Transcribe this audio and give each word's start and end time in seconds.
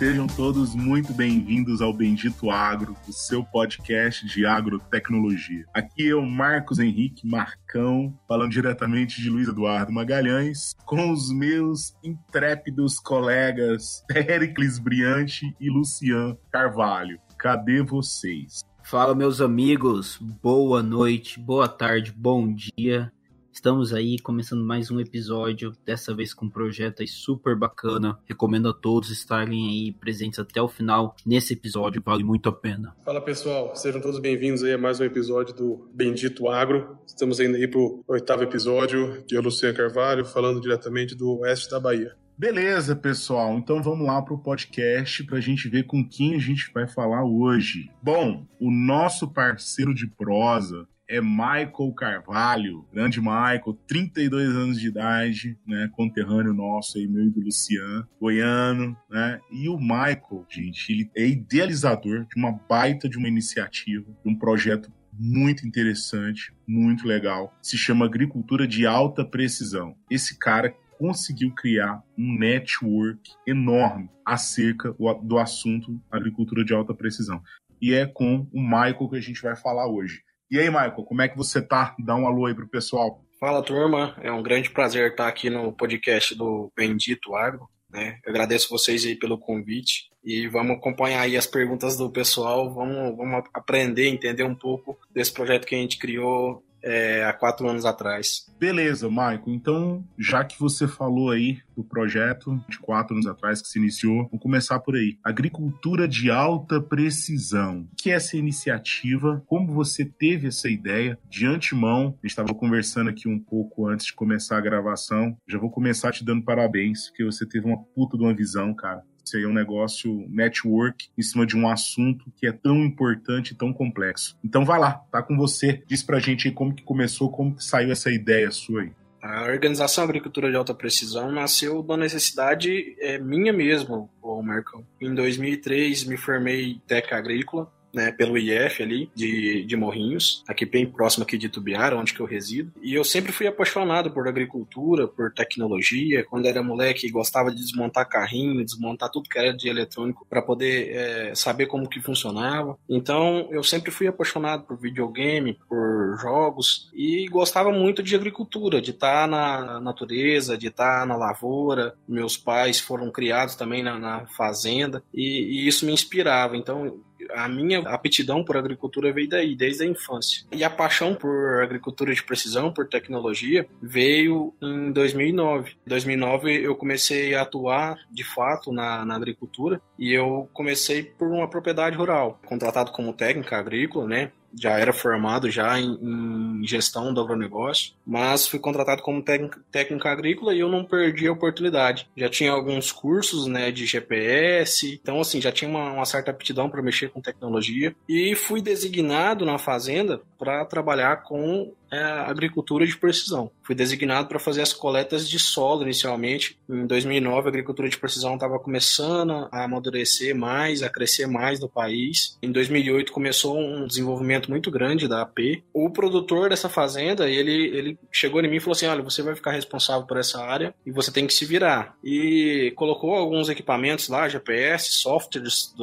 sejam 0.00 0.26
todos 0.26 0.74
muito 0.74 1.12
bem-vindos 1.12 1.82
ao 1.82 1.92
Bendito 1.92 2.50
Agro, 2.50 2.96
o 3.06 3.12
seu 3.12 3.44
podcast 3.44 4.26
de 4.26 4.46
agrotecnologia. 4.46 5.66
Aqui 5.74 6.14
o 6.14 6.24
Marcos 6.24 6.78
Henrique 6.78 7.26
Marcão, 7.26 8.18
falando 8.26 8.50
diretamente 8.50 9.20
de 9.20 9.28
Luiz 9.28 9.46
Eduardo 9.46 9.92
Magalhães, 9.92 10.74
com 10.86 11.12
os 11.12 11.30
meus 11.30 11.94
intrépidos 12.02 12.98
colegas 12.98 14.02
Pericles 14.08 14.78
Briante 14.78 15.54
e 15.60 15.68
Lucian 15.68 16.34
Carvalho. 16.50 17.20
Cadê 17.38 17.82
vocês? 17.82 18.62
Fala, 18.82 19.14
meus 19.14 19.38
amigos, 19.42 20.16
boa 20.42 20.82
noite, 20.82 21.38
boa 21.38 21.68
tarde, 21.68 22.10
bom 22.10 22.50
dia. 22.50 23.12
Estamos 23.52 23.92
aí 23.92 24.18
começando 24.20 24.64
mais 24.64 24.90
um 24.92 25.00
episódio, 25.00 25.72
dessa 25.84 26.14
vez 26.14 26.32
com 26.32 26.46
um 26.46 26.50
projeto 26.50 27.02
aí 27.02 27.08
super 27.08 27.56
bacana. 27.58 28.18
Recomendo 28.24 28.68
a 28.68 28.72
todos 28.72 29.10
estarem 29.10 29.68
aí 29.68 29.92
presentes 29.92 30.38
até 30.38 30.62
o 30.62 30.68
final 30.68 31.16
nesse 31.26 31.54
episódio, 31.54 32.00
vale 32.02 32.22
muito 32.22 32.48
a 32.48 32.52
pena. 32.52 32.96
Fala 33.04 33.20
pessoal, 33.20 33.74
sejam 33.74 34.00
todos 34.00 34.20
bem-vindos 34.20 34.62
aí 34.62 34.72
a 34.72 34.78
mais 34.78 35.00
um 35.00 35.04
episódio 35.04 35.54
do 35.54 35.88
Bendito 35.92 36.48
Agro. 36.48 36.96
Estamos 37.04 37.40
indo 37.40 37.56
aí 37.56 37.66
pro 37.66 38.02
oitavo 38.06 38.44
episódio, 38.44 39.24
o 39.30 39.40
Luciano 39.40 39.76
Carvalho, 39.76 40.24
falando 40.24 40.60
diretamente 40.60 41.14
do 41.16 41.40
oeste 41.40 41.68
da 41.68 41.80
Bahia. 41.80 42.14
Beleza, 42.38 42.96
pessoal. 42.96 43.58
Então 43.58 43.82
vamos 43.82 44.06
lá 44.06 44.22
para 44.22 44.32
o 44.32 44.38
podcast 44.38 45.24
para 45.24 45.36
a 45.36 45.42
gente 45.42 45.68
ver 45.68 45.82
com 45.82 46.02
quem 46.08 46.36
a 46.36 46.38
gente 46.38 46.70
vai 46.72 46.88
falar 46.88 47.22
hoje. 47.22 47.90
Bom, 48.02 48.46
o 48.58 48.70
nosso 48.70 49.28
parceiro 49.28 49.92
de 49.92 50.06
prosa 50.06 50.88
é 51.10 51.20
Michael 51.20 51.92
Carvalho, 51.96 52.86
grande 52.92 53.20
Michael, 53.20 53.76
32 53.88 54.48
anos 54.48 54.80
de 54.80 54.86
idade, 54.86 55.58
né, 55.66 55.90
conterrâneo 55.92 56.54
nosso 56.54 56.98
aí, 56.98 57.08
meu 57.08 57.26
e 57.26 57.30
do 57.30 57.40
Luciano, 57.40 58.06
goiano, 58.20 58.96
né, 59.10 59.40
e 59.50 59.68
o 59.68 59.76
Michael, 59.76 60.46
gente, 60.48 60.92
ele 60.92 61.10
é 61.16 61.26
idealizador 61.26 62.26
de 62.26 62.36
uma 62.36 62.52
baita 62.52 63.08
de 63.08 63.18
uma 63.18 63.26
iniciativa, 63.26 64.06
de 64.24 64.30
um 64.30 64.38
projeto 64.38 64.90
muito 65.12 65.66
interessante, 65.66 66.54
muito 66.64 67.06
legal, 67.06 67.52
se 67.60 67.76
chama 67.76 68.06
Agricultura 68.06 68.66
de 68.66 68.86
Alta 68.86 69.24
Precisão. 69.24 69.96
Esse 70.08 70.38
cara 70.38 70.72
conseguiu 70.96 71.52
criar 71.54 72.02
um 72.16 72.38
network 72.38 73.32
enorme 73.44 74.08
acerca 74.24 74.94
do 75.22 75.38
assunto 75.38 76.00
agricultura 76.10 76.62
de 76.62 76.74
alta 76.74 76.94
precisão. 76.94 77.42
E 77.80 77.94
é 77.94 78.06
com 78.06 78.46
o 78.52 78.60
Michael 78.60 79.08
que 79.08 79.16
a 79.16 79.20
gente 79.20 79.40
vai 79.40 79.56
falar 79.56 79.88
hoje. 79.88 80.22
E 80.50 80.58
aí, 80.58 80.68
Michael, 80.68 81.04
como 81.04 81.22
é 81.22 81.28
que 81.28 81.36
você 81.36 81.62
tá? 81.62 81.94
Dá 81.98 82.16
um 82.16 82.26
alô 82.26 82.46
aí 82.46 82.54
pro 82.54 82.66
pessoal. 82.66 83.24
Fala, 83.38 83.62
turma. 83.62 84.16
É 84.20 84.32
um 84.32 84.42
grande 84.42 84.68
prazer 84.68 85.12
estar 85.12 85.28
aqui 85.28 85.48
no 85.48 85.72
podcast 85.72 86.34
do 86.34 86.72
Bendito 86.76 87.36
Agro. 87.36 87.68
Né? 87.88 88.18
Eu 88.24 88.30
agradeço 88.30 88.68
vocês 88.68 89.04
aí 89.04 89.14
pelo 89.14 89.38
convite 89.38 90.10
e 90.24 90.48
vamos 90.48 90.76
acompanhar 90.76 91.20
aí 91.20 91.36
as 91.36 91.46
perguntas 91.46 91.96
do 91.96 92.10
pessoal, 92.10 92.68
vamos, 92.72 93.16
vamos 93.16 93.44
aprender, 93.54 94.08
entender 94.08 94.42
um 94.42 94.54
pouco 94.54 94.98
desse 95.14 95.32
projeto 95.32 95.66
que 95.66 95.74
a 95.76 95.78
gente 95.78 95.98
criou 95.98 96.64
é, 96.82 97.24
há 97.24 97.32
quatro 97.32 97.68
anos 97.68 97.84
atrás. 97.84 98.46
Beleza, 98.58 99.08
Michael. 99.08 99.42
Então, 99.46 100.04
já 100.18 100.44
que 100.44 100.58
você 100.58 100.86
falou 100.86 101.30
aí 101.30 101.58
do 101.76 101.84
projeto 101.84 102.62
de 102.68 102.78
quatro 102.78 103.14
anos 103.14 103.26
atrás 103.26 103.62
que 103.62 103.68
se 103.68 103.78
iniciou, 103.78 104.24
vamos 104.24 104.42
começar 104.42 104.78
por 104.80 104.96
aí. 104.96 105.18
Agricultura 105.24 106.06
de 106.06 106.30
alta 106.30 106.80
precisão. 106.80 107.88
O 107.92 107.96
que 107.96 108.10
é 108.10 108.14
essa 108.14 108.36
iniciativa? 108.36 109.42
Como 109.46 109.72
você 109.72 110.04
teve 110.04 110.48
essa 110.48 110.68
ideia? 110.68 111.18
De 111.28 111.46
antemão, 111.46 112.08
a 112.22 112.26
gente 112.26 112.30
estava 112.30 112.54
conversando 112.54 113.10
aqui 113.10 113.28
um 113.28 113.38
pouco 113.38 113.86
antes 113.86 114.06
de 114.06 114.12
começar 114.12 114.58
a 114.58 114.60
gravação. 114.60 115.36
Já 115.48 115.58
vou 115.58 115.70
começar 115.70 116.12
te 116.12 116.24
dando 116.24 116.44
parabéns, 116.44 117.08
porque 117.08 117.24
você 117.24 117.46
teve 117.46 117.66
uma 117.66 117.82
puta 117.82 118.16
de 118.16 118.22
uma 118.22 118.34
visão, 118.34 118.74
cara. 118.74 119.02
É 119.34 119.46
um 119.46 119.52
negócio 119.52 120.26
network 120.28 121.08
em 121.16 121.22
cima 121.22 121.46
de 121.46 121.56
um 121.56 121.68
assunto 121.68 122.24
que 122.36 122.46
é 122.46 122.52
tão 122.52 122.76
importante 122.84 123.52
e 123.52 123.54
tão 123.54 123.72
complexo. 123.72 124.36
Então 124.44 124.64
vai 124.64 124.78
lá, 124.78 124.94
tá 125.10 125.22
com 125.22 125.36
você. 125.36 125.82
Diz 125.86 126.02
pra 126.02 126.18
gente 126.18 126.48
aí 126.48 126.54
como 126.54 126.74
que 126.74 126.82
começou, 126.82 127.30
como 127.30 127.54
que 127.54 127.64
saiu 127.64 127.92
essa 127.92 128.10
ideia 128.10 128.50
sua 128.50 128.82
aí. 128.82 128.92
A 129.22 129.42
Organização 129.42 130.04
Agricultura 130.04 130.50
de 130.50 130.56
Alta 130.56 130.74
Precisão 130.74 131.30
nasceu 131.30 131.82
da 131.82 131.94
necessidade 131.96 132.96
é, 132.98 133.18
minha 133.18 133.52
mesmo, 133.52 134.08
o 134.22 134.42
Marcão. 134.42 134.84
Em 134.98 135.14
2003 135.14 136.04
me 136.04 136.16
formei 136.16 136.80
técnica 136.86 137.18
agrícola 137.18 137.70
né, 137.92 138.12
pelo 138.12 138.38
IF 138.38 138.82
ali, 138.82 139.10
de, 139.14 139.64
de 139.64 139.76
Morrinhos, 139.76 140.42
aqui 140.48 140.64
bem 140.64 140.86
próximo 140.86 141.24
aqui 141.24 141.36
de 141.36 141.48
Tubiara, 141.48 141.96
onde 141.96 142.14
que 142.14 142.20
eu 142.20 142.26
resido. 142.26 142.72
E 142.82 142.94
eu 142.94 143.04
sempre 143.04 143.32
fui 143.32 143.46
apaixonado 143.46 144.10
por 144.10 144.26
agricultura, 144.28 145.06
por 145.06 145.32
tecnologia. 145.32 146.24
Quando 146.24 146.46
era 146.46 146.62
moleque, 146.62 147.10
gostava 147.10 147.50
de 147.50 147.56
desmontar 147.56 148.08
carrinho, 148.08 148.64
desmontar 148.64 149.10
tudo 149.10 149.28
que 149.28 149.38
era 149.38 149.52
de 149.52 149.68
eletrônico 149.68 150.26
para 150.28 150.42
poder 150.42 150.90
é, 150.90 151.34
saber 151.34 151.66
como 151.66 151.88
que 151.88 152.00
funcionava. 152.00 152.78
Então, 152.88 153.48
eu 153.50 153.62
sempre 153.62 153.90
fui 153.90 154.06
apaixonado 154.06 154.64
por 154.64 154.76
videogame, 154.78 155.58
por 155.68 156.18
jogos 156.20 156.90
e 156.94 157.26
gostava 157.28 157.70
muito 157.72 158.02
de 158.02 158.14
agricultura, 158.14 158.80
de 158.80 158.90
estar 158.90 159.22
tá 159.22 159.26
na 159.26 159.80
natureza, 159.80 160.56
de 160.56 160.68
estar 160.68 161.00
tá 161.00 161.06
na 161.06 161.16
lavoura. 161.16 161.94
Meus 162.08 162.36
pais 162.36 162.80
foram 162.80 163.10
criados 163.10 163.54
também 163.54 163.82
na, 163.82 163.98
na 163.98 164.26
fazenda 164.26 165.02
e, 165.12 165.64
e 165.64 165.68
isso 165.68 165.86
me 165.86 165.92
inspirava. 165.92 166.56
Então, 166.56 167.00
a 167.34 167.48
minha 167.48 167.80
aptidão 167.80 168.44
por 168.44 168.56
agricultura 168.56 169.12
veio 169.12 169.28
daí, 169.28 169.54
desde 169.54 169.84
a 169.84 169.86
infância. 169.86 170.44
E 170.52 170.64
a 170.64 170.70
paixão 170.70 171.14
por 171.14 171.62
agricultura 171.62 172.14
de 172.14 172.22
precisão, 172.22 172.72
por 172.72 172.88
tecnologia, 172.88 173.66
veio 173.82 174.54
em 174.62 174.92
2009. 174.92 175.72
Em 175.86 175.88
2009 175.88 176.64
eu 176.64 176.74
comecei 176.76 177.34
a 177.34 177.42
atuar 177.42 177.98
de 178.10 178.24
fato 178.24 178.72
na, 178.72 179.04
na 179.04 179.16
agricultura 179.16 179.80
e 179.98 180.12
eu 180.12 180.48
comecei 180.52 181.02
por 181.02 181.28
uma 181.28 181.48
propriedade 181.48 181.96
rural, 181.96 182.40
contratado 182.46 182.92
como 182.92 183.12
técnica 183.12 183.58
agrícola, 183.58 184.06
né? 184.06 184.32
Já 184.58 184.78
era 184.78 184.92
formado 184.92 185.50
já 185.50 185.78
em, 185.78 185.98
em, 186.02 186.66
gestão 186.66 187.12
do 187.12 187.20
agronegócio, 187.20 187.92
mas 188.06 188.46
fui 188.46 188.58
contratado 188.58 189.02
como 189.02 189.22
técnica 189.22 190.10
agrícola 190.10 190.54
e 190.54 190.60
eu 190.60 190.68
não 190.68 190.84
perdi 190.84 191.26
a 191.26 191.32
oportunidade. 191.32 192.08
Já 192.16 192.28
tinha 192.28 192.52
alguns 192.52 192.92
cursos 192.92 193.46
né, 193.46 193.70
de 193.70 193.86
GPS, 193.86 194.98
então 195.00 195.20
assim, 195.20 195.40
já 195.40 195.52
tinha 195.52 195.70
uma, 195.70 195.92
uma 195.92 196.04
certa 196.04 196.30
aptidão 196.30 196.68
para 196.68 196.82
mexer 196.82 197.10
com 197.10 197.20
tecnologia 197.20 197.94
e 198.08 198.34
fui 198.34 198.60
designado 198.60 199.44
na 199.44 199.58
fazenda 199.58 200.20
para 200.38 200.64
trabalhar 200.64 201.22
com 201.22 201.72
é, 201.90 202.02
agricultura 202.02 202.86
de 202.86 202.96
precisão. 202.96 203.50
Fui 203.62 203.74
designado 203.74 204.28
para 204.28 204.38
fazer 204.38 204.62
as 204.62 204.72
coletas 204.72 205.28
de 205.28 205.38
solo 205.38 205.82
inicialmente. 205.82 206.58
Em 206.68 206.86
2009, 206.86 207.46
a 207.46 207.50
agricultura 207.50 207.88
de 207.88 207.98
precisão 207.98 208.34
estava 208.34 208.58
começando 208.58 209.48
a 209.50 209.64
amadurecer 209.64 210.34
mais, 210.34 210.82
a 210.82 210.88
crescer 210.88 211.26
mais 211.26 211.60
no 211.60 211.68
país. 211.68 212.38
Em 212.42 212.50
2008 212.50 213.12
começou 213.12 213.58
um 213.58 213.86
desenvolvimento 213.86 214.50
muito 214.50 214.70
grande 214.70 215.08
da 215.08 215.22
AP. 215.22 215.62
O 215.72 215.90
produtor 215.90 216.50
dessa 216.50 216.68
fazenda, 216.68 217.28
ele, 217.28 217.76
ele 217.76 217.98
chegou 218.12 218.40
em 218.40 218.48
mim 218.48 218.56
e 218.56 218.60
falou 218.60 218.72
assim: 218.72 218.86
"Olha, 218.86 219.02
você 219.02 219.22
vai 219.22 219.34
ficar 219.34 219.52
responsável 219.52 220.06
por 220.06 220.16
essa 220.16 220.42
área 220.42 220.74
e 220.86 220.90
você 220.90 221.10
tem 221.10 221.26
que 221.26 221.34
se 221.34 221.44
virar". 221.44 221.96
E 222.04 222.72
colocou 222.76 223.14
alguns 223.14 223.48
equipamentos 223.48 224.08
lá, 224.08 224.28
GPS, 224.28 224.92
softwares 224.92 225.74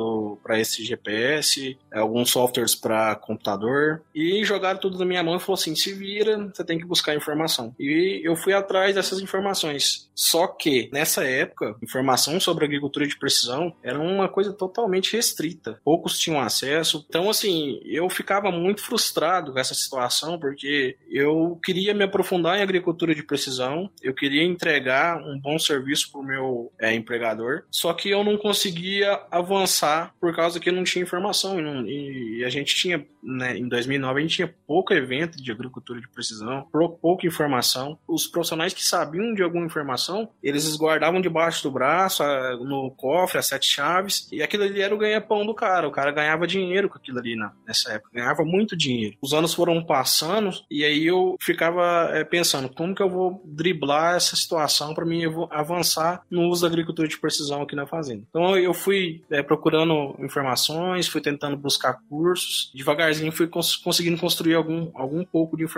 para 0.44 0.60
esse 0.60 0.84
GPS, 0.84 1.78
alguns 1.92 2.30
softwares 2.30 2.76
para 2.76 3.16
computador 3.16 4.02
e 4.14 4.44
jogaram 4.44 4.80
tudo 4.80 4.98
na 4.98 5.06
minha 5.06 5.24
mão 5.24 5.36
e 5.36 5.40
falou 5.40 5.56
assim: 5.56 5.76
"Se 5.76 5.97
vira, 5.98 6.52
você 6.54 6.64
tem 6.64 6.78
que 6.78 6.86
buscar 6.86 7.16
informação". 7.16 7.76
E 7.80 8.22
eu 8.24 8.36
fui 8.36 8.54
atrás 8.54 8.96
dessas 8.96 9.20
informações. 9.20 10.10
Só 10.16 10.48
que 10.48 10.90
nessa 10.92 11.24
época, 11.24 11.76
informação 11.82 12.40
sobre 12.40 12.66
agricultura 12.66 13.08
de 13.08 13.18
precisão 13.18 13.76
era 13.84 14.00
uma 14.00 14.28
coisa 14.28 14.54
totalmente 14.54 15.16
restrita. 15.16 15.80
Poucos 15.84 16.20
tinham 16.20 16.40
acesso. 16.40 17.06
Então 17.08 17.30
assim, 17.30 17.80
eu 17.86 18.10
ficava 18.10 18.52
muito 18.52 18.82
frustrado 18.82 19.54
com 19.54 19.60
essa 19.60 19.74
situação 19.74 20.40
porque 20.40 20.98
eu 21.10 21.60
queria 21.64 21.94
me 21.94 22.04
aprofundar 22.04 22.58
em 22.58 22.62
agricultura 22.62 23.14
de 23.14 23.24
precisão, 23.24 23.90
eu 24.02 24.14
queria 24.14 24.44
entregar 24.44 25.22
um 25.22 25.40
bom 25.40 25.58
serviço 25.58 26.12
para 26.12 26.22
o 26.22 26.24
meu 26.24 26.72
é, 26.80 26.94
empregador, 26.94 27.64
só 27.70 27.94
que 27.94 28.10
eu 28.10 28.24
não 28.24 28.38
conseguia 28.38 29.22
avançar 29.32 30.14
por 30.20 30.36
causa 30.36 30.60
que 30.60 30.72
não 30.72 30.84
tinha 30.84 31.04
informação 31.04 31.60
e, 31.60 31.62
não, 31.62 31.86
e 31.86 32.44
a 32.44 32.50
gente 32.50 32.76
tinha, 32.76 33.06
né, 33.24 33.58
em 33.58 33.68
2009 33.68 34.20
a 34.20 34.22
gente 34.22 34.36
tinha 34.36 34.56
pouco 34.66 34.94
evento 34.94 35.42
de 35.42 35.52
agricultura 35.52 35.87
agricultura 35.88 36.02
de 36.02 36.08
precisão, 36.10 36.68
pouca 37.02 37.26
informação. 37.26 37.98
Os 38.08 38.28
profissionais 38.28 38.74
que 38.74 38.84
sabiam 38.84 39.34
de 39.34 39.42
alguma 39.42 39.66
informação, 39.66 40.30
eles 40.44 40.76
guardavam 40.76 41.22
debaixo 41.22 41.64
do 41.64 41.72
braço, 41.72 42.24
no 42.60 42.92
cofre, 42.92 43.38
as 43.38 43.48
sete 43.48 43.68
chaves, 43.68 44.28
e 44.32 44.42
aquilo 44.42 44.64
ali 44.64 44.82
era 44.82 44.94
o 44.94 44.98
ganha-pão 44.98 45.46
do 45.46 45.54
cara. 45.54 45.88
O 45.88 45.92
cara 45.92 46.12
ganhava 46.12 46.48
dinheiro 46.48 46.90
com 46.90 46.98
aquilo 46.98 47.20
ali 47.20 47.36
na, 47.36 47.52
nessa 47.66 47.94
época, 47.94 48.12
ganhava 48.14 48.44
muito 48.44 48.76
dinheiro. 48.76 49.18
Os 49.22 49.34
anos 49.34 49.54
foram 49.54 49.84
passando, 49.84 50.52
e 50.70 50.84
aí 50.84 51.06
eu 51.06 51.36
ficava 51.40 52.10
é, 52.12 52.24
pensando, 52.24 52.70
como 52.70 52.96
que 52.96 53.02
eu 53.02 53.10
vou 53.10 53.42
driblar 53.46 54.16
essa 54.16 54.36
situação 54.36 54.94
para 54.94 55.06
mim 55.06 55.24
avançar 55.52 56.22
no 56.30 56.50
uso 56.50 56.62
da 56.62 56.68
agricultura 56.68 57.08
de 57.08 57.20
precisão 57.20 57.62
aqui 57.62 57.76
na 57.76 57.88
fazenda? 57.88 58.24
Então 58.30 58.58
eu 58.58 58.74
fui 58.74 59.22
é, 59.30 59.42
procurando 59.42 60.16
informações, 60.20 61.08
fui 61.08 61.22
tentando 61.22 61.56
buscar 61.56 62.00
cursos, 62.10 62.72
devagarzinho 62.74 63.32
fui 63.32 63.48
cons 63.48 63.76
conseguindo 63.76 64.20
construir 64.20 64.56
algum, 64.56 64.90
algum 64.94 65.24
pouco 65.24 65.56
de 65.56 65.64
informação. 65.64 65.77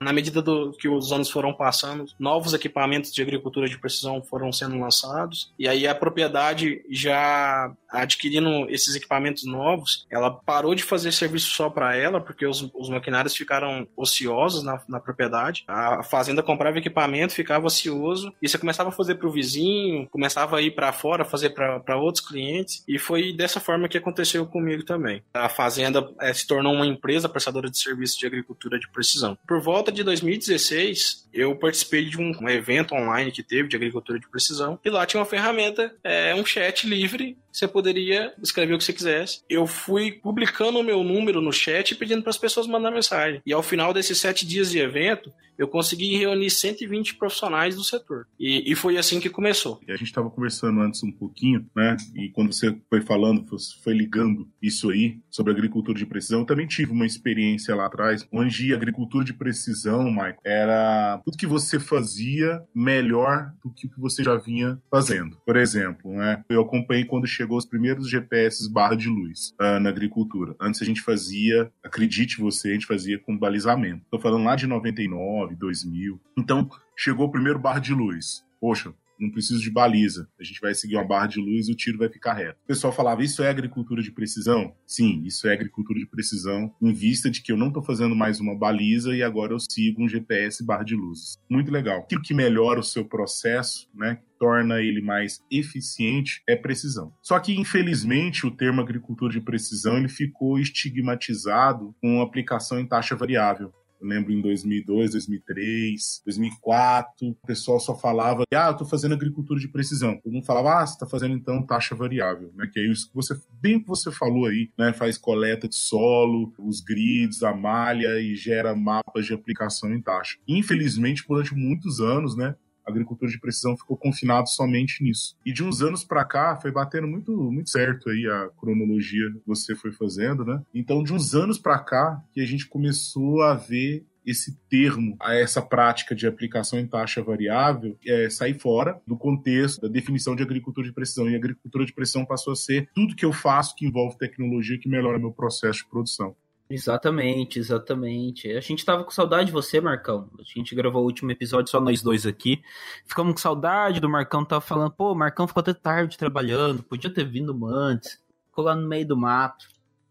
Na 0.00 0.12
medida 0.12 0.42
do 0.42 0.72
que 0.72 0.88
os 0.88 1.12
anos 1.12 1.30
foram 1.30 1.52
passando, 1.52 2.06
novos 2.18 2.54
equipamentos 2.54 3.12
de 3.12 3.22
agricultura 3.22 3.68
de 3.68 3.78
precisão 3.78 4.22
foram 4.22 4.52
sendo 4.52 4.78
lançados, 4.78 5.52
e 5.58 5.68
aí 5.68 5.86
a 5.86 5.94
propriedade 5.94 6.82
já 6.90 7.72
adquirindo 7.88 8.68
esses 8.68 8.94
equipamentos 8.94 9.44
novos, 9.44 10.06
ela 10.10 10.30
parou 10.30 10.74
de 10.74 10.82
fazer 10.82 11.12
serviço 11.12 11.50
só 11.50 11.70
para 11.70 11.94
ela, 11.96 12.20
porque 12.20 12.46
os, 12.46 12.68
os 12.74 12.88
maquinários 12.88 13.36
ficaram 13.36 13.86
ociosos 13.96 14.62
na, 14.62 14.80
na 14.88 15.00
propriedade. 15.00 15.64
A 15.66 16.02
fazenda 16.02 16.42
comprava 16.42 16.78
equipamento, 16.78 17.32
ficava 17.32 17.66
ocioso, 17.66 18.32
e 18.40 18.48
você 18.48 18.58
começava 18.58 18.90
a 18.90 18.92
fazer 18.92 19.16
para 19.16 19.28
o 19.28 19.32
vizinho, 19.32 20.08
começava 20.10 20.58
a 20.58 20.62
ir 20.62 20.72
para 20.72 20.92
fora, 20.92 21.24
fazer 21.24 21.50
para 21.50 21.96
outros 21.96 22.24
clientes, 22.26 22.84
e 22.86 22.98
foi 22.98 23.32
dessa 23.32 23.60
forma 23.60 23.88
que 23.88 23.98
aconteceu 23.98 24.46
comigo 24.46 24.84
também. 24.84 25.22
A 25.32 25.48
fazenda 25.48 26.08
é, 26.20 26.32
se 26.32 26.46
tornou 26.46 26.72
uma 26.72 26.86
empresa 26.86 27.28
prestadora 27.28 27.70
de 27.70 27.78
serviços 27.78 28.18
de 28.18 28.26
agricultura 28.26 28.78
de 28.78 28.88
precisão. 28.88 29.35
Por 29.46 29.60
volta 29.60 29.90
de 29.90 30.02
2016, 30.02 31.28
eu 31.32 31.54
participei 31.56 32.04
de 32.04 32.18
um, 32.18 32.32
um 32.40 32.48
evento 32.48 32.94
online 32.94 33.32
que 33.32 33.42
teve 33.42 33.68
de 33.68 33.76
agricultura 33.76 34.18
de 34.18 34.28
precisão, 34.28 34.78
e 34.84 34.90
lá 34.90 35.04
tinha 35.06 35.20
uma 35.20 35.26
ferramenta, 35.26 35.94
é, 36.02 36.34
um 36.34 36.44
chat 36.44 36.86
livre 36.86 37.36
você 37.56 37.66
poderia 37.66 38.34
escrever 38.42 38.74
o 38.74 38.78
que 38.78 38.84
você 38.84 38.92
quisesse. 38.92 39.40
Eu 39.48 39.66
fui 39.66 40.12
publicando 40.12 40.78
o 40.78 40.82
meu 40.82 41.02
número 41.02 41.40
no 41.40 41.52
chat 41.52 41.94
pedindo 41.94 42.22
para 42.22 42.30
as 42.30 42.36
pessoas 42.36 42.66
mandar 42.66 42.90
mensagem. 42.90 43.40
E 43.46 43.52
ao 43.52 43.62
final 43.62 43.94
desses 43.94 44.18
sete 44.18 44.46
dias 44.46 44.70
de 44.70 44.78
evento, 44.78 45.32
eu 45.58 45.68
consegui 45.68 46.16
reunir 46.16 46.50
120 46.50 47.14
profissionais 47.14 47.74
do 47.74 47.84
setor. 47.84 48.26
E, 48.38 48.70
e 48.70 48.74
foi 48.74 48.98
assim 48.98 49.20
que 49.20 49.30
começou. 49.30 49.80
A 49.88 49.92
gente 49.92 50.04
estava 50.04 50.30
conversando 50.30 50.80
antes 50.80 51.02
um 51.02 51.10
pouquinho, 51.10 51.66
né? 51.74 51.96
E 52.14 52.28
quando 52.30 52.52
você 52.52 52.76
foi 52.88 53.00
falando, 53.00 53.44
foi 53.82 53.94
ligando 53.94 54.48
isso 54.60 54.90
aí 54.90 55.18
sobre 55.30 55.52
agricultura 55.52 55.98
de 55.98 56.06
precisão, 56.06 56.40
eu 56.40 56.46
também 56.46 56.66
tive 56.66 56.92
uma 56.92 57.06
experiência 57.06 57.74
lá 57.74 57.86
atrás, 57.86 58.26
onde 58.32 58.74
agricultura 58.74 59.24
de 59.24 59.32
precisão, 59.32 60.10
Mike, 60.10 60.38
era 60.44 61.20
tudo 61.24 61.38
que 61.38 61.46
você 61.46 61.78
fazia 61.78 62.62
melhor 62.74 63.52
do 63.64 63.70
que 63.70 63.86
o 63.86 63.90
que 63.90 64.00
você 64.00 64.22
já 64.22 64.36
vinha 64.36 64.78
fazendo. 64.90 65.38
Por 65.44 65.56
exemplo, 65.56 66.12
né? 66.12 66.42
Eu 66.48 66.62
acompanhei 66.62 67.04
quando 67.04 67.26
chegou 67.26 67.45
os 67.54 67.66
primeiros 67.66 68.10
GPS 68.10 68.70
barra 68.72 68.96
de 68.96 69.08
luz 69.08 69.54
uh, 69.60 69.78
na 69.80 69.90
agricultura. 69.90 70.56
Antes 70.60 70.82
a 70.82 70.84
gente 70.84 71.00
fazia, 71.00 71.70
acredite 71.82 72.40
você, 72.40 72.70
a 72.70 72.72
gente 72.72 72.86
fazia 72.86 73.18
com 73.18 73.36
balizamento. 73.36 74.04
Tô 74.10 74.18
falando 74.18 74.44
lá 74.44 74.56
de 74.56 74.66
99, 74.66 75.06
99, 75.06 75.54
2000. 75.56 76.20
Então, 76.36 76.68
chegou 76.96 77.26
o 77.26 77.30
primeiro 77.30 77.58
barra 77.58 77.78
de 77.78 77.94
luz. 77.94 78.44
Poxa, 78.60 78.92
não 79.18 79.30
preciso 79.30 79.60
de 79.60 79.70
baliza. 79.70 80.28
A 80.38 80.44
gente 80.44 80.60
vai 80.60 80.74
seguir 80.74 80.96
uma 80.96 81.06
barra 81.06 81.26
de 81.26 81.40
luz 81.40 81.68
e 81.68 81.72
o 81.72 81.76
tiro 81.76 81.98
vai 81.98 82.08
ficar 82.08 82.34
reto. 82.34 82.58
O 82.64 82.66
pessoal 82.66 82.92
falava, 82.92 83.22
isso 83.22 83.42
é 83.42 83.48
agricultura 83.48 84.02
de 84.02 84.10
precisão? 84.10 84.74
Sim, 84.86 85.22
isso 85.24 85.48
é 85.48 85.52
agricultura 85.52 85.98
de 85.98 86.06
precisão, 86.06 86.72
em 86.80 86.92
vista 86.92 87.30
de 87.30 87.42
que 87.42 87.52
eu 87.52 87.56
não 87.56 87.68
estou 87.68 87.82
fazendo 87.82 88.14
mais 88.14 88.40
uma 88.40 88.56
baliza 88.56 89.14
e 89.14 89.22
agora 89.22 89.52
eu 89.52 89.58
sigo 89.60 90.02
um 90.02 90.08
GPS 90.08 90.64
barra 90.64 90.84
de 90.84 90.94
luz. 90.94 91.36
Muito 91.48 91.70
legal. 91.70 92.00
Aquilo 92.00 92.22
que 92.22 92.34
melhora 92.34 92.80
o 92.80 92.84
seu 92.84 93.04
processo, 93.04 93.88
né? 93.94 94.20
torna 94.38 94.80
ele 94.80 95.00
mais 95.00 95.40
eficiente 95.50 96.42
é 96.46 96.54
precisão. 96.54 97.12
Só 97.22 97.38
que, 97.38 97.58
infelizmente, 97.58 98.46
o 98.46 98.50
termo 98.50 98.80
agricultura 98.80 99.32
de 99.32 99.40
precisão 99.40 99.96
ele 99.96 100.08
ficou 100.08 100.58
estigmatizado 100.58 101.94
com 102.00 102.20
aplicação 102.20 102.78
em 102.78 102.86
taxa 102.86 103.16
variável. 103.16 103.72
Eu 104.00 104.06
lembro 104.08 104.32
em 104.32 104.40
2002, 104.40 105.12
2003, 105.12 106.22
2004, 106.24 107.28
o 107.28 107.34
pessoal 107.46 107.80
só 107.80 107.96
falava, 107.96 108.44
ah, 108.54 108.68
eu 108.68 108.76
tô 108.76 108.84
fazendo 108.84 109.14
agricultura 109.14 109.58
de 109.58 109.68
precisão. 109.68 110.18
Todo 110.22 110.32
mundo 110.32 110.44
falava, 110.44 110.82
ah, 110.82 110.86
você 110.86 110.98
tá 110.98 111.06
fazendo 111.06 111.34
então 111.34 111.64
taxa 111.64 111.94
variável, 111.94 112.52
né? 112.54 112.68
Que 112.72 112.80
é 112.80 112.86
isso 112.86 113.08
que 113.08 113.14
você, 113.14 113.34
bem 113.60 113.80
que 113.80 113.86
você 113.86 114.10
falou 114.10 114.46
aí, 114.46 114.70
né? 114.78 114.92
Faz 114.92 115.16
coleta 115.16 115.68
de 115.68 115.76
solo, 115.76 116.52
os 116.58 116.80
grids, 116.80 117.42
a 117.42 117.54
malha 117.54 118.20
e 118.20 118.34
gera 118.34 118.74
mapas 118.74 119.26
de 119.26 119.34
aplicação 119.34 119.92
em 119.92 120.00
taxa. 120.00 120.36
Infelizmente, 120.46 121.24
durante 121.26 121.54
muitos 121.54 122.00
anos, 122.00 122.36
né? 122.36 122.54
Agricultura 122.86 123.30
de 123.30 123.40
precisão 123.40 123.76
ficou 123.76 123.96
confinado 123.96 124.48
somente 124.48 125.02
nisso. 125.02 125.36
E 125.44 125.52
de 125.52 125.64
uns 125.64 125.82
anos 125.82 126.04
para 126.04 126.24
cá 126.24 126.56
foi 126.56 126.70
batendo 126.70 127.06
muito, 127.06 127.32
muito 127.50 127.70
certo 127.70 128.10
aí 128.10 128.26
a 128.26 128.48
cronologia 128.58 129.30
que 129.30 129.40
você 129.46 129.74
foi 129.74 129.92
fazendo, 129.92 130.44
né? 130.44 130.62
Então, 130.74 131.02
de 131.02 131.12
uns 131.12 131.34
anos 131.34 131.58
para 131.58 131.78
cá 131.78 132.22
que 132.32 132.40
a 132.40 132.46
gente 132.46 132.66
começou 132.66 133.42
a 133.42 133.54
ver 133.54 134.04
esse 134.26 134.58
termo, 134.68 135.16
a 135.20 135.36
essa 135.36 135.62
prática 135.62 136.14
de 136.14 136.26
aplicação 136.26 136.80
em 136.80 136.86
taxa 136.86 137.22
variável, 137.22 137.96
é, 138.04 138.28
sair 138.28 138.58
fora 138.58 139.00
do 139.06 139.16
contexto 139.16 139.80
da 139.80 139.88
definição 139.88 140.34
de 140.34 140.42
agricultura 140.42 140.86
de 140.86 140.92
precisão. 140.92 141.30
E 141.30 141.36
agricultura 141.36 141.86
de 141.86 141.92
precisão 141.92 142.24
passou 142.24 142.52
a 142.52 142.56
ser 142.56 142.88
tudo 142.92 143.14
que 143.14 143.24
eu 143.24 143.32
faço 143.32 143.76
que 143.76 143.86
envolve 143.86 144.18
tecnologia 144.18 144.78
que 144.78 144.88
melhora 144.88 145.18
meu 145.18 145.30
processo 145.30 145.80
de 145.80 145.88
produção. 145.88 146.34
Exatamente, 146.68 147.60
exatamente. 147.60 148.50
A 148.50 148.60
gente 148.60 148.84
tava 148.84 149.04
com 149.04 149.10
saudade 149.10 149.46
de 149.46 149.52
você, 149.52 149.80
Marcão. 149.80 150.28
A 150.38 150.42
gente 150.42 150.74
gravou 150.74 151.02
o 151.02 151.04
último 151.04 151.30
episódio 151.30 151.70
só 151.70 151.80
nós 151.80 152.02
dois 152.02 152.26
aqui. 152.26 152.60
Ficamos 153.06 153.34
com 153.34 153.38
saudade 153.38 154.00
do 154.00 154.08
Marcão, 154.08 154.44
tava 154.44 154.60
falando, 154.60 154.90
pô, 154.90 155.12
o 155.12 155.14
Marcão 155.14 155.46
ficou 155.46 155.60
até 155.60 155.72
tarde 155.72 156.18
trabalhando, 156.18 156.82
podia 156.82 157.12
ter 157.12 157.24
vindo 157.24 157.66
antes. 157.66 158.20
Ficou 158.48 158.64
lá 158.64 158.74
no 158.74 158.88
meio 158.88 159.06
do 159.06 159.16
mato. 159.16 159.68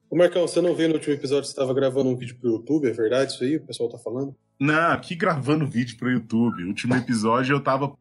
Ô 0.09 0.15
Marcão, 0.15 0.47
você 0.47 0.61
não 0.61 0.73
viu 0.73 0.87
no 0.87 0.95
último 0.95 1.13
episódio 1.13 1.41
que 1.41 1.47
você 1.47 1.53
estava 1.53 1.73
gravando 1.73 2.09
um 2.09 2.15
vídeo 2.15 2.37
pro 2.39 2.51
YouTube, 2.51 2.87
é 2.87 2.93
verdade 2.93 3.33
isso 3.33 3.43
aí? 3.43 3.57
O 3.57 3.65
pessoal 3.65 3.89
tá 3.89 3.97
falando? 3.97 4.33
Não, 4.57 4.91
aqui 4.91 5.15
gravando 5.15 5.67
vídeo 5.67 5.97
pro 5.97 6.11
YouTube. 6.11 6.63
O 6.63 6.67
último 6.67 6.95
episódio 6.95 7.53
eu 7.53 7.61
tava 7.61 7.97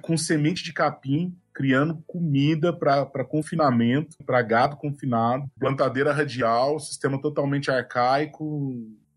com 0.00 0.16
semente 0.16 0.62
de 0.62 0.72
capim 0.72 1.34
criando 1.54 2.02
comida 2.06 2.72
para 2.72 3.24
confinamento, 3.24 4.16
para 4.26 4.42
gado 4.42 4.76
confinado, 4.76 5.44
plantadeira 5.58 6.12
radial, 6.12 6.80
sistema 6.80 7.20
totalmente 7.20 7.70
arcaico, 7.70 8.72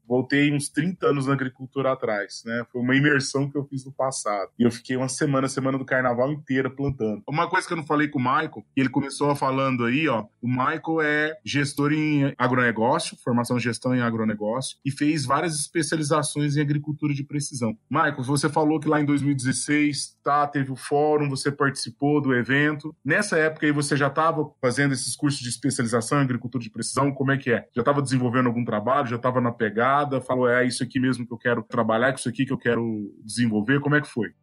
voltei 0.08 0.54
uns 0.54 0.70
30 0.70 1.08
anos 1.08 1.28
na 1.28 1.34
agricultura 1.34 1.92
atrás, 1.92 2.42
né? 2.46 2.64
Foi 2.72 2.82
uma 2.82 2.96
imersão 2.96 3.50
que 3.50 3.58
eu 3.58 3.66
fiz 3.66 3.86
no 3.86 3.92
passado. 3.92 4.50
E 4.58 4.64
eu 4.64 4.72
fiquei 4.72 4.96
uma 4.96 5.10
semana, 5.10 5.48
semana 5.48 5.78
do 5.78 5.86
carnaval 5.86 6.32
inteira 6.32 6.70
plantando. 6.70 7.22
Uma 7.28 7.50
coisa 7.50 7.68
que 7.68 7.74
eu 7.74 7.78
não 7.78 7.86
falei 7.86 8.08
com 8.08 8.20
o 8.20 8.22
Michael, 8.22 8.66
ele 8.76 8.90
começou 8.90 9.36
falando 9.36 9.86
aí, 9.86 10.08
ó, 10.08 10.26
o 10.42 10.48
Michael 10.48 11.02
é 11.02 11.38
gestor 11.44 11.92
em 11.92 12.34
agronegócio, 12.38 13.18
formação 13.24 13.58
de 13.58 13.64
gestão 13.64 13.94
em 13.94 14.02
agronegócio, 14.02 14.78
e 14.86 14.92
fez 14.92 15.26
várias 15.26 15.60
especializações 15.60 16.56
em 16.56 16.62
agricultura 16.62 17.14
de 17.14 17.24
precisão. 17.24 17.78
Michael, 17.90 18.24
você 18.24 18.48
falou 18.48 18.80
que 18.80 18.88
lá 18.88 19.02
em 19.02 19.06
2016, 19.06 20.18
tá, 20.24 20.48
teve 20.48 20.72
o 20.72 20.76
fórum, 20.76 21.30
você 21.30 21.52
participou 21.52 22.22
do 22.22 22.34
evento. 22.34 22.96
Nessa 23.04 23.38
época 23.38 23.66
aí 23.66 23.72
você 23.72 23.98
já 23.98 24.08
estava 24.08 24.50
fazendo 24.62 24.94
esses 24.94 25.16
cursos 25.16 25.42
de 25.42 25.50
especialização 25.50 26.20
em 26.20 26.24
agricultura 26.24 26.64
de 26.64 26.70
precisão, 26.70 27.12
como 27.12 27.32
é 27.32 27.38
que 27.38 27.52
é? 27.52 27.66
Já 27.76 27.82
estava 27.82 28.02
desenvolvendo 28.02 28.48
algum 28.48 28.64
trabalho, 28.64 29.08
já 29.08 29.16
estava 29.16 29.42
na 29.42 29.52
pegada 29.52 29.97
falou, 30.26 30.50
é 30.50 30.66
isso 30.66 30.84
aqui 30.84 31.00
mesmo 31.00 31.26
que 31.26 31.34
eu 31.34 31.38
quero 31.38 31.64
trabalhar, 31.64 32.12
é 32.12 32.16
isso 32.16 32.30
aqui 32.30 32.46
que 32.46 32.54
eu 32.54 32.58
quero 32.58 33.14
desenvolver? 33.24 33.80
Como 33.80 33.96
é 33.96 34.02
que 34.02 34.08
foi? 34.08 34.34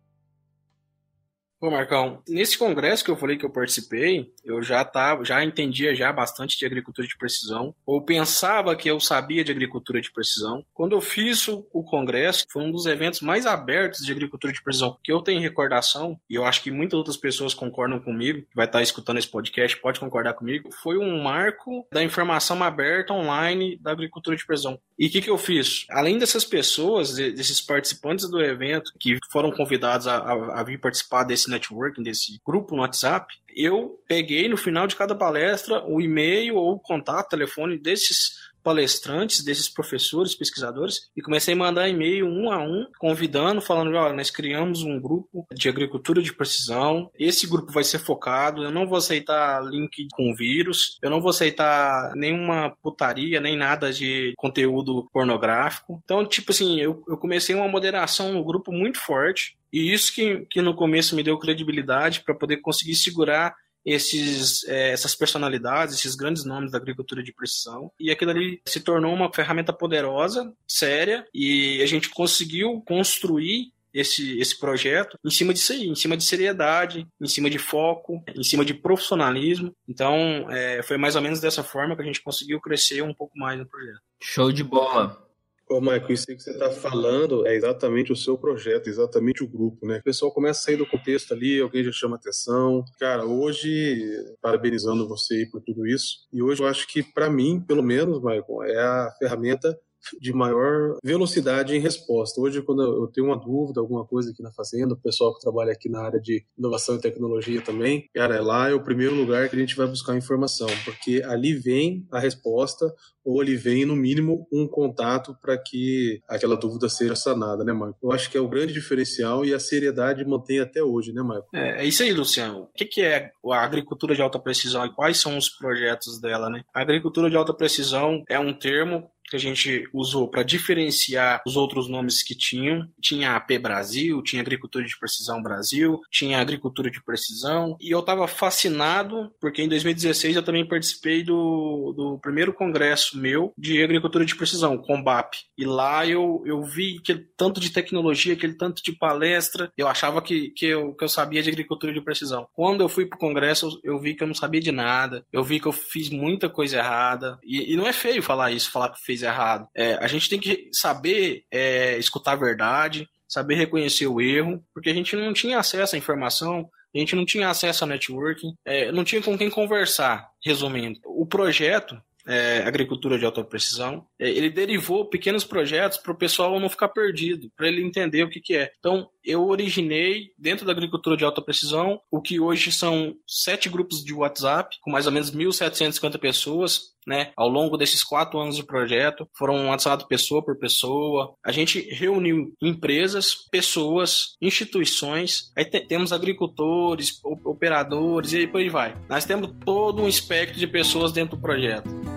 Pô, 1.65 1.71
Marcão, 1.71 2.23
nesse 2.29 2.59
congresso 2.59 3.03
que 3.03 3.11
eu 3.11 3.17
falei 3.17 3.39
que 3.39 3.47
eu 3.47 3.49
participei, 3.49 4.31
eu 4.45 4.63
já 4.63 4.85
tava, 4.85 5.25
já 5.25 5.43
entendia 5.43 5.95
já 5.95 6.13
bastante 6.13 6.59
de 6.59 6.67
agricultura 6.67 7.09
de 7.09 7.17
precisão, 7.17 7.75
ou 7.87 8.05
pensava 8.05 8.77
que 8.77 8.87
eu 8.87 9.01
sabia 9.01 9.43
de 9.43 9.51
agricultura 9.51 9.99
de 9.99 10.13
precisão. 10.13 10.63
Quando 10.75 10.93
eu 10.93 11.01
fiz 11.01 11.49
o, 11.49 11.63
congresso, 11.83 12.45
foi 12.53 12.63
um 12.63 12.71
dos 12.71 12.85
eventos 12.85 13.23
mais 13.23 13.47
abertos 13.47 14.05
de 14.05 14.13
agricultura 14.13 14.53
de 14.53 14.63
precisão 14.63 14.99
que 15.03 15.11
eu 15.11 15.23
tenho 15.23 15.41
recordação, 15.41 16.21
e 16.29 16.35
eu 16.35 16.45
acho 16.45 16.63
que 16.63 16.71
muitas 16.71 16.99
outras 16.99 17.17
pessoas 17.17 17.55
concordam 17.55 17.99
comigo, 17.99 18.43
que 18.43 18.55
vai 18.55 18.67
estar 18.67 18.83
escutando 18.83 19.17
esse 19.17 19.29
podcast, 19.29 19.75
pode 19.79 19.99
concordar 19.99 20.35
comigo, 20.35 20.69
foi 20.83 20.99
um 20.99 21.23
marco 21.23 21.89
da 21.91 22.05
informação 22.05 22.63
aberta 22.63 23.15
online 23.15 23.79
da 23.79 23.91
agricultura 23.91 24.37
de 24.37 24.45
precisão. 24.45 24.79
E 24.99 25.07
o 25.07 25.11
que, 25.11 25.23
que 25.23 25.31
eu 25.31 25.39
fiz? 25.39 25.87
Além 25.89 26.19
dessas 26.19 26.45
pessoas, 26.45 27.15
desses 27.15 27.63
participantes 27.63 28.29
do 28.29 28.43
evento, 28.43 28.93
que 29.01 29.17
foram 29.33 29.51
convidados 29.51 30.07
a, 30.07 30.19
a, 30.19 30.61
a 30.61 30.63
vir 30.63 30.79
participar 30.79 31.25
desse 31.25 31.54
networking, 31.55 32.03
desse 32.03 32.41
grupo 32.45 32.75
no 32.75 32.83
WhatsApp, 32.83 33.35
eu 33.55 33.99
peguei 34.07 34.49
no 34.49 34.57
final 34.57 34.87
de 34.87 34.97
cada 34.97 35.15
palestra 35.15 35.85
o 35.87 36.01
e-mail 36.01 36.57
ou 36.57 36.75
o 36.75 36.81
contato, 36.81 37.31
telefone 37.31 37.79
desses 37.79 38.45
palestrantes, 38.65 39.45
desses 39.45 39.69
professores, 39.69 40.35
pesquisadores, 40.35 41.11
e 41.15 41.21
comecei 41.21 41.53
a 41.53 41.57
mandar 41.57 41.87
e-mail 41.87 42.27
um 42.27 42.51
a 42.51 42.59
um, 42.59 42.87
convidando, 42.99 43.61
falando: 43.61 43.95
olha, 43.95 44.15
nós 44.15 44.31
criamos 44.31 44.83
um 44.83 44.99
grupo 44.99 45.47
de 45.53 45.69
agricultura 45.69 46.23
de 46.23 46.33
precisão, 46.33 47.11
esse 47.17 47.47
grupo 47.47 47.71
vai 47.71 47.85
ser 47.85 47.99
focado, 47.99 48.65
eu 48.65 48.73
não 48.73 48.89
vou 48.89 48.97
aceitar 48.97 49.63
link 49.63 50.09
com 50.15 50.35
vírus, 50.35 50.99
eu 51.03 51.11
não 51.11 51.21
vou 51.21 51.31
aceitar 51.31 52.13
nenhuma 52.17 52.75
putaria, 52.83 53.39
nem 53.41 53.55
nada 53.55 53.93
de 53.93 54.33
conteúdo 54.39 55.07
pornográfico. 55.13 56.01
Então, 56.03 56.27
tipo 56.27 56.51
assim, 56.51 56.81
eu, 56.81 57.05
eu 57.07 57.19
comecei 57.19 57.55
uma 57.55 57.69
moderação 57.69 58.33
no 58.33 58.43
grupo 58.43 58.73
muito 58.73 58.99
forte, 58.99 59.57
e 59.75 59.93
isso 59.93 60.15
que, 60.15 60.47
que 60.49 60.63
no 60.63 60.73
começo 60.73 61.17
me 61.17 61.23
deu 61.25 61.37
credibilidade 61.37 62.21
para 62.21 62.33
poder 62.33 62.59
conseguir 62.59 62.95
segurar 62.95 63.57
esses, 63.85 64.63
é, 64.69 64.93
essas 64.93 65.17
personalidades, 65.17 65.97
esses 65.97 66.15
grandes 66.15 66.45
nomes 66.45 66.71
da 66.71 66.79
agricultura 66.79 67.25
de 67.25 67.35
precisão. 67.35 67.91
E 67.99 68.09
aquilo 68.09 68.31
ali 68.31 68.63
se 68.65 68.79
tornou 68.79 69.13
uma 69.13 69.33
ferramenta 69.35 69.73
poderosa, 69.73 70.55
séria, 70.67 71.27
e 71.35 71.83
a 71.83 71.87
gente 71.87 72.09
conseguiu 72.09 72.81
construir 72.87 73.73
esse, 73.93 74.39
esse 74.39 74.59
projeto 74.59 75.19
em 75.25 75.31
cima 75.31 75.53
disso 75.53 75.73
aí, 75.73 75.89
em 75.89 75.95
cima 75.95 76.17
de 76.17 76.25
seriedade, 76.25 77.07
em 77.21 77.27
cima 77.27 77.51
de 77.51 77.59
foco, 77.59 78.23
em 78.35 78.43
cima 78.45 78.65
de 78.65 78.75
profissionalismo. 78.75 79.75
Então, 79.89 80.49
é, 80.51 80.83
foi 80.83 80.97
mais 80.97 81.17
ou 81.17 81.23
menos 81.23 81.41
dessa 81.41 81.65
forma 81.65 81.97
que 81.97 82.03
a 82.03 82.05
gente 82.05 82.23
conseguiu 82.23 82.61
crescer 82.61 83.03
um 83.03 83.15
pouco 83.15 83.37
mais 83.37 83.59
no 83.59 83.67
projeto. 83.67 84.01
Show 84.21 84.53
de 84.53 84.63
bola. 84.65 85.24
Ô, 85.69 85.81
Michael, 85.81 86.13
isso 86.13 86.27
que 86.27 86.39
você 86.39 86.51
está 86.51 86.71
falando 86.71 87.47
é 87.47 87.55
exatamente 87.55 88.13
o 88.13 88.17
seu 88.17 88.37
projeto, 88.37 88.89
exatamente 88.89 89.43
o 89.43 89.49
grupo, 89.49 89.87
né? 89.87 89.99
O 89.99 90.03
pessoal 90.03 90.31
começa 90.31 90.61
a 90.61 90.63
sair 90.65 90.77
do 90.77 90.87
contexto 90.87 91.33
ali, 91.33 91.59
alguém 91.59 91.83
já 91.83 91.91
chama 91.91 92.17
atenção. 92.17 92.85
Cara, 92.99 93.25
hoje, 93.25 94.05
parabenizando 94.43 95.09
você 95.09 95.47
por 95.51 95.63
tudo 95.63 95.87
isso, 95.87 96.29
e 96.31 96.43
hoje 96.43 96.63
eu 96.63 96.67
acho 96.67 96.87
que, 96.87 97.03
para 97.03 97.31
mim, 97.31 97.65
pelo 97.67 97.83
menos, 97.83 98.19
Michael, 98.19 98.63
é 98.65 98.79
a 98.79 99.11
ferramenta 99.19 99.79
de 100.21 100.33
maior 100.33 100.97
velocidade 101.03 101.75
em 101.75 101.81
resposta. 101.81 102.41
Hoje, 102.41 102.63
quando 102.63 102.83
eu 102.83 103.07
tenho 103.09 103.27
uma 103.27 103.39
dúvida, 103.39 103.81
alguma 103.81 104.05
coisa 104.05 104.31
aqui 104.31 104.43
na 104.43 104.53
fazenda, 104.53 104.95
o 104.95 105.01
pessoal 105.01 105.35
que 105.35 105.41
trabalha 105.41 105.73
aqui 105.73 105.89
na 105.89 106.03
área 106.03 106.21
de 106.21 106.45
inovação 106.59 106.97
e 106.97 107.01
tecnologia 107.01 107.61
também, 107.61 108.09
cara, 108.15 108.43
lá 108.43 108.71
é 108.71 108.75
o 108.75 108.83
primeiro 108.83 109.15
lugar 109.15 109.49
que 109.49 109.57
a 109.57 109.59
gente 109.59 109.77
vai 109.77 109.87
buscar 109.87 110.17
informação, 110.17 110.69
porque 110.85 111.23
ali 111.25 111.55
vem 111.55 112.07
a 112.11 112.19
resposta 112.19 112.93
ou 113.25 113.41
ali 113.41 113.57
vem, 113.57 113.87
no 113.87 113.97
mínimo, 113.97 114.47
um 114.53 114.69
contato 114.69 115.35
para 115.41 115.57
que 115.57 116.21
aquela 116.29 116.57
dúvida 116.57 116.89
seja 116.89 117.17
sanada, 117.17 117.65
né, 117.65 117.73
Marco? 117.73 117.99
Eu 118.03 118.13
acho 118.13 118.31
que 118.31 118.37
é 118.37 118.41
o 118.41 118.49
grande 118.49 118.75
diferencial 118.75 119.45
e 119.45 119.55
a 119.55 119.59
seriedade 119.59 120.25
mantém 120.25 120.61
até 120.61 120.83
hoje, 120.83 121.13
né, 121.13 121.23
Marco? 121.23 121.49
É, 121.55 121.83
é 121.83 121.87
isso 121.87 122.03
aí, 122.03 122.13
Luciano. 122.13 122.65
O 122.65 122.73
que, 122.75 122.85
que 122.85 123.01
é 123.01 123.31
a 123.51 123.65
agricultura 123.65 124.15
de 124.15 124.21
alta 124.21 124.39
precisão 124.39 124.85
e 124.85 124.95
quais 124.95 125.19
são 125.19 125.39
os 125.39 125.49
projetos 125.49 126.21
dela, 126.21 126.51
né? 126.51 126.63
A 126.75 126.83
agricultura 126.83 127.31
de 127.31 127.37
alta 127.37 127.55
precisão 127.55 128.23
é 128.29 128.39
um 128.39 128.53
termo 128.53 129.11
que 129.35 129.37
a 129.37 129.41
gente 129.41 129.89
usou 129.93 130.29
para 130.29 130.45
diferenciar 130.45 131.43
os 131.45 131.57
outros 131.57 131.89
nomes 131.89 132.23
que 132.23 132.37
tinham. 132.37 132.89
Tinha 133.03 133.35
AP 133.35 133.59
Brasil, 133.61 134.23
tinha 134.23 134.41
Agricultura 134.41 134.85
de 134.85 134.97
Precisão 134.97 135.43
Brasil, 135.43 136.01
tinha 136.09 136.39
Agricultura 136.39 136.89
de 136.89 137.03
Precisão. 137.03 137.77
E 137.81 137.91
eu 137.91 137.99
estava 137.99 138.29
fascinado 138.29 139.33
porque 139.41 139.61
em 139.61 139.69
2016 139.69 140.37
eu 140.37 140.43
também 140.43 140.67
participei 140.67 141.25
do, 141.25 141.93
do 141.97 142.19
primeiro 142.21 142.53
congresso 142.53 143.19
meu 143.19 143.53
de 143.59 143.83
Agricultura 143.83 144.25
de 144.25 144.37
Precisão, 144.37 144.79
Combap. 144.79 145.37
E 145.59 145.65
lá 145.65 146.07
eu, 146.07 146.43
eu 146.47 146.63
vi 146.63 146.99
aquele 147.01 147.27
tanto 147.37 147.59
de 147.59 147.71
tecnologia, 147.71 148.35
aquele 148.35 148.55
tanto 148.55 148.83
de 148.85 148.93
palestra. 148.93 149.73
Eu 149.77 149.89
achava 149.89 150.23
que, 150.23 150.51
que, 150.51 150.67
eu, 150.67 150.95
que 150.95 151.03
eu 151.03 151.09
sabia 151.09 151.43
de 151.43 151.51
Agricultura 151.51 151.93
de 151.93 152.01
Precisão. 152.01 152.47
Quando 152.53 152.83
eu 152.83 152.89
fui 152.89 153.07
para 153.07 153.17
o 153.17 153.21
congresso, 153.21 153.81
eu, 153.83 153.95
eu 153.95 154.01
vi 154.01 154.15
que 154.15 154.23
eu 154.23 154.29
não 154.29 154.35
sabia 154.35 154.61
de 154.61 154.71
nada. 154.71 155.27
Eu 155.33 155.43
vi 155.43 155.59
que 155.59 155.67
eu 155.67 155.73
fiz 155.73 156.09
muita 156.09 156.49
coisa 156.49 156.79
errada. 156.79 157.37
E, 157.43 157.73
e 157.73 157.77
não 157.77 157.87
é 157.87 157.93
feio 157.93 158.23
falar 158.23 158.53
isso, 158.53 158.71
falar 158.71 158.91
que 158.91 159.05
fez 159.05 159.24
errado. 159.25 159.69
É, 159.75 159.95
a 159.95 160.07
gente 160.07 160.29
tem 160.29 160.39
que 160.39 160.69
saber 160.73 161.45
é, 161.51 161.99
escutar 161.99 162.33
a 162.33 162.37
verdade, 162.37 163.09
saber 163.29 163.57
reconhecer 163.57 164.07
o 164.07 164.21
erro, 164.21 164.63
porque 164.73 164.91
a 164.91 164.95
gente 164.95 165.17
não 165.17 165.33
tinha 165.33 165.59
acesso 165.59 165.97
à 165.97 165.99
informação, 165.99 166.69
a 166.95 166.99
gente 166.99 167.17
não 167.17 167.27
tinha 167.27 167.49
acesso 167.49 167.85
a 167.85 167.87
networking, 167.87 168.55
é, 168.65 168.93
não 168.93 169.03
tinha 169.03 169.21
com 169.21 169.37
quem 169.37 169.51
conversar, 169.51 170.29
resumindo. 170.45 171.01
O 171.05 171.27
projeto 171.27 172.01
é, 172.27 172.63
agricultura 172.67 173.19
de 173.19 173.25
alta 173.25 173.45
precisão, 173.45 174.07
é, 174.19 174.29
ele 174.29 174.49
derivou 174.51 175.09
pequenos 175.09 175.45
projetos 175.45 175.99
para 175.99 176.13
o 176.13 176.17
pessoal 176.17 176.59
não 176.59 176.69
ficar 176.69 176.89
perdido, 176.89 177.51
para 177.57 177.69
ele 177.69 177.83
entender 177.83 178.23
o 178.23 178.31
que, 178.31 178.41
que 178.41 178.57
é. 178.57 178.73
Então, 178.79 179.09
eu 179.23 179.47
originei, 179.47 180.31
dentro 180.39 180.65
da 180.65 180.73
agricultura 180.73 181.17
de 181.17 181.25
alta 181.25 181.43
precisão, 181.43 182.01
o 182.11 182.21
que 182.21 182.41
hoje 182.41 182.73
são 182.73 183.15
sete 183.27 183.69
grupos 183.69 184.03
de 184.03 184.15
WhatsApp, 184.15 184.77
com 184.81 184.91
mais 184.91 185.07
ou 185.07 185.13
menos 185.13 185.31
1.750 185.31 186.19
pessoas, 186.19 186.94
né? 187.07 187.33
Ao 187.37 187.49
longo 187.49 187.77
desses 187.77 188.03
quatro 188.03 188.39
anos 188.39 188.57
de 188.57 188.65
projeto, 188.65 189.29
foram 189.37 189.69
WhatsApp 189.69 190.07
pessoa 190.09 190.45
por 190.45 190.57
pessoa. 190.59 191.35
A 191.45 191.53
gente 191.53 191.81
reuniu 191.91 192.53
empresas, 192.63 193.35
pessoas, 193.51 194.37
instituições. 194.41 195.53
Aí 195.57 195.65
temos 195.65 196.13
agricultores, 196.13 197.21
operadores 197.45 198.33
e 198.33 198.39
aí 198.39 198.47
por 198.47 198.61
aí 198.61 198.69
vai. 198.69 198.97
Nós 199.09 199.25
temos 199.25 199.51
todo 199.65 200.03
um 200.03 200.09
espectro 200.09 200.59
de 200.59 200.67
pessoas 200.67 201.13
dentro 201.13 201.37
do 201.37 201.43
projeto. 201.43 202.14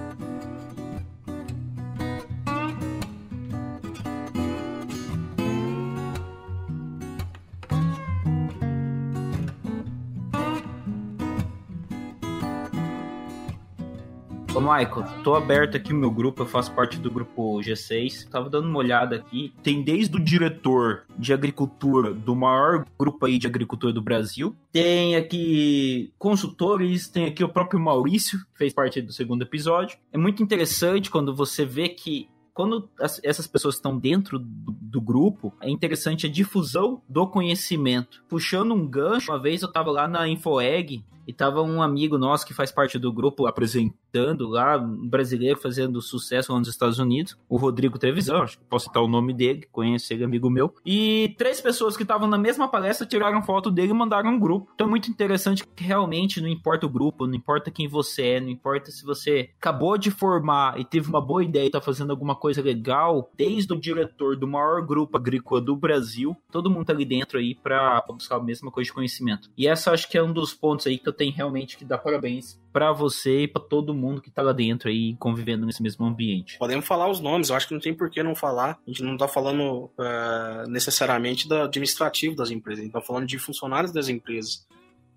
Ô, 14.58 14.60
Michael, 14.60 15.06
tô 15.24 15.36
aberto 15.36 15.78
aqui 15.78 15.94
no 15.94 16.00
meu 16.00 16.10
grupo, 16.10 16.42
eu 16.42 16.48
faço 16.48 16.72
parte 16.72 16.98
do 16.98 17.12
grupo 17.12 17.60
G6. 17.60 18.28
Tava 18.28 18.50
dando 18.50 18.68
uma 18.68 18.80
olhada 18.80 19.16
aqui. 19.16 19.54
Tem 19.62 19.84
desde 19.84 20.16
o 20.16 20.20
diretor 20.20 21.04
de 21.16 21.32
agricultura 21.32 22.12
do 22.12 22.36
maior 22.36 22.84
grupo 23.00 23.28
aí 23.28 23.38
de 23.38 23.46
agricultura 23.46 23.94
do 23.94 24.02
Brasil. 24.02 24.56
Tem 24.72 25.16
aqui 25.16 26.12
consultores, 26.18 27.08
tem 27.08 27.26
aqui 27.26 27.44
o 27.44 27.50
próprio 27.50 27.80
Maurício, 27.80 28.40
que 28.40 28.58
fez 28.58 28.74
parte 28.74 29.00
do 29.00 29.14
segundo 29.14 29.44
episódio. 29.44 29.96
É 30.12 30.18
muito 30.18 30.42
interessante 30.42 31.12
quando 31.12 31.36
você 31.36 31.64
vê 31.64 31.90
que 31.90 32.28
quando 32.52 32.90
as, 33.00 33.22
essas 33.24 33.46
pessoas 33.46 33.76
estão 33.76 33.96
dentro 33.96 34.40
do, 34.40 34.72
do, 34.72 35.00
grupo, 35.00 35.54
é 35.62 35.70
interessante 35.70 36.26
a 36.26 36.30
difusão 36.30 37.04
do 37.08 37.28
conhecimento. 37.28 38.24
Puxando 38.28 38.74
um 38.74 38.88
gancho, 38.88 39.32
uma 39.32 39.40
vez 39.40 39.62
eu 39.62 39.68
estava 39.68 39.92
lá 39.92 40.08
na 40.08 40.28
InfoEg 40.28 41.06
e 41.28 41.34
tava 41.34 41.62
um 41.62 41.82
amigo 41.82 42.18
nosso 42.18 42.46
que 42.46 42.54
faz 42.54 42.72
parte 42.72 42.98
do 42.98 43.12
grupo 43.12 43.46
apresentando 43.46 44.48
lá, 44.48 44.78
um 44.78 45.08
brasileiro 45.08 45.60
fazendo 45.60 46.02
sucesso 46.02 46.54
lá 46.54 46.60
nos 46.60 46.70
Estados 46.70 46.98
Unidos, 46.98 47.38
o 47.50 47.58
Rodrigo 47.58 48.00
Trevisão, 48.00 48.42
acho 48.42 48.58
que 48.58 48.64
posso 48.64 48.86
citar 48.86 49.04
o 49.04 49.08
nome 49.08 49.34
dele, 49.34 49.68
conheço 49.72 50.14
ele, 50.14 50.24
amigo 50.24 50.50
meu. 50.50 50.74
E 50.86 51.36
três 51.38 51.60
pessoas 51.60 51.98
que 51.98 52.04
estavam 52.04 52.28
na 52.28 52.38
mesma 52.38 52.70
palestra 52.70 53.06
tiraram 53.06 53.44
foto 53.44 53.70
dele 53.70 53.92
e 53.92 53.94
mandaram 53.94 54.30
um 54.30 54.40
grupo. 54.40 54.72
Então 54.74 54.88
é 54.88 54.90
muito 54.90 55.12
interessante 55.12 55.68
que 55.68 55.84
realmente 55.84 56.40
não 56.40 56.48
importa 56.48 56.86
o 56.86 56.90
grupo, 56.90 57.28
não 57.28 57.36
importa 57.36 57.70
quem 57.70 57.88
você 57.88 58.28
é, 58.28 58.40
não 58.40 58.50
importa 58.50 58.90
se 58.90 59.04
você 59.04 59.50
acabou 59.60 59.98
de 59.98 60.10
formar 60.10 60.80
e 60.80 60.86
teve 60.86 61.10
uma 61.10 61.22
boa 61.22 61.44
ideia 61.44 61.68
e 61.68 61.72
tá 61.72 61.82
fazendo 61.82 62.12
alguma 62.12 62.36
coisa 62.36 62.62
legal, 62.62 63.30
desde 63.36 63.74
o 63.74 63.80
diretor 63.80 64.38
do 64.38 64.48
maior 64.48 64.82
grupo 64.86 65.18
agrícola 65.18 65.60
do 65.60 65.76
Brasil, 65.76 66.36
todo 66.52 66.70
mundo 66.70 66.86
tá 66.86 66.94
ali 66.94 67.04
dentro 67.04 67.38
aí 67.38 67.54
para 67.54 68.02
buscar 68.08 68.38
a 68.38 68.44
mesma 68.44 68.72
coisa 68.72 68.88
de 68.88 68.94
conhecimento. 68.94 69.50
E 69.58 69.68
essa 69.68 69.92
acho 69.92 70.10
que 70.10 70.18
é 70.18 70.24
um 70.24 70.32
dos 70.32 70.54
pontos 70.54 70.88
aí 70.88 70.98
que 70.98 71.10
eu 71.10 71.17
tenho 71.18 71.34
realmente 71.34 71.78
que 71.78 71.84
dar 71.84 71.98
parabéns 71.98 72.60
para 72.72 72.92
você 72.92 73.42
e 73.44 73.48
para 73.48 73.62
todo 73.62 73.94
mundo 73.94 74.22
que 74.22 74.30
tá 74.30 74.42
lá 74.42 74.54
dentro 74.54 74.88
aí 74.88 75.16
convivendo 75.18 75.66
nesse 75.66 75.82
mesmo 75.82 76.06
ambiente. 76.06 76.58
Podemos 76.58 76.86
falar 76.86 77.10
os 77.10 77.20
nomes, 77.20 77.50
eu 77.50 77.56
acho 77.56 77.68
que 77.68 77.74
não 77.74 77.82
tem 77.82 77.94
por 77.94 78.10
que 78.10 78.22
não 78.22 78.36
falar. 78.36 78.80
A 78.86 78.90
gente 78.90 79.04
não 79.04 79.18
tá 79.18 79.28
falando 79.28 79.92
uh, 79.98 80.70
necessariamente 80.70 81.48
do 81.48 81.56
administrativo 81.56 82.36
das 82.36 82.52
empresas, 82.52 82.82
a 82.82 82.84
gente 82.84 82.94
tá 82.94 83.02
falando 83.02 83.26
de 83.26 83.40
funcionários 83.40 83.92
das 83.92 84.08
empresas. 84.08 84.66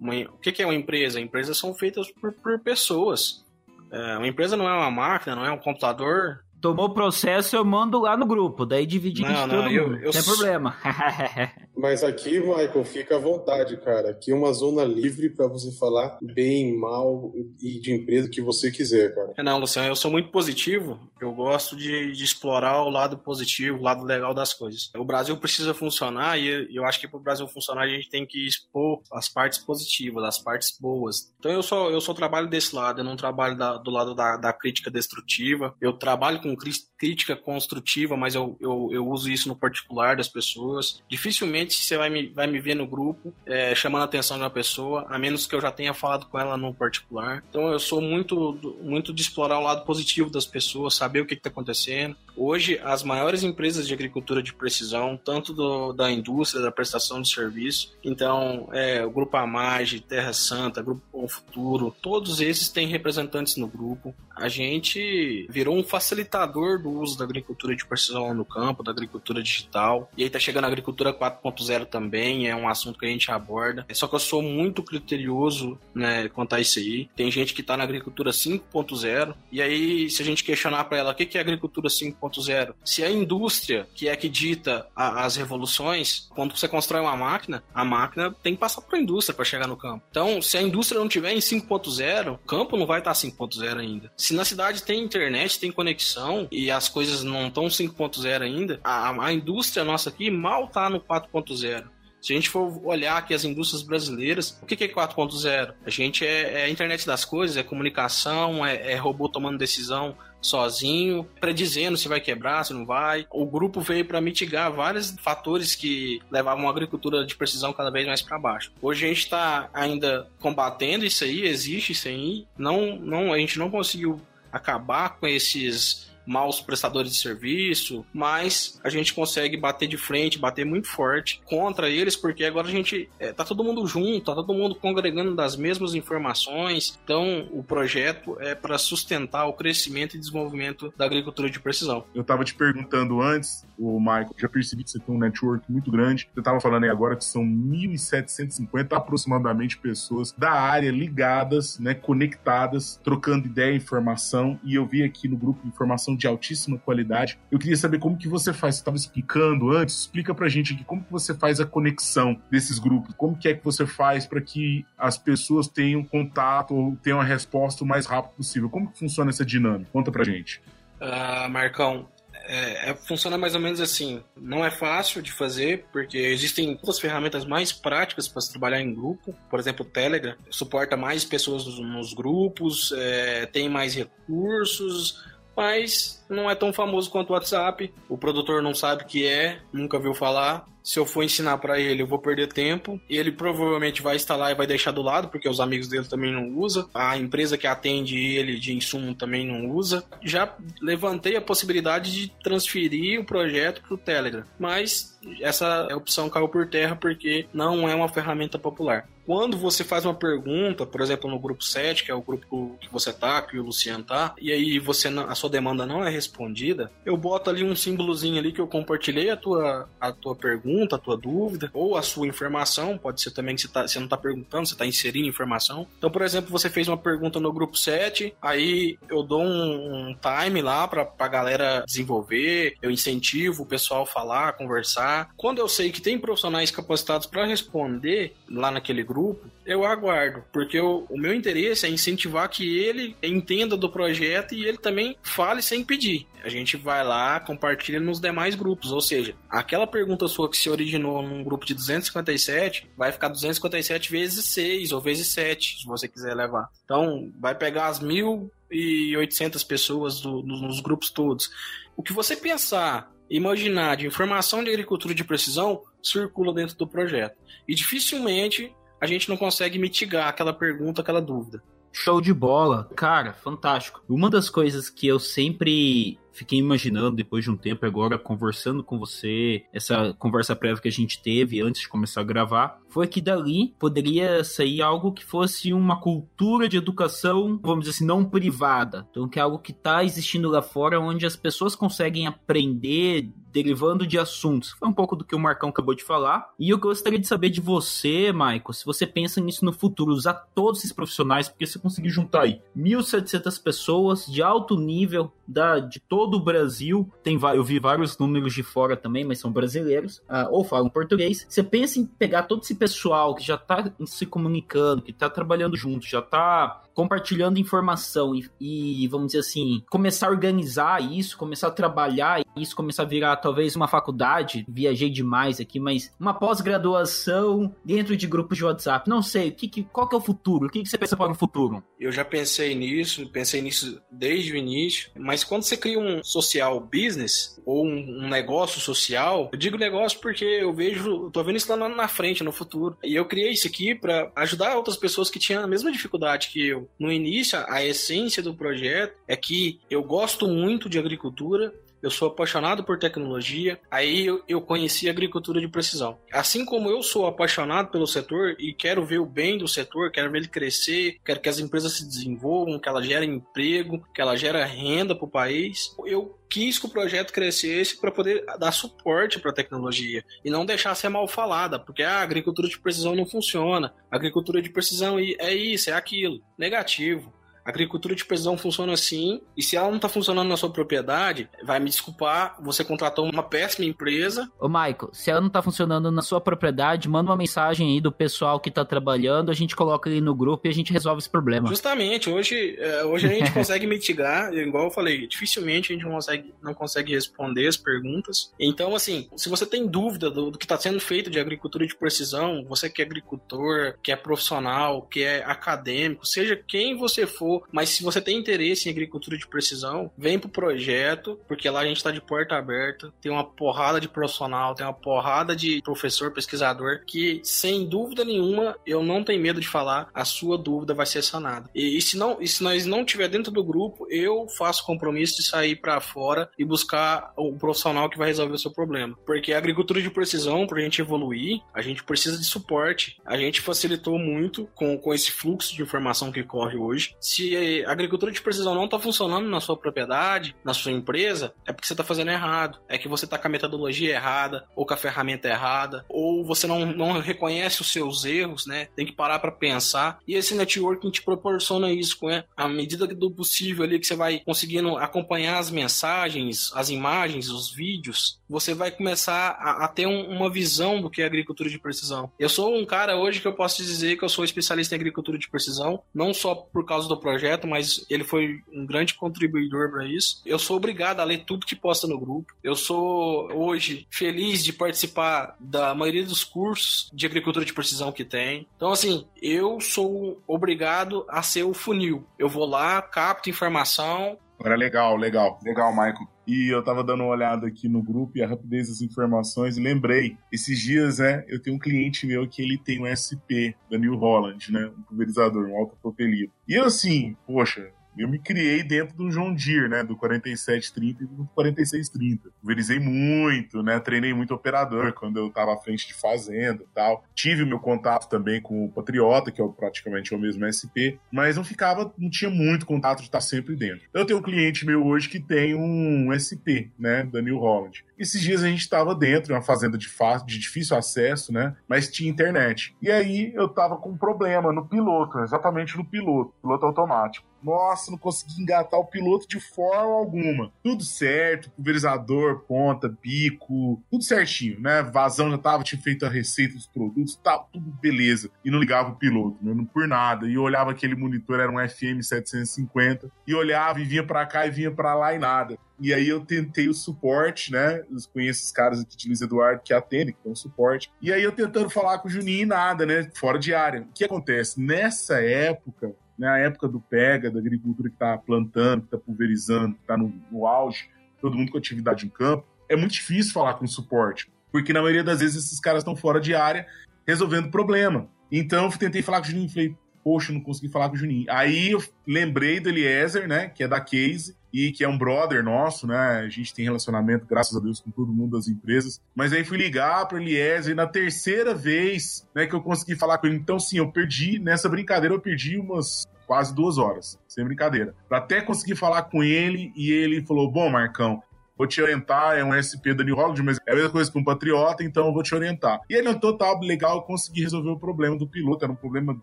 O 0.00 0.38
que, 0.38 0.50
que 0.50 0.62
é 0.62 0.64
uma 0.64 0.75
empresa? 0.75 1.21
Empresas 1.21 1.59
são 1.59 1.75
feitas 1.75 2.11
por, 2.11 2.33
por 2.33 2.59
pessoas. 2.61 3.45
Uh, 3.92 4.16
uma 4.16 4.28
empresa 4.28 4.57
não 4.57 4.66
é 4.66 4.73
uma 4.73 4.90
máquina, 4.90 5.37
não 5.37 5.45
é 5.45 5.52
um 5.52 5.59
computador, 5.59 6.42
tomou 6.61 6.87
o 6.87 6.95
processo, 6.95 7.57
eu 7.57 7.64
mando 7.64 8.00
lá 8.00 8.17
no 8.17 8.26
grupo. 8.26 8.67
Daí 8.67 8.87
dividir 8.87 9.26
não, 9.26 9.47
não, 9.47 9.62
todo 9.62 9.71
eu, 9.71 9.88
mundo. 9.88 10.00
Eu, 10.02 10.12
Sem 10.12 10.23
problema. 10.23 10.76
Mas 11.76 12.05
aqui, 12.05 12.38
Michael, 12.40 12.85
fica 12.85 13.17
à 13.17 13.19
vontade, 13.19 13.76
cara. 13.79 14.11
Aqui 14.11 14.33
é 14.33 14.35
uma 14.35 14.52
zona 14.52 14.85
livre 14.85 15.31
para 15.31 15.47
você 15.47 15.73
falar 15.73 16.19
bem, 16.21 16.76
mal 16.76 17.33
e 17.61 17.81
de 17.81 17.93
empresa 17.93 18.29
que 18.29 18.43
você 18.43 18.71
quiser, 18.71 19.14
cara. 19.14 19.33
É, 19.37 19.43
não, 19.43 19.59
Luciano, 19.59 19.88
eu 19.88 19.97
sou 19.97 20.11
muito 20.11 20.31
positivo. 20.31 21.00
Eu 21.21 21.33
gosto 21.33 21.75
de, 21.76 22.12
de 22.12 22.25
explorar 22.25 22.83
o 22.83 22.90
lado 22.90 23.17
positivo, 23.17 23.79
o 23.79 23.83
lado 23.83 24.05
legal 24.05 24.35
das 24.35 24.52
coisas. 24.52 24.90
O 24.95 25.05
Brasil 25.05 25.37
precisa 25.38 25.73
funcionar 25.73 26.38
e 26.38 26.69
eu 26.75 26.85
acho 26.85 27.00
que 27.00 27.09
para 27.09 27.19
o 27.19 27.23
Brasil 27.23 27.49
funcionar 27.49 27.85
a 27.85 27.88
gente 27.88 28.11
tem 28.11 28.26
que 28.26 28.47
expor 28.47 29.00
as 29.12 29.29
partes 29.29 29.59
positivas, 29.59 30.25
as 30.25 30.38
partes 30.38 30.76
boas. 30.79 31.33
Então 31.38 31.50
eu 31.50 31.62
só, 31.62 31.90
eu 31.90 32.00
só 32.00 32.12
trabalho 32.12 32.49
desse 32.49 32.75
lado, 32.75 33.00
eu 33.00 33.05
não 33.05 33.17
trabalho 33.17 33.57
da, 33.57 33.79
do 33.79 33.90
lado 33.90 34.14
da, 34.14 34.37
da 34.37 34.52
crítica 34.52 34.90
destrutiva. 34.90 35.75
Eu 35.81 35.95
trabalho 35.95 36.40
com 36.40 36.50
com 36.54 36.71
crítica 37.00 37.35
construtiva, 37.35 38.14
mas 38.14 38.35
eu, 38.35 38.59
eu, 38.61 38.90
eu, 38.92 39.09
uso 39.09 39.30
isso 39.30 39.49
no 39.49 39.57
particular 39.57 40.16
das 40.16 40.28
pessoas. 40.28 41.02
Dificilmente 41.09 41.75
você 41.75 41.97
vai 41.97 42.11
me, 42.11 42.28
vai 42.28 42.47
me 42.47 42.61
ver 42.61 42.75
no 42.75 42.87
grupo 42.87 43.33
é, 43.47 43.75
chamando 43.75 44.02
a 44.02 44.04
atenção 44.04 44.37
de 44.37 44.42
uma 44.42 44.50
pessoa, 44.50 45.07
a 45.09 45.19
menos 45.19 45.47
que 45.47 45.54
eu 45.54 45.61
já 45.62 45.73
tenha 45.73 45.95
falado 45.95 46.26
com 46.26 46.38
ela 46.38 46.59
no 46.59 46.75
particular. 46.75 47.42
Então 47.49 47.73
eu 47.73 47.78
sou 47.78 48.02
muito, 48.02 48.59
muito 48.83 49.14
de 49.14 49.23
explorar 49.23 49.59
o 49.59 49.62
lado 49.62 49.87
positivo 49.87 50.28
das 50.28 50.45
pessoas, 50.45 50.95
saber 50.95 51.21
o 51.21 51.26
que 51.26 51.33
está 51.33 51.49
acontecendo. 51.49 52.16
Hoje, 52.37 52.78
as 52.83 53.02
maiores 53.02 53.42
empresas 53.42 53.88
de 53.88 53.95
agricultura 53.95 54.42
de 54.42 54.52
precisão, 54.52 55.19
tanto 55.23 55.52
do, 55.54 55.92
da 55.92 56.11
indústria, 56.11 56.62
da 56.62 56.71
prestação 56.71 57.21
de 57.23 57.28
serviço, 57.28 57.97
então 58.04 58.69
é, 58.73 59.04
o 59.04 59.11
Grupo 59.11 59.37
Amage, 59.37 60.00
Terra 60.00 60.33
Santa, 60.33 60.83
Grupo 60.83 61.02
Bom 61.12 61.26
Futuro, 61.26 61.95
todos 62.02 62.40
esses 62.40 62.69
têm 62.69 62.87
representantes 62.87 63.57
no 63.57 63.66
grupo. 63.66 64.14
A 64.37 64.49
gente 64.49 65.47
virou 65.50 65.76
um 65.76 65.83
facilitador 65.83 66.40
do 66.47 66.91
uso 66.91 67.19
da 67.19 67.25
agricultura 67.25 67.75
de 67.75 67.85
precisão 67.85 68.35
no 68.35 68.45
campo, 68.45 68.83
da 68.83 68.91
agricultura 68.91 69.43
digital. 69.43 70.11
E 70.17 70.23
aí 70.23 70.31
tá 70.31 70.39
chegando 70.39 70.65
a 70.65 70.69
agricultura 70.69 71.13
4.0 71.13 71.87
também, 71.87 72.49
é 72.49 72.57
um 72.57 72.69
assunto 72.69 72.99
que 72.99 73.07
a 73.07 73.09
gente 73.09 73.31
aborda. 73.31 73.87
Só 73.93 74.07
que 74.07 74.15
eu 74.15 74.21
sou 74.21 74.43
muito 74.43 74.83
criterioso 74.83 75.79
né, 75.95 76.29
quanto 76.29 76.55
a 76.55 76.61
isso 76.61 76.79
aí. 76.79 77.09
Tem 77.15 77.31
gente 77.31 77.55
que 77.55 77.63
tá 77.63 77.77
na 77.77 77.85
agricultura 77.85 78.31
5.0, 78.31 79.35
e 79.51 79.61
aí 79.61 80.11
se 80.11 80.23
a 80.23 80.25
gente 80.25 80.45
questionar 80.45 80.85
para 80.85 80.99
ela 80.99 81.13
o 81.13 81.15
que 81.15 81.37
é 81.37 81.41
agricultura 81.41 81.89
5.0, 81.89 82.75
se 82.85 83.05
a 83.05 83.11
indústria 83.11 83.87
que 83.95 84.09
é 84.09 84.17
que 84.17 84.29
dita 84.29 84.87
a, 84.95 85.25
as 85.25 85.37
revoluções, 85.37 86.29
quando 86.31 86.57
você 86.57 86.69
constrói 86.69 87.01
uma 87.01 87.17
máquina, 87.17 87.63
a 87.75 87.85
máquina 87.85 88.35
tem 88.43 88.55
que 88.55 88.61
passar 88.61 88.81
para 88.83 88.99
a 88.99 89.03
indústria 89.03 89.35
para 89.35 89.45
chegar 89.45 89.67
no 89.67 89.77
campo. 89.77 90.05
Então, 90.11 90.41
se 90.41 90.57
a 90.57 90.63
indústria 90.63 91.01
não 91.01 91.09
tiver 91.09 91.33
em 91.33 91.39
5.0, 91.39 92.35
o 92.35 92.39
campo 92.39 92.77
não 92.77 92.87
vai 92.87 93.01
estar 93.01 93.13
tá 93.13 93.21
5.0 93.21 93.79
ainda. 93.79 94.13
Se 94.17 94.35
na 94.35 94.45
cidade 94.45 94.83
tem 94.83 95.03
internet, 95.03 95.59
tem 95.59 95.73
conexão 95.73 96.30
e 96.51 96.71
as 96.71 96.89
coisas 96.89 97.23
não 97.23 97.49
estão 97.49 97.67
5.0 97.67 98.43
ainda, 98.43 98.81
a, 98.83 99.27
a 99.27 99.33
indústria 99.33 99.85
nossa 99.85 100.11
aqui 100.11 100.31
mal 100.31 100.65
está 100.65 100.89
no 100.89 101.01
4.0. 101.01 101.85
Se 102.21 102.35
a 102.35 102.37
gente 102.37 102.51
for 102.51 102.81
olhar 102.85 103.17
aqui 103.17 103.33
as 103.33 103.45
indústrias 103.45 103.83
brasileiras, 103.83 104.59
o 104.63 104.67
que 104.67 104.85
é 104.85 104.89
4.0? 104.89 105.75
A 105.85 105.91
gente 105.91 106.25
é, 106.25 106.61
é, 106.61 106.65
a 106.65 106.69
internet 106.69 107.07
das 107.07 107.25
coisas, 107.25 107.57
é 107.57 107.63
comunicação, 107.63 108.65
é, 108.65 108.93
é 108.93 108.97
robô 108.97 109.29
tomando 109.29 109.57
decisão 109.57 110.15
sozinho, 110.41 111.27
predizendo 111.41 111.97
se 111.97 112.09
vai 112.09 112.21
quebrar, 112.21 112.65
se 112.65 112.73
não 112.73 112.85
vai. 112.85 113.27
O 113.31 113.47
grupo 113.47 113.81
veio 113.81 114.05
para 114.05 114.21
mitigar 114.21 114.73
vários 114.73 115.15
fatores 115.19 115.75
que 115.75 116.21
levavam 116.31 116.67
a 116.67 116.71
agricultura 116.71 117.25
de 117.25 117.37
precisão 117.37 117.73
cada 117.73 117.91
vez 117.91 118.07
mais 118.07 118.23
para 118.23 118.39
baixo. 118.39 118.73
Hoje 118.83 119.05
a 119.05 119.09
gente 119.09 119.25
está 119.25 119.71
ainda 119.73 120.29
combatendo 120.41 121.05
isso 121.05 121.25
aí, 121.25 121.47
existe 121.47 121.93
isso 121.93 122.09
aí. 122.09 122.47
Não, 122.57 122.97
não, 122.97 123.33
a 123.33 123.39
gente 123.39 123.59
não 123.59 123.71
conseguiu 123.71 124.21
acabar 124.53 125.17
com 125.17 125.27
esses 125.27 126.10
maus 126.31 126.61
prestadores 126.61 127.11
de 127.11 127.19
serviço, 127.19 128.07
mas 128.15 128.81
a 128.85 128.89
gente 128.89 129.13
consegue 129.13 129.57
bater 129.57 129.89
de 129.89 129.97
frente, 129.97 130.39
bater 130.39 130.65
muito 130.65 130.87
forte 130.87 131.43
contra 131.45 131.91
eles, 131.91 132.15
porque 132.15 132.45
agora 132.45 132.69
a 132.69 132.71
gente 132.71 133.09
é, 133.19 133.33
tá 133.33 133.45
todo 133.45 133.65
mundo 133.65 133.85
junto, 133.85 134.27
tá 134.27 134.35
todo 134.35 134.55
mundo 134.55 134.77
congregando 134.77 135.35
das 135.35 135.57
mesmas 135.57 135.93
informações. 135.93 136.99
Então, 137.03 137.49
o 137.51 137.65
projeto 137.65 138.37
é 138.41 138.55
para 138.55 138.79
sustentar 138.79 139.47
o 139.47 139.53
crescimento 139.53 140.17
e 140.17 140.21
desenvolvimento 140.21 140.95
da 140.97 141.05
agricultura 141.05 141.51
de 141.51 141.59
precisão. 141.59 142.05
Eu 142.15 142.23
estava 142.23 142.45
te 142.45 142.55
perguntando 142.55 143.21
antes, 143.21 143.67
o 143.77 143.99
Michael, 143.99 144.31
já 144.37 144.49
percebi 144.49 144.85
que 144.85 144.91
você 144.91 145.01
tem 145.01 145.15
um 145.15 145.19
network 145.19 145.65
muito 145.69 145.91
grande. 145.91 146.29
Você 146.33 146.41
estava 146.41 146.61
falando 146.61 146.85
aí 146.85 146.91
agora 146.91 147.17
que 147.17 147.25
são 147.25 147.43
1.750 147.43 148.93
aproximadamente 148.93 149.79
pessoas 149.79 150.33
da 150.33 150.53
área 150.53 150.91
ligadas, 150.91 151.79
né, 151.79 151.95
conectadas, 151.95 153.01
trocando 153.03 153.47
ideia, 153.47 153.75
informação. 153.75 154.61
E 154.63 154.77
eu 154.77 154.87
vi 154.87 155.03
aqui 155.03 155.27
no 155.27 155.37
grupo 155.37 155.63
de 155.63 155.69
informação 155.69 156.15
de 156.21 156.27
altíssima 156.27 156.79
qualidade. 156.79 157.39
Eu 157.50 157.59
queria 157.59 157.77
saber 157.77 157.99
como 157.99 158.17
que 158.17 158.29
você 158.29 158.53
faz. 158.53 158.77
Você 158.77 158.83
estava 158.83 158.97
explicando 158.97 159.71
antes, 159.71 160.00
explica 160.00 160.35
pra 160.35 160.49
gente 160.49 160.75
aqui 160.75 160.85
como 160.85 161.03
que 161.03 161.11
você 161.11 161.35
faz 161.35 161.59
a 161.61 161.67
conexão 161.67 162.41
desses 162.50 162.79
grupos. 162.79 163.15
Como 163.17 163.37
que 163.37 163.49
é 163.49 163.55
que 163.55 163.65
você 163.65 163.87
faz 163.87 164.27
para 164.27 164.41
que 164.41 164.87
as 164.97 165.19
pessoas 165.19 165.67
tenham 165.67 166.05
contato 166.05 166.75
ou 166.75 166.97
tenham 167.03 167.21
a 167.21 167.25
resposta 167.25 167.83
o 167.83 167.87
mais 167.87 168.07
rápido 168.07 168.37
possível? 168.37 168.69
Como 168.69 168.91
que 168.93 168.99
funciona 168.99 169.31
essa 169.31 169.45
dinâmica? 169.45 169.91
Conta 169.93 170.12
pra 170.12 170.23
gente. 170.23 170.62
Uh, 171.00 171.49
Marcão, 171.49 172.07
é, 172.53 172.91
é, 172.91 172.95
funciona 172.95 173.39
mais 173.39 173.55
ou 173.55 173.61
menos 173.61 173.81
assim. 173.81 174.23
Não 174.37 174.65
é 174.65 174.71
fácil 174.73 175.23
de 175.23 175.31
fazer, 175.31 175.87
porque 175.93 176.19
existem 176.19 176.71
outras 176.71 176.99
ferramentas 176.99 177.45
mais 177.45 177.73
práticas 177.73 178.27
para 178.27 178.41
se 178.43 178.50
trabalhar 178.50 178.81
em 178.81 178.93
grupo. 178.93 179.33
Por 179.49 179.61
exemplo, 179.61 179.87
o 179.87 179.89
Telegram 179.89 180.35
suporta 180.50 180.97
mais 180.97 181.25
pessoas 181.25 181.65
nos, 181.65 181.79
nos 181.79 182.12
grupos, 182.12 182.93
é, 182.97 183.47
tem 183.47 183.69
mais 183.69 183.95
recursos, 183.95 185.25
mas 185.61 186.25
não 186.26 186.50
é 186.50 186.55
tão 186.55 186.73
famoso 186.73 187.11
quanto 187.11 187.29
o 187.29 187.33
WhatsApp. 187.35 187.93
O 188.09 188.17
produtor 188.17 188.62
não 188.62 188.75
sabe 188.75 189.02
o 189.02 189.07
que 189.07 189.26
é, 189.26 189.61
nunca 189.71 189.99
viu 189.99 190.14
falar 190.14 190.67
se 190.83 190.99
eu 190.99 191.07
for 191.07 191.23
ensinar 191.23 191.59
para 191.59 191.79
ele, 191.79 192.02
eu 192.02 192.07
vou 192.07 192.19
perder 192.19 192.49
tempo. 192.49 193.00
Ele 193.09 193.31
provavelmente 193.31 194.02
vai 194.02 194.17
instalar 194.17 194.50
e 194.50 194.55
vai 194.55 194.67
deixar 194.67 194.90
do 194.90 195.02
lado, 195.02 195.29
porque 195.29 195.49
os 195.49 195.61
amigos 195.61 195.88
dele 195.88 196.07
também 196.07 196.33
não 196.33 196.49
usam. 196.57 196.88
A 196.95 197.17
empresa 197.17 197.59
que 197.59 197.67
atende 197.67 198.19
ele 198.19 198.59
de 198.59 198.75
insumo 198.75 199.14
também 199.14 199.47
não 199.47 199.71
usa. 199.71 200.05
Já 200.23 200.55
levantei 200.81 201.37
a 201.37 201.40
possibilidade 201.40 202.12
de 202.12 202.33
transferir 202.43 203.21
o 203.21 203.25
projeto 203.25 203.82
para 203.82 203.95
o 203.95 203.99
Telegram, 203.99 204.45
mas 204.58 205.19
essa 205.41 205.89
opção 205.95 206.30
caiu 206.30 206.49
por 206.49 206.67
terra 206.67 206.97
porque 206.97 207.47
não 207.52 207.89
é 207.89 207.95
uma 207.95 208.08
ferramenta 208.08 208.58
popular. 208.58 209.08
Quando 209.30 209.56
você 209.56 209.84
faz 209.84 210.04
uma 210.04 210.12
pergunta, 210.12 210.84
por 210.84 211.00
exemplo, 211.00 211.30
no 211.30 211.38
grupo 211.38 211.62
7, 211.62 212.02
que 212.02 212.10
é 212.10 212.14
o 212.16 212.21
grupo 212.21 212.76
que 212.80 212.90
você 212.90 213.12
tá, 213.12 213.40
que 213.40 213.56
o 213.56 213.62
Luciano 213.62 214.02
tá, 214.02 214.34
e 214.40 214.50
aí 214.50 214.80
você 214.80 215.06
a 215.06 215.36
sua 215.36 215.49
demanda 215.49 215.86
não 215.86 216.04
é 216.04 216.10
respondida, 216.10 216.90
eu 217.06 217.16
boto 217.16 217.49
ali 217.49 217.62
um 217.62 217.76
símbolozinho 217.76 218.40
ali 218.40 218.50
que 218.50 218.60
eu 218.60 218.66
compartilhei 218.66 219.30
a 219.30 219.36
tua, 219.36 219.88
a 220.00 220.10
tua 220.10 220.34
pergunta 220.34 220.97
a 220.97 220.99
tua 220.99 221.16
dúvida, 221.16 221.71
ou 221.73 221.97
a 221.97 222.02
sua 222.02 222.26
informação, 222.26 222.99
pode 222.99 223.23
ser 223.23 223.30
também 223.30 223.54
que 223.54 223.60
você, 223.62 223.69
tá, 223.69 223.86
você 223.86 224.00
não 224.00 224.06
está 224.06 224.16
perguntando, 224.16 224.66
você 224.66 224.75
está 224.75 224.84
inserindo 224.84 225.28
informação. 225.28 225.86
Então, 225.97 226.10
por 226.10 226.23
exemplo, 226.23 226.50
você 226.50 226.69
fez 226.69 226.88
uma 226.88 226.99
pergunta 226.99 227.38
no 227.38 227.52
grupo 227.52 227.78
7, 227.78 228.34
aí 228.43 228.99
eu 229.08 229.23
dou 229.23 229.43
um, 229.45 230.08
um 230.08 230.16
time 230.16 230.60
lá 230.60 230.88
para 230.88 231.08
a 231.16 231.28
galera 231.28 231.84
desenvolver, 231.86 232.75
eu 232.82 232.90
incentivo 232.90 233.62
o 233.62 233.66
pessoal 233.66 234.02
a 234.02 234.06
falar, 234.06 234.54
conversar. 234.54 235.30
Quando 235.36 235.60
eu 235.60 235.69
sei 235.69 235.93
que 235.93 236.02
tem 236.02 236.19
profissionais 236.19 236.73
capacitados 236.73 237.28
para 237.28 237.47
responder 237.47 238.34
lá 238.50 238.73
naquele 238.73 239.04
grupo, 239.04 239.20
eu 239.65 239.85
aguardo, 239.85 240.43
porque 240.52 240.78
eu, 240.78 241.06
o 241.09 241.19
meu 241.19 241.35
interesse 241.35 241.87
é 241.87 241.89
incentivar 241.89 242.49
que 242.49 242.78
ele 242.78 243.17
entenda 243.23 243.76
do 243.76 243.91
projeto 243.91 244.54
e 244.54 244.65
ele 244.65 244.78
também 244.78 245.17
fale 245.23 245.63
sem 245.63 245.85
pedir. 245.85 246.26
A 246.43 246.49
gente 246.49 246.76
vai 246.76 247.04
lá, 247.04 247.39
compartilha 247.39 248.00
nos 248.00 248.19
demais 248.19 248.54
grupos, 248.54 248.91
ou 248.91 249.00
seja, 249.00 249.35
aquela 249.49 249.87
pergunta 249.87 250.26
sua 250.26 250.50
que 250.50 250.56
se 250.56 250.69
originou 250.69 251.23
num 251.23 251.45
grupo 251.45 251.65
de 251.65 251.75
257 251.75 252.91
vai 252.97 253.13
ficar 253.13 253.28
257 253.28 254.11
vezes 254.11 254.45
6 254.47 254.93
ou 254.93 255.00
vezes 255.00 255.28
7, 255.28 255.80
se 255.80 255.87
você 255.87 256.09
quiser 256.09 256.35
levar. 256.35 256.69
Então, 256.85 257.30
vai 257.39 257.54
pegar 257.54 257.87
as 257.87 258.00
1.800 258.00 259.65
pessoas 259.67 260.21
do, 260.21 260.43
nos 260.43 260.80
grupos 260.80 261.11
todos. 261.11 261.50
O 261.97 262.02
que 262.02 262.13
você 262.13 262.35
pensar, 262.35 263.13
imaginar 263.28 263.97
de 263.97 264.06
informação 264.06 264.65
de 264.65 264.71
agricultura 264.71 265.15
de 265.15 265.23
precisão 265.23 265.83
circula 266.02 266.52
dentro 266.52 266.76
do 266.76 266.87
projeto. 266.87 267.37
E 267.69 267.75
dificilmente 267.75 268.75
a 269.00 269.06
gente 269.06 269.28
não 269.28 269.36
consegue 269.36 269.78
mitigar 269.78 270.28
aquela 270.28 270.52
pergunta, 270.52 271.00
aquela 271.00 271.21
dúvida. 271.21 271.63
Show 271.93 272.21
de 272.21 272.32
bola, 272.32 272.89
cara, 272.95 273.32
fantástico. 273.32 274.02
Uma 274.08 274.30
das 274.30 274.49
coisas 274.49 274.89
que 274.89 275.06
eu 275.06 275.19
sempre 275.19 276.19
fiquei 276.32 276.58
imaginando 276.58 277.16
depois 277.16 277.45
de 277.45 277.50
um 277.50 277.56
tempo 277.56 277.84
agora 277.86 278.19
conversando 278.19 278.82
com 278.82 278.99
você, 278.99 279.64
essa 279.73 280.14
conversa 280.19 280.56
prévia 280.56 280.82
que 280.82 280.88
a 280.88 280.93
gente 280.93 281.23
teve 281.23 281.60
antes 281.60 281.82
de 281.82 281.88
começar 281.88 282.21
a 282.21 282.25
gravar, 282.25 282.80
foi 282.88 283.06
que 283.06 283.21
dali 283.21 283.75
poderia 283.78 284.43
sair 284.43 284.82
algo 284.82 285.12
que 285.12 285.25
fosse 285.25 285.73
uma 285.73 286.00
cultura 286.00 286.69
de 286.69 286.76
educação, 286.76 287.58
vamos 287.62 287.84
dizer 287.84 287.97
assim, 287.97 288.06
não 288.06 288.25
privada. 288.25 289.06
Então, 289.10 289.28
que 289.28 289.38
é 289.38 289.43
algo 289.43 289.58
que 289.58 289.73
está 289.73 290.04
existindo 290.04 290.49
lá 290.49 290.60
fora, 290.60 291.00
onde 291.00 291.25
as 291.25 291.36
pessoas 291.36 291.75
conseguem 291.75 292.26
aprender 292.26 293.30
derivando 293.52 294.06
de 294.06 294.19
assuntos. 294.19 294.71
Foi 294.71 294.88
um 294.88 294.93
pouco 294.93 295.16
do 295.16 295.25
que 295.25 295.34
o 295.34 295.38
Marcão 295.38 295.69
acabou 295.71 295.95
de 295.95 296.04
falar. 296.04 296.50
E 296.58 296.71
eu 296.71 296.78
gostaria 296.78 297.19
de 297.19 297.26
saber 297.26 297.50
de 297.50 297.60
você, 297.60 298.32
Michael, 298.32 298.73
se 298.73 298.84
você 298.84 299.06
pensa 299.06 299.40
nisso 299.40 299.64
no 299.64 299.73
futuro, 299.73 300.12
usar 300.12 300.34
todos 300.54 300.80
esses 300.80 300.93
profissionais, 300.93 301.49
porque 301.49 301.66
você 301.66 301.78
conseguir 301.78 302.10
juntar 302.10 302.43
aí 302.43 302.60
1.700 302.76 303.62
pessoas 303.62 304.26
de 304.26 304.43
alto 304.43 304.76
nível 304.78 305.32
da, 305.47 305.80
de 305.80 305.99
todo 306.00 306.20
o 306.37 306.41
Brasil. 306.41 307.11
Tem, 307.23 307.39
eu 307.54 307.65
vi 307.65 307.78
vários 307.78 308.19
números 308.19 308.52
de 308.52 308.63
fora 308.63 308.97
também, 308.97 309.25
mas 309.25 309.39
são 309.39 309.50
brasileiros, 309.50 310.19
uh, 310.28 310.49
ou 310.50 310.65
falam 310.65 310.89
português. 310.89 311.47
Você 311.49 311.63
pensa 311.63 311.99
em 311.99 312.04
pegar 312.04 312.45
todo 312.45 312.63
esse 312.63 312.75
pessoal 312.75 313.35
que 313.35 313.45
já 313.45 313.54
está 313.54 313.93
se 314.06 314.26
comunicando, 314.26 315.02
que 315.02 315.11
está 315.11 315.28
trabalhando 315.28 315.76
junto, 315.76 316.06
já 316.06 316.21
está 316.21 316.83
compartilhando 316.95 317.59
informação 317.59 318.35
e, 318.35 319.05
e, 319.05 319.09
vamos 319.09 319.29
dizer 319.29 319.41
assim, 319.41 319.83
começar 319.89 320.29
a 320.29 320.31
organizar 320.31 321.03
isso, 321.03 321.37
começar 321.37 321.69
a 321.69 321.71
trabalhar 321.71 322.45
isso, 322.57 322.76
começar 322.76 323.03
a 323.03 323.07
virar 323.07 323.37
talvez 323.37 323.76
uma 323.76 323.89
faculdade, 323.89 324.65
viajei 324.69 325.11
demais 325.11 325.61
aqui, 325.61 325.79
mas 325.79 326.13
uma 326.19 326.35
pós-graduação 326.35 327.75
dentro 327.85 328.17
de 328.17 328.26
grupos 328.26 328.59
de 328.59 328.65
WhatsApp. 328.65 329.09
Não 329.09 329.23
sei, 329.23 329.50
que, 329.50 329.69
que, 329.69 329.83
qual 329.85 330.09
que 330.09 330.15
é 330.15 330.19
o 330.19 330.21
futuro? 330.21 330.67
O 330.67 330.71
que, 330.71 330.83
que 330.83 330.89
você 330.89 330.99
pensa 330.99 331.17
para 331.17 331.33
o 331.33 331.35
futuro? 331.35 331.83
Eu 331.99 332.13
já 332.13 332.25
pensei 332.25 332.75
nisso, 332.75 333.29
pensei 333.29 333.61
nisso 333.61 334.00
desde 334.11 334.53
o 334.53 334.57
início, 334.57 335.11
mas 335.19 335.45
quando 335.45 335.63
você 335.63 335.76
cria 335.76 335.99
um 335.99 336.23
social 336.23 336.81
business 336.81 337.61
ou 337.65 337.85
um, 337.85 338.25
um 338.25 338.29
negócio 338.29 338.81
social, 338.81 339.50
eu 339.53 339.59
digo 339.59 339.76
negócio 339.76 340.19
porque 340.21 340.45
eu 340.45 340.73
vejo, 340.73 341.25
eu 341.25 341.31
tô 341.31 341.43
vendo 341.43 341.57
isso 341.57 341.75
lá 341.75 341.89
na 341.89 342.09
frente, 342.09 342.45
no 342.45 342.53
futuro. 342.53 342.97
E 343.03 343.15
eu 343.15 343.25
criei 343.25 343.53
isso 343.53 343.67
aqui 343.67 343.95
para 343.95 344.31
ajudar 344.37 344.76
outras 344.76 344.97
pessoas 344.97 345.31
que 345.31 345.39
tinham 345.39 345.63
a 345.63 345.67
mesma 345.67 345.91
dificuldade 345.91 346.49
que 346.49 346.69
eu. 346.69 346.79
No 346.99 347.10
início, 347.12 347.58
a 347.69 347.84
essência 347.84 348.43
do 348.43 348.54
projeto 348.54 349.16
é 349.26 349.36
que 349.36 349.80
eu 349.90 350.02
gosto 350.02 350.47
muito 350.47 350.88
de 350.88 350.99
agricultura, 350.99 351.73
eu 352.02 352.10
sou 352.10 352.28
apaixonado 352.28 352.84
por 352.84 352.99
tecnologia, 352.99 353.78
aí 353.91 354.26
eu, 354.26 354.43
eu 354.49 354.60
conheci 354.60 355.08
a 355.08 355.13
agricultura 355.13 355.60
de 355.60 355.69
precisão. 355.69 356.19
Assim 356.32 356.65
como 356.65 356.91
eu 356.91 357.02
sou 357.02 357.26
apaixonado 357.26 357.91
pelo 357.91 358.06
setor 358.06 358.56
e 358.58 358.73
quero 358.73 359.04
ver 359.04 359.19
o 359.19 359.26
bem 359.26 359.58
do 359.58 359.69
setor, 359.69 360.10
quero 360.10 360.30
ver 360.30 360.39
ele 360.39 360.49
crescer, 360.49 361.19
quero 361.25 361.41
que 361.41 361.49
as 361.49 361.58
empresas 361.58 361.93
se 361.93 362.06
desenvolvam, 362.06 362.78
que 362.78 362.89
ela 362.89 363.02
gere 363.02 363.26
emprego, 363.26 364.02
que 364.15 364.21
ela 364.21 364.36
gere 364.36 364.63
renda 364.65 365.15
para 365.15 365.25
o 365.25 365.30
país, 365.30 365.95
eu 366.06 366.39
quis 366.50 366.78
que 366.78 366.86
o 366.86 366.91
projeto 366.91 367.32
crescesse 367.32 367.99
para 367.99 368.10
poder 368.10 368.45
dar 368.58 368.73
suporte 368.73 369.39
para 369.39 369.52
a 369.52 369.54
tecnologia 369.54 370.25
e 370.45 370.50
não 370.50 370.67
deixar 370.67 370.95
ser 370.97 371.08
mal 371.08 371.28
falada, 371.28 371.78
porque 371.78 372.02
a 372.02 372.21
agricultura 372.21 372.69
de 372.69 372.78
precisão 372.78 373.15
não 373.15 373.25
funciona. 373.25 373.95
A 374.10 374.17
agricultura 374.17 374.60
de 374.60 374.69
precisão 374.69 375.19
é 375.19 375.54
isso, 375.54 375.91
é 375.91 375.93
aquilo. 375.93 376.41
Negativo. 376.58 377.32
A 377.65 377.71
agricultura 377.71 378.15
de 378.15 378.25
precisão 378.25 378.57
funciona 378.57 378.93
assim, 378.93 379.41
e 379.57 379.63
se 379.63 379.77
ela 379.77 379.89
não 379.89 379.97
está 379.97 380.09
funcionando 380.09 380.49
na 380.49 380.57
sua 380.57 380.71
propriedade, 380.71 381.49
vai 381.63 381.79
me 381.79 381.91
desculpar, 381.91 382.57
você 382.61 382.85
contratou 382.85 383.29
uma 383.29 383.43
péssima 383.43 383.87
empresa. 383.87 384.51
Ô, 384.59 384.69
Michael, 384.69 385.11
se 385.13 385.31
ela 385.31 385.41
não 385.41 385.49
está 385.49 385.63
funcionando 385.63 386.11
na 386.11 386.23
sua 386.23 386.41
propriedade, 386.41 387.09
manda 387.09 387.31
uma 387.31 387.37
mensagem 387.37 387.95
aí 387.95 388.01
do 388.01 388.13
pessoal 388.13 388.61
que 388.61 388.69
está 388.69 388.85
trabalhando, 388.85 389.51
a 389.51 389.55
gente 389.55 389.77
coloca 389.77 390.09
aí 390.09 390.21
no 390.21 390.35
grupo 390.35 390.67
e 390.67 390.71
a 390.71 390.75
gente 390.75 390.93
resolve 390.93 391.21
esse 391.21 391.31
problema. 391.31 391.69
Justamente, 391.69 392.31
hoje, 392.31 392.77
é, 392.79 393.05
hoje 393.05 393.27
a 393.27 393.31
gente 393.31 393.53
consegue 393.53 393.87
mitigar, 393.87 394.53
igual 394.55 394.85
eu 394.85 394.91
falei, 394.91 395.27
dificilmente 395.27 395.93
a 395.93 395.97
gente 395.97 396.05
não 396.05 396.13
consegue, 396.13 396.55
não 396.63 396.75
consegue 396.75 397.15
responder 397.15 397.67
as 397.67 397.77
perguntas. 397.77 398.53
Então, 398.59 398.95
assim, 398.95 399.29
se 399.37 399.49
você 399.49 399.67
tem 399.67 399.87
dúvida 399.87 400.31
do, 400.31 400.51
do 400.51 400.59
que 400.59 400.65
está 400.65 400.79
sendo 400.79 401.01
feito 401.01 401.31
de 401.31 401.39
agricultura 401.39 401.87
de 401.87 401.95
precisão, 401.95 402.65
você 402.69 402.89
que 402.89 403.03
é 403.03 403.05
agricultor, 403.05 403.95
que 404.03 404.13
é 404.13 404.17
profissional, 404.17 405.03
que 405.03 405.23
é 405.23 405.45
acadêmico, 405.45 406.27
seja 406.27 406.57
quem 406.57 406.97
você 406.97 407.27
for, 407.27 407.50
mas 407.73 407.91
se 407.91 408.02
você 408.02 408.21
tem 408.21 408.39
interesse 408.39 408.89
em 408.89 408.93
agricultura 408.93 409.36
de 409.36 409.47
precisão, 409.47 410.10
vem 410.17 410.39
pro 410.39 410.49
projeto, 410.49 411.39
porque 411.49 411.69
lá 411.69 411.80
a 411.80 411.84
gente 411.84 411.97
está 411.97 412.10
de 412.10 412.21
porta 412.21 412.56
aberta, 412.56 413.13
tem 413.21 413.30
uma 413.30 413.45
porrada 413.45 414.00
de 414.00 414.08
profissional, 414.08 414.75
tem 414.75 414.86
uma 414.86 414.93
porrada 414.93 415.54
de 415.56 415.80
professor, 415.82 416.32
pesquisador, 416.32 417.02
que 417.06 417.41
sem 417.45 417.86
dúvida 417.86 418.25
nenhuma, 418.25 418.76
eu 418.86 419.02
não 419.02 419.25
tenho 419.25 419.41
medo 419.41 419.60
de 419.60 419.69
falar, 419.69 420.08
a 420.15 420.25
sua 420.25 420.56
dúvida 420.58 420.95
vai 420.95 421.06
ser 421.06 421.23
sanada. 421.23 421.71
E, 421.75 421.97
e 421.97 422.02
se, 422.02 422.17
não, 422.17 422.39
e 422.41 422.49
se 422.49 422.63
nós 422.63 422.86
não 422.86 423.04
tiver 423.04 423.28
dentro 423.28 423.52
do 423.52 423.65
grupo, 423.65 424.06
eu 424.10 424.47
faço 424.49 424.84
compromisso 424.84 425.36
de 425.36 425.49
sair 425.49 425.76
para 425.76 426.00
fora 426.00 426.50
e 426.58 426.65
buscar 426.65 427.32
o 427.36 427.52
profissional 427.56 428.08
que 428.08 428.19
vai 428.19 428.28
resolver 428.28 428.54
o 428.54 428.58
seu 428.58 428.71
problema. 428.71 429.17
Porque 429.25 429.52
a 429.52 429.58
agricultura 429.58 430.00
de 430.00 430.10
precisão, 430.10 430.67
para 430.67 430.78
a 430.78 430.82
gente 430.82 431.00
evoluir, 431.00 431.60
a 431.73 431.82
gente 431.82 432.02
precisa 432.04 432.39
de 432.39 432.45
suporte. 432.45 433.17
A 433.25 433.36
gente 433.36 433.60
facilitou 433.60 434.19
muito 434.19 434.69
com, 434.75 434.99
com 434.99 435.15
esse 435.15 435.30
fluxo 435.30 435.75
de 435.75 435.82
informação 435.82 436.32
que 436.32 436.43
corre 436.43 436.76
hoje. 436.76 437.17
Se 437.21 437.40
se 437.41 437.85
a 437.87 437.93
agricultura 437.93 438.31
de 438.31 438.43
precisão 438.43 438.75
não 438.75 438.85
está 438.85 438.99
funcionando 438.99 439.49
na 439.49 439.61
sua 439.61 439.76
propriedade, 439.76 440.55
na 440.63 440.75
sua 440.75 440.93
empresa, 440.93 441.55
é 441.67 441.73
porque 441.73 441.87
você 441.87 441.95
está 441.95 442.05
fazendo 442.05 442.31
errado. 442.31 442.79
É 442.89 442.99
que 442.99 443.09
você 443.09 443.25
está 443.25 443.39
com 443.39 443.47
a 443.47 443.50
metodologia 443.50 444.15
errada, 444.15 444.67
ou 444.76 444.85
com 444.85 444.93
a 444.93 444.97
ferramenta 444.97 445.49
errada, 445.49 446.05
ou 446.09 446.45
você 446.45 446.67
não, 446.67 446.85
não 446.85 447.19
reconhece 447.19 447.81
os 447.81 447.91
seus 447.91 448.25
erros, 448.25 448.67
né? 448.67 448.89
Tem 448.95 449.07
que 449.07 449.13
parar 449.13 449.39
para 449.39 449.53
pensar. 449.53 450.19
E 450.26 450.35
esse 450.35 450.55
networking 450.55 451.11
te 451.11 451.23
proporciona 451.23 451.91
isso, 451.91 452.19
né? 452.26 452.45
À 452.57 452.69
medida 452.69 453.07
do 453.07 453.31
possível 453.31 453.85
ali 453.85 453.99
que 453.99 454.07
você 454.07 454.15
vai 454.15 454.41
conseguindo 454.41 454.97
acompanhar 454.97 455.59
as 455.59 455.71
mensagens, 455.71 456.71
as 456.75 456.91
imagens, 456.91 457.49
os 457.49 457.73
vídeos, 457.73 458.41
você 458.49 458.75
vai 458.75 458.91
começar 458.91 459.57
a, 459.59 459.85
a 459.85 459.89
ter 459.89 460.07
um, 460.07 460.29
uma 460.29 460.50
visão 460.50 461.00
do 461.00 461.09
que 461.09 461.23
é 461.23 461.25
agricultura 461.25 461.71
de 461.71 461.79
precisão. 461.79 462.31
Eu 462.39 462.49
sou 462.49 462.76
um 462.76 462.85
cara 462.85 463.17
hoje 463.17 463.41
que 463.41 463.47
eu 463.47 463.55
posso 463.55 463.83
dizer 463.83 464.17
que 464.17 464.25
eu 464.25 464.29
sou 464.29 464.45
especialista 464.45 464.95
em 464.95 464.99
agricultura 464.99 465.39
de 465.39 465.49
precisão, 465.49 466.03
não 466.13 466.35
só 466.35 466.55
por 466.55 466.85
causa 466.85 467.09
do 467.09 467.17
projeto, 467.17 467.29
mas 467.66 468.04
ele 468.08 468.25
foi 468.25 468.60
um 468.73 468.86
grande 468.86 469.14
contribuidor 469.14 469.90
para 469.90 470.06
isso. 470.06 470.43
Eu 470.45 470.58
sou 470.58 470.76
obrigado 470.76 471.21
a 471.21 471.25
ler 471.25 471.45
tudo 471.45 471.66
que 471.66 471.76
posta 471.76 472.06
no 472.06 472.19
grupo. 472.19 472.54
Eu 472.62 472.75
sou 472.75 473.52
hoje 473.52 474.06
feliz 474.10 474.64
de 474.64 474.73
participar 474.73 475.56
da 475.58 475.95
maioria 475.95 476.25
dos 476.25 476.45
cursos 476.45 477.10
de 477.12 477.26
agricultura 477.26 477.64
de 477.64 477.73
precisão 477.73 478.12
que 478.12 478.25
tem. 478.25 478.66
Então, 478.76 478.93
assim, 478.93 479.26
eu 479.40 479.80
sou 479.80 480.43
obrigado 480.47 481.25
a 481.28 481.43
ser 481.43 481.64
o 481.64 481.75
funil. 481.75 482.26
Eu 482.38 482.49
vou 482.49 482.66
lá, 482.66 483.00
capto 483.02 483.50
informação, 483.50 484.38
Agora, 484.61 484.77
legal, 484.77 485.17
legal, 485.17 485.59
legal, 485.65 485.91
Michael. 485.91 486.29
E 486.47 486.69
eu 486.69 486.85
tava 486.85 487.03
dando 487.03 487.23
uma 487.23 487.33
olhada 487.33 487.67
aqui 487.67 487.89
no 487.89 488.03
grupo 488.03 488.37
e 488.37 488.43
a 488.43 488.47
rapidez 488.47 488.89
das 488.89 489.01
informações 489.01 489.79
e 489.79 489.81
lembrei, 489.81 490.37
esses 490.53 490.79
dias, 490.79 491.19
né, 491.19 491.43
eu 491.49 491.63
tenho 491.63 491.77
um 491.77 491.79
cliente 491.79 492.27
meu 492.27 492.47
que 492.47 492.61
ele 492.61 492.77
tem 492.77 493.01
um 493.01 493.07
SP 493.09 493.73
da 493.91 493.97
New 493.97 494.17
Holland, 494.17 494.71
né, 494.71 494.91
um 494.99 495.03
pulverizador, 495.03 495.67
um 495.67 495.77
autopropelido. 495.79 496.53
E 496.69 496.75
eu 496.75 496.85
assim, 496.85 497.35
poxa, 497.47 497.91
eu 498.23 498.28
me 498.28 498.39
criei 498.39 498.83
dentro 498.83 499.17
do 499.17 499.30
John 499.30 499.54
Deere, 499.54 499.89
né? 499.89 500.02
Do 500.02 500.17
4730 500.17 501.25
e 501.25 501.26
do 501.26 501.49
4630. 501.54 502.50
Verizei 502.63 502.99
muito, 502.99 503.83
né? 503.83 503.99
Treinei 503.99 504.35
muito 504.35 504.54
operador 504.54 505.13
quando 505.13 505.39
eu 505.39 505.49
estava 505.49 505.75
à 505.75 505.76
frente 505.78 506.06
de 506.06 506.15
fazenda 506.15 506.83
e 506.83 506.95
tal. 506.95 507.25
Tive 507.35 507.65
meu 507.65 507.78
contato 507.78 508.28
também 508.28 508.61
com 508.61 508.85
o 508.85 508.91
Patriota, 508.91 509.50
que 509.50 509.61
é 509.61 509.69
praticamente 509.69 510.35
o 510.35 510.39
mesmo 510.39 510.67
SP, 510.69 511.19
mas 511.33 511.56
não 511.56 511.65
ficava, 511.65 512.13
não 512.19 512.30
tinha 512.30 512.50
muito 512.50 512.87
contato 512.87 513.19
de 513.19 513.25
estar 513.25 513.41
sempre 513.41 513.75
dentro. 513.75 514.09
Eu 514.13 514.25
tenho 514.25 514.39
um 514.39 514.43
cliente 514.43 514.85
meu 514.85 515.04
hoje 515.06 515.28
que 515.28 515.41
tem 515.41 515.75
um 515.75 516.30
SP, 516.37 516.91
né? 516.99 517.25
Da 517.25 517.41
New 517.41 517.59
Holland. 517.59 518.04
Esses 518.21 518.43
dias 518.43 518.63
a 518.63 518.69
gente 518.69 518.80
estava 518.80 519.15
dentro 519.15 519.47
de 519.47 519.52
uma 519.54 519.63
fazenda 519.63 519.97
de, 519.97 520.06
de 520.45 520.59
difícil 520.59 520.95
acesso, 520.95 521.50
né? 521.50 521.75
Mas 521.89 522.11
tinha 522.11 522.30
internet. 522.30 522.95
E 523.00 523.11
aí 523.11 523.50
eu 523.54 523.67
tava 523.67 523.97
com 523.97 524.11
um 524.11 524.19
problema 524.19 524.71
no 524.75 524.87
piloto, 524.87 525.39
exatamente 525.39 525.97
no 525.97 526.04
piloto, 526.04 526.52
piloto 526.61 526.85
automático. 526.85 527.49
Nossa, 527.63 528.11
não 528.11 528.19
consegui 528.19 528.61
engatar 528.61 528.99
o 529.00 529.06
piloto 529.06 529.49
de 529.49 529.59
forma 529.59 530.15
alguma. 530.15 530.71
Tudo 530.83 531.02
certo, 531.02 531.71
pulverizador, 531.71 532.61
ponta, 532.61 533.09
bico, 533.09 534.02
tudo 534.11 534.23
certinho, 534.23 534.78
né? 534.80 535.02
Vazão 535.02 535.50
já 535.50 535.59
tava, 535.59 535.83
tinha 535.83 536.00
feito 536.00 536.26
a 536.26 536.28
receita 536.28 536.75
dos 536.75 536.87
produtos, 536.87 537.37
tava 537.37 537.65
tudo 537.73 537.91
beleza. 538.02 538.50
E 538.63 538.71
não 538.71 538.78
ligava 538.78 539.11
o 539.11 539.17
piloto, 539.17 539.56
né? 539.63 539.73
não 539.75 539.85
por 539.85 540.06
nada. 540.06 540.47
E 540.47 540.54
eu 540.54 540.63
olhava 540.63 540.91
aquele 540.91 541.15
monitor, 541.15 541.59
era 541.59 541.73
um 541.73 541.89
FM 541.89 542.21
750, 542.23 543.30
e 543.47 543.54
olhava 543.54 543.99
e 543.99 544.04
vinha 544.04 544.26
para 544.26 544.45
cá 544.45 544.67
e 544.67 544.71
vinha 544.71 544.91
para 544.91 545.15
lá 545.15 545.35
e 545.35 545.39
nada. 545.39 545.78
E 546.00 546.15
aí 546.15 546.28
eu 546.28 546.41
tentei 546.45 546.89
o 546.89 546.95
suporte, 546.95 547.71
né? 547.71 548.02
Eu 548.10 548.17
conheço 548.32 548.65
os 548.65 548.73
caras 548.73 549.00
aqui 549.00 549.17
de 549.17 549.28
Luiz 549.28 549.43
Eduardo 549.43 549.82
que 549.84 549.93
atendem, 549.93 550.34
que 550.34 550.41
dão 550.43 550.54
suporte. 550.54 551.13
E 551.21 551.30
aí 551.30 551.43
eu 551.43 551.52
tentando 551.52 551.91
falar 551.91 552.19
com 552.19 552.28
o 552.28 552.30
Juninho 552.30 552.63
e 552.63 552.67
nada, 552.67 553.04
né? 553.04 553.30
Fora 553.34 553.58
de 553.58 553.75
área. 553.75 554.00
O 554.02 554.13
que 554.15 554.25
acontece? 554.25 554.80
Nessa 554.80 555.43
época, 555.43 556.15
né, 556.39 556.49
a 556.49 556.56
época 556.56 556.89
do 556.89 557.00
pega, 557.00 557.50
da 557.50 557.58
agricultura 557.58 558.08
que 558.08 558.15
está 558.15 558.39
plantando, 558.39 559.02
que 559.02 559.08
está 559.08 559.19
pulverizando, 559.19 559.95
que 559.95 560.00
está 560.00 560.17
no, 560.17 560.32
no, 560.50 560.67
auge, 560.67 561.10
todo 561.39 561.54
mundo 561.54 561.71
com 561.71 561.76
atividade 561.76 562.25
em 562.25 562.30
campo, 562.30 562.67
é 562.89 562.97
muito 562.97 563.13
difícil 563.13 563.52
falar 563.52 563.75
com 563.75 563.86
suporte, 563.86 564.50
porque 564.73 564.91
na 564.91 565.02
maioria 565.02 565.23
das 565.23 565.41
vezes 565.41 565.67
esses 565.67 565.78
caras 565.78 566.00
estão 566.00 566.17
fora 566.17 566.41
de 566.41 566.54
área 566.54 566.86
resolvendo 567.26 567.71
problema. 567.71 568.26
Então 568.50 568.86
eu 568.86 568.99
tentei 568.99 569.21
falar 569.21 569.41
com 569.41 569.49
o 569.49 569.50
Juninho, 569.50 569.69
falei, 569.69 569.95
poxa, 570.23 570.52
não 570.52 570.61
consegui 570.61 570.89
falar 570.89 571.09
com 571.09 571.15
o 571.15 571.19
Juninho. 571.19 571.47
Aí 571.49 571.91
eu 571.91 572.02
lembrei 572.26 572.80
do 572.80 572.89
Eliezer, 572.89 573.49
né, 573.49 573.69
que 573.69 573.83
é 573.83 573.89
da 573.89 574.00
Case, 574.00 574.54
e 574.73 574.93
que 574.93 575.02
é 575.02 575.09
um 575.09 575.19
brother 575.19 575.65
nosso, 575.65 576.06
né? 576.06 576.17
A 576.17 576.49
gente 576.49 576.73
tem 576.73 576.85
relacionamento, 576.85 577.47
graças 577.47 577.76
a 577.76 577.80
Deus, 577.80 578.00
com 578.00 578.11
todo 578.11 578.33
mundo 578.33 578.56
das 578.56 578.69
empresas. 578.69 579.21
Mas 579.35 579.52
aí 579.52 579.65
fui 579.65 579.76
ligar 579.76 580.26
para 580.26 580.41
Eliezer 580.41 580.93
e 580.93 580.95
na 580.95 581.06
terceira 581.06 581.75
vez, 581.75 582.47
né, 582.54 582.67
que 582.67 582.75
eu 582.75 582.80
consegui 582.80 583.17
falar 583.17 583.39
com 583.39 583.49
ele. 583.49 583.56
Então, 583.56 583.80
sim, 583.80 583.99
eu 583.99 584.11
perdi, 584.13 584.59
nessa 584.59 584.89
brincadeira, 584.89 585.35
eu 585.35 585.41
perdi 585.41 585.76
umas 585.76 586.25
quase 586.47 586.75
duas 586.75 586.99
horas, 586.99 587.39
sem 587.47 587.65
brincadeira. 587.65 588.15
Pra 588.28 588.39
até 588.39 588.61
conseguir 588.61 588.97
falar 588.97 589.23
com 589.23 589.43
ele 589.43 589.93
e 589.97 590.11
ele 590.11 590.43
falou: 590.43 590.71
Bom, 590.71 590.91
Marcão, 590.91 591.43
vou 591.80 591.86
te 591.86 592.02
orientar, 592.02 592.58
é 592.58 592.62
um 592.62 592.75
SP 592.76 593.16
da 593.16 593.25
New 593.25 593.34
Holland, 593.34 593.62
mas 593.62 593.78
é 593.88 593.93
a 593.93 593.95
mesma 593.95 594.10
coisa 594.10 594.30
que 594.30 594.38
um 594.38 594.45
patriota, 594.45 595.02
então 595.02 595.26
eu 595.26 595.32
vou 595.32 595.43
te 595.43 595.54
orientar. 595.54 595.99
E 596.10 596.14
ele, 596.14 596.30
no 596.30 596.38
total, 596.38 596.78
legal, 596.80 597.16
eu 597.16 597.23
consegui 597.23 597.62
resolver 597.62 597.88
o 597.88 597.99
problema 597.99 598.36
do 598.36 598.47
piloto, 598.47 598.84
era 598.84 598.93
um 598.93 598.97
problema 598.97 599.34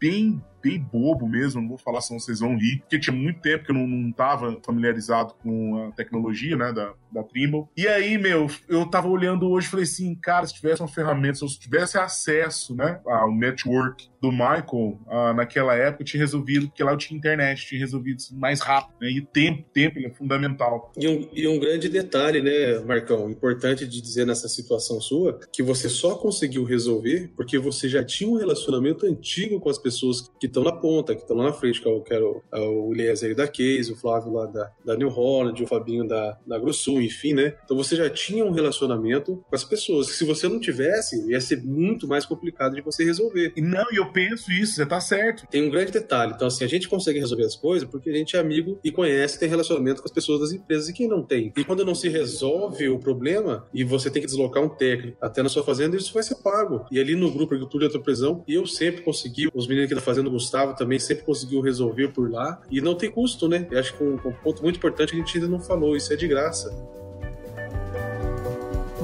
bem 0.00 0.42
bem 0.62 0.78
bobo 0.78 1.28
mesmo, 1.28 1.60
não 1.60 1.68
vou 1.68 1.78
falar 1.78 2.00
senão 2.00 2.20
vocês 2.20 2.40
vão 2.40 2.56
rir, 2.56 2.80
porque 2.80 2.98
tinha 2.98 3.14
muito 3.14 3.40
tempo 3.40 3.64
que 3.64 3.70
eu 3.70 3.74
não, 3.74 3.86
não 3.86 4.12
tava 4.12 4.58
familiarizado 4.64 5.34
com 5.42 5.88
a 5.88 5.92
tecnologia, 5.92 6.56
né, 6.56 6.72
da, 6.72 6.92
da 7.12 7.22
Trimble. 7.22 7.66
E 7.76 7.86
aí, 7.86 8.18
meu, 8.18 8.48
eu 8.68 8.86
tava 8.86 9.08
olhando 9.08 9.48
hoje 9.48 9.66
e 9.66 9.70
falei 9.70 9.84
assim, 9.84 10.14
cara, 10.14 10.46
se 10.46 10.54
tivesse 10.54 10.82
uma 10.82 10.88
ferramenta, 10.88 11.36
se 11.36 11.44
eu 11.44 11.48
tivesse 11.48 11.98
acesso, 11.98 12.74
né, 12.74 13.00
ao 13.06 13.32
network 13.34 14.08
do 14.20 14.30
Michael, 14.30 14.98
uh, 15.06 15.32
naquela 15.34 15.74
época, 15.74 16.02
eu 16.02 16.06
tinha 16.06 16.20
resolvido, 16.20 16.68
porque 16.68 16.82
lá 16.82 16.92
eu 16.92 16.96
tinha 16.96 17.16
internet, 17.16 17.66
tinha 17.66 17.80
resolvido 17.80 18.18
isso 18.18 18.36
mais 18.36 18.60
rápido, 18.60 18.96
né, 19.00 19.10
e 19.10 19.20
tempo, 19.20 19.64
tempo 19.72 19.98
é 19.98 20.10
fundamental. 20.10 20.92
E 20.96 21.08
um, 21.08 21.28
e 21.32 21.46
um 21.46 21.58
grande 21.58 21.88
detalhe, 21.88 22.42
né, 22.42 22.80
Marcão, 22.80 23.30
importante 23.30 23.86
de 23.86 24.00
dizer 24.00 24.26
nessa 24.26 24.48
situação 24.48 25.00
sua, 25.00 25.38
que 25.52 25.62
você 25.62 25.88
só 25.88 26.16
conseguiu 26.16 26.64
resolver 26.64 27.30
porque 27.36 27.58
você 27.58 27.88
já 27.88 28.04
tinha 28.04 28.28
um 28.28 28.36
relacionamento 28.36 29.06
antigo 29.06 29.60
com 29.60 29.70
as 29.70 29.78
pessoas 29.78 30.30
que 30.40 30.47
estão 30.48 30.62
na 30.62 30.72
ponta, 30.72 31.14
que 31.14 31.22
estão 31.22 31.36
lá 31.36 31.44
na 31.44 31.52
frente, 31.52 31.80
que 31.80 31.88
é 31.88 31.90
o, 31.90 32.00
que 32.00 32.12
era 32.12 32.24
o, 32.24 32.42
é 32.52 32.60
o 32.60 32.92
Eliezer 32.92 33.34
da 33.34 33.46
Case, 33.46 33.92
o 33.92 33.96
Flávio 33.96 34.32
lá 34.32 34.46
da, 34.46 34.70
da 34.84 34.96
New 34.96 35.08
Holland, 35.08 35.62
o 35.62 35.66
Fabinho 35.66 36.06
da, 36.06 36.38
da 36.46 36.58
Grossul, 36.58 37.00
enfim, 37.00 37.34
né? 37.34 37.54
Então 37.64 37.76
você 37.76 37.96
já 37.96 38.10
tinha 38.10 38.44
um 38.44 38.50
relacionamento 38.50 39.44
com 39.48 39.54
as 39.54 39.64
pessoas, 39.64 40.10
que 40.10 40.16
se 40.16 40.24
você 40.24 40.48
não 40.48 40.60
tivesse, 40.60 41.30
ia 41.30 41.40
ser 41.40 41.62
muito 41.62 42.06
mais 42.08 42.26
complicado 42.26 42.74
de 42.74 42.82
você 42.82 43.04
resolver. 43.04 43.52
Não, 43.56 43.86
e 43.92 43.96
eu 43.96 44.12
penso 44.12 44.50
isso, 44.52 44.74
você 44.74 44.86
tá 44.86 45.00
certo. 45.00 45.46
Tem 45.50 45.66
um 45.66 45.70
grande 45.70 45.92
detalhe, 45.92 46.32
então 46.34 46.48
assim, 46.48 46.64
a 46.64 46.68
gente 46.68 46.88
consegue 46.88 47.18
resolver 47.18 47.44
as 47.44 47.56
coisas 47.56 47.88
porque 47.88 48.10
a 48.10 48.14
gente 48.14 48.36
é 48.36 48.40
amigo 48.40 48.78
e 48.82 48.90
conhece, 48.90 49.38
tem 49.38 49.48
relacionamento 49.48 50.02
com 50.02 50.08
as 50.08 50.12
pessoas 50.12 50.40
das 50.40 50.52
empresas, 50.52 50.88
e 50.88 50.92
quem 50.92 51.08
não 51.08 51.22
tem? 51.22 51.52
E 51.56 51.64
quando 51.64 51.84
não 51.84 51.94
se 51.94 52.08
resolve 52.08 52.88
o 52.88 52.98
problema, 52.98 53.66
e 53.72 53.84
você 53.84 54.10
tem 54.10 54.22
que 54.22 54.26
deslocar 54.26 54.62
um 54.62 54.68
técnico 54.68 55.16
até 55.20 55.42
na 55.42 55.48
sua 55.48 55.62
fazenda, 55.62 55.96
isso 55.96 56.12
vai 56.12 56.22
ser 56.22 56.36
pago. 56.36 56.84
E 56.90 56.98
ali 56.98 57.14
no 57.14 57.30
grupo 57.30 57.54
Agricultura 57.54 57.84
e 57.84 57.86
Outra 57.86 58.00
Prisão, 58.00 58.44
eu 58.48 58.66
sempre 58.66 59.02
consegui, 59.02 59.48
os 59.54 59.66
meninos 59.66 59.86
aqui 59.86 59.94
da 59.94 60.00
Fazenda 60.00 60.30
Gustavo 60.38 60.74
também 60.74 60.98
sempre 60.98 61.24
conseguiu 61.24 61.60
resolver 61.60 62.08
por 62.08 62.30
lá. 62.30 62.60
E 62.70 62.80
não 62.80 62.94
tem 62.94 63.10
custo, 63.10 63.48
né? 63.48 63.66
Eu 63.70 63.80
acho 63.80 63.94
que 63.96 64.02
um, 64.02 64.14
um 64.14 64.32
ponto 64.32 64.62
muito 64.62 64.76
importante 64.76 65.14
a 65.14 65.16
gente 65.16 65.36
ainda 65.36 65.48
não 65.48 65.60
falou, 65.60 65.96
isso 65.96 66.12
é 66.12 66.16
de 66.16 66.28
graça. 66.28 66.72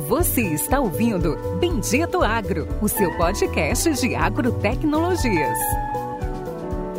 Você 0.08 0.42
está 0.42 0.80
ouvindo 0.80 1.36
Bendito 1.58 2.22
Agro, 2.22 2.68
o 2.80 2.88
seu 2.88 3.10
podcast 3.16 3.90
de 3.94 4.14
agrotecnologias 4.14 5.58